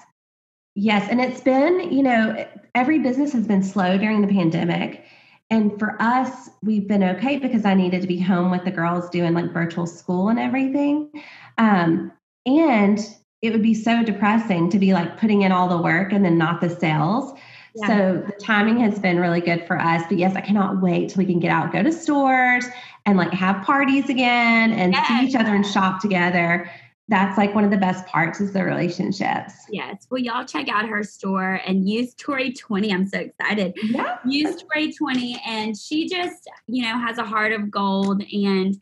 Yes, 0.79 1.09
and 1.11 1.23
it's 1.23 1.41
been, 1.41 1.91
you 1.91 2.03
know, 2.03 2.47
every 2.75 2.99
business 2.99 3.33
has 3.33 3.47
been 3.47 3.63
slow 3.63 3.97
during 3.97 4.21
the 4.21 4.29
pandemic. 4.29 5.07
And 5.49 5.79
for 5.79 5.97
us, 6.03 6.51
we've 6.63 6.87
been 6.87 7.03
okay 7.03 7.39
because 7.39 7.65
I 7.65 7.73
needed 7.73 8.03
to 8.03 8.07
be 8.07 8.19
home 8.19 8.51
with 8.51 8.65
the 8.65 8.71
girls 8.71 9.09
doing 9.09 9.33
like 9.33 9.55
virtual 9.55 9.87
school 9.87 10.29
and 10.29 10.39
everything. 10.39 11.11
Um, 11.57 12.13
and 12.45 12.99
it 13.41 13.53
would 13.53 13.63
be 13.63 13.73
so 13.73 14.03
depressing 14.03 14.69
to 14.71 14.79
be 14.79 14.93
like 14.93 15.19
putting 15.19 15.43
in 15.43 15.53
all 15.53 15.69
the 15.69 15.81
work 15.81 16.13
and 16.13 16.25
then 16.25 16.37
not 16.37 16.61
the 16.61 16.69
sales. 16.69 17.39
So 17.85 18.23
the 18.27 18.33
timing 18.41 18.79
has 18.81 18.99
been 18.99 19.19
really 19.19 19.41
good 19.41 19.67
for 19.67 19.79
us. 19.79 20.03
But 20.09 20.19
yes, 20.19 20.35
I 20.35 20.41
cannot 20.41 20.81
wait 20.81 21.11
till 21.11 21.19
we 21.19 21.27
can 21.27 21.41
get 21.41 21.51
out, 21.51 21.73
go 21.73 21.83
to 21.83 21.93
stores 21.93 22.65
and 23.05 23.19
like 23.19 23.33
have 23.33 23.65
parties 23.65 24.09
again 24.09 24.73
and 24.73 24.93
yes. 24.93 25.07
see 25.09 25.27
each 25.27 25.35
other 25.35 25.55
and 25.55 25.67
shop 25.67 26.01
together. 26.01 26.71
That's 27.09 27.39
like 27.39 27.55
one 27.55 27.65
of 27.65 27.71
the 27.71 27.77
best 27.77 28.07
parts 28.07 28.41
is 28.41 28.53
the 28.53 28.65
relationships. 28.65 29.53
Yes. 29.71 30.07
Well, 30.11 30.21
y'all 30.21 30.45
check 30.45 30.69
out 30.69 30.89
her 30.89 31.05
store 31.05 31.61
and 31.67 31.89
use 31.89 32.15
Tori 32.15 32.53
20. 32.53 32.93
I'm 32.93 33.07
so 33.07 33.19
excited. 33.21 33.75
Yeah. 33.83 34.19
Use 34.27 34.63
Tori 34.63 34.93
20 34.93 35.41
and 35.47 35.77
she 35.77 36.09
just, 36.09 36.49
you 36.67 36.83
know, 36.83 36.99
has 36.99 37.19
a 37.19 37.25
heart 37.25 37.53
of 37.53 37.71
gold 37.71 38.23
and 38.33 38.77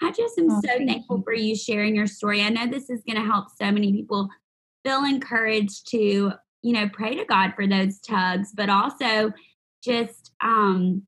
I 0.00 0.10
just 0.10 0.38
am 0.38 0.50
oh, 0.50 0.60
so 0.64 0.78
thankful 0.78 1.18
you. 1.18 1.22
for 1.22 1.34
you 1.34 1.54
sharing 1.54 1.94
your 1.94 2.06
story. 2.06 2.42
I 2.42 2.48
know 2.48 2.66
this 2.66 2.88
is 2.88 3.02
going 3.04 3.22
to 3.22 3.28
help 3.28 3.48
so 3.50 3.70
many 3.70 3.92
people 3.92 4.28
feel 4.84 5.04
encouraged 5.04 5.90
to 5.90 6.32
you 6.62 6.72
know, 6.72 6.88
pray 6.88 7.14
to 7.14 7.24
God 7.24 7.52
for 7.54 7.66
those 7.66 7.98
tugs, 8.00 8.52
but 8.54 8.68
also 8.68 9.32
just 9.82 10.32
um, 10.42 11.06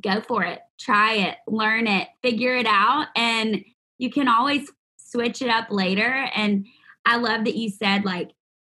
go 0.00 0.20
for 0.20 0.42
it, 0.44 0.60
try 0.78 1.14
it, 1.14 1.36
learn 1.46 1.86
it, 1.86 2.08
figure 2.22 2.56
it 2.56 2.66
out. 2.66 3.08
And 3.16 3.64
you 3.98 4.10
can 4.10 4.28
always 4.28 4.70
switch 4.96 5.42
it 5.42 5.48
up 5.48 5.68
later. 5.70 6.28
And 6.34 6.66
I 7.06 7.16
love 7.16 7.44
that 7.44 7.56
you 7.56 7.70
said, 7.70 8.04
like, 8.04 8.30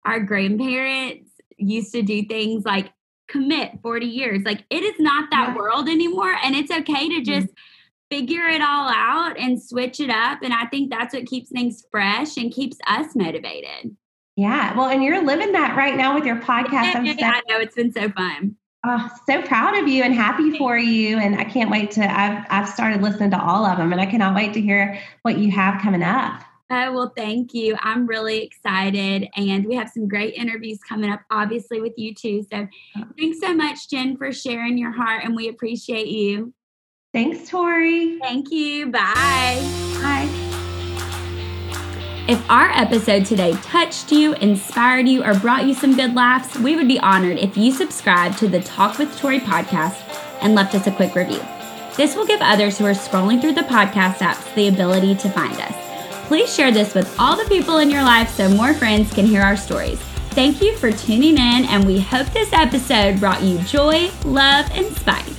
our 0.05 0.20
grandparents 0.20 1.32
used 1.58 1.91
to 1.93 2.01
do 2.01 2.24
things 2.26 2.64
like 2.64 2.91
commit 3.28 3.80
40 3.82 4.05
years. 4.05 4.43
Like, 4.43 4.64
it 4.70 4.84
is 4.84 4.99
not 4.99 5.30
that 5.32 5.49
yeah. 5.49 5.55
world 5.55 5.89
anymore. 5.89 6.34
And 6.43 6.55
it's 6.55 6.72
okay 6.72 7.10
to 7.10 7.16
mm-hmm. 7.16 7.24
just. 7.24 7.47
Mm-hmm 7.47 7.62
figure 8.10 8.47
it 8.47 8.62
all 8.62 8.89
out 8.89 9.38
and 9.38 9.62
switch 9.62 9.99
it 9.99 10.10
up. 10.10 10.41
And 10.41 10.53
I 10.53 10.66
think 10.68 10.89
that's 10.89 11.14
what 11.14 11.26
keeps 11.26 11.49
things 11.49 11.84
fresh 11.91 12.38
and 12.38 12.53
keeps 12.53 12.78
us 12.88 13.16
motivated. 13.16 13.95
Yeah. 14.38 14.77
Well, 14.77 14.88
and 14.88 15.03
you're 15.03 15.25
living 15.25 15.51
that 15.53 15.75
right 15.75 15.97
now 15.97 16.13
with 16.13 16.23
your 16.23 16.38
podcast. 16.38 16.95
I'm 16.95 17.05
so, 17.05 17.25
I 17.25 17.41
know 17.49 17.59
it's 17.59 17.75
been 17.75 17.91
so 17.91 18.09
fun. 18.11 18.55
Oh, 18.85 19.09
so 19.27 19.41
proud 19.41 19.75
of 19.75 19.88
you 19.88 20.03
and 20.03 20.13
happy 20.13 20.57
for 20.57 20.77
you. 20.77 21.17
And 21.17 21.35
I 21.35 21.43
can't 21.43 21.71
wait 21.71 21.91
to, 21.91 22.01
I've, 22.01 22.45
I've 22.49 22.69
started 22.69 23.01
listening 23.01 23.31
to 23.31 23.43
all 23.43 23.65
of 23.65 23.77
them 23.77 23.91
and 23.91 23.99
I 23.99 24.05
cannot 24.05 24.35
wait 24.35 24.53
to 24.53 24.61
hear 24.61 25.01
what 25.23 25.39
you 25.39 25.51
have 25.51 25.81
coming 25.81 26.03
up. 26.03 26.41
Oh, 26.69 26.91
well, 26.91 27.13
thank 27.17 27.53
you. 27.53 27.75
I'm 27.79 28.05
really 28.05 28.43
excited. 28.43 29.27
And 29.35 29.65
we 29.65 29.75
have 29.75 29.89
some 29.89 30.07
great 30.07 30.35
interviews 30.35 30.79
coming 30.88 31.09
up, 31.09 31.21
obviously, 31.31 31.81
with 31.81 31.93
you 31.97 32.13
too. 32.13 32.45
So 32.51 32.67
oh. 32.97 33.03
thanks 33.17 33.39
so 33.39 33.55
much, 33.55 33.89
Jen, 33.89 34.17
for 34.17 34.31
sharing 34.31 34.77
your 34.77 34.91
heart. 34.91 35.23
And 35.23 35.35
we 35.35 35.47
appreciate 35.47 36.07
you. 36.07 36.53
Thanks, 37.11 37.49
Tori. 37.49 38.19
Thank 38.19 38.51
you. 38.51 38.91
Bye. 38.91 39.57
Bye. 40.01 40.46
If 42.28 42.49
our 42.49 42.69
episode 42.71 43.25
today 43.25 43.53
touched 43.61 44.11
you, 44.11 44.34
inspired 44.34 45.07
you, 45.07 45.23
or 45.23 45.34
brought 45.34 45.65
you 45.65 45.73
some 45.73 45.95
good 45.95 46.13
laughs, 46.13 46.59
we 46.59 46.75
would 46.75 46.89
be 46.89 46.99
honored 46.99 47.38
if 47.38 47.55
you 47.55 47.71
subscribe 47.71 48.36
to 48.36 48.49
the 48.49 48.59
Talk 48.59 48.99
with 48.99 49.17
Tori 49.17 49.39
podcast 49.39 49.95
and 50.41 50.53
left 50.53 50.75
us 50.75 50.88
a 50.88 50.91
quick 50.91 51.15
review. 51.15 51.39
This 51.95 52.17
will 52.17 52.25
give 52.25 52.41
others 52.41 52.78
who 52.78 52.84
are 52.84 52.91
scrolling 52.91 53.39
through 53.39 53.53
the 53.53 53.61
podcast 53.61 54.17
apps 54.17 54.53
the 54.55 54.67
ability 54.67 55.15
to 55.15 55.30
find 55.30 55.57
us. 55.57 56.28
Please 56.28 56.53
share 56.53 56.73
this 56.73 56.93
with 56.93 57.17
all 57.17 57.38
the 57.38 57.47
people 57.47 57.78
in 57.78 57.89
your 57.89 58.03
life 58.03 58.30
so 58.30 58.49
more 58.49 58.73
friends 58.73 59.13
can 59.13 59.25
hear 59.25 59.41
our 59.41 59.55
stories. 59.55 59.99
Thank 60.32 60.61
you 60.61 60.75
for 60.75 60.91
tuning 60.91 61.38
in, 61.38 61.65
and 61.65 61.88
we 61.88 62.01
hope 62.01 62.28
this 62.34 62.51
episode 62.51 63.21
brought 63.21 63.41
you 63.41 63.57
joy, 63.59 64.11
love, 64.25 64.69
and 64.73 64.93
spice. 64.97 65.36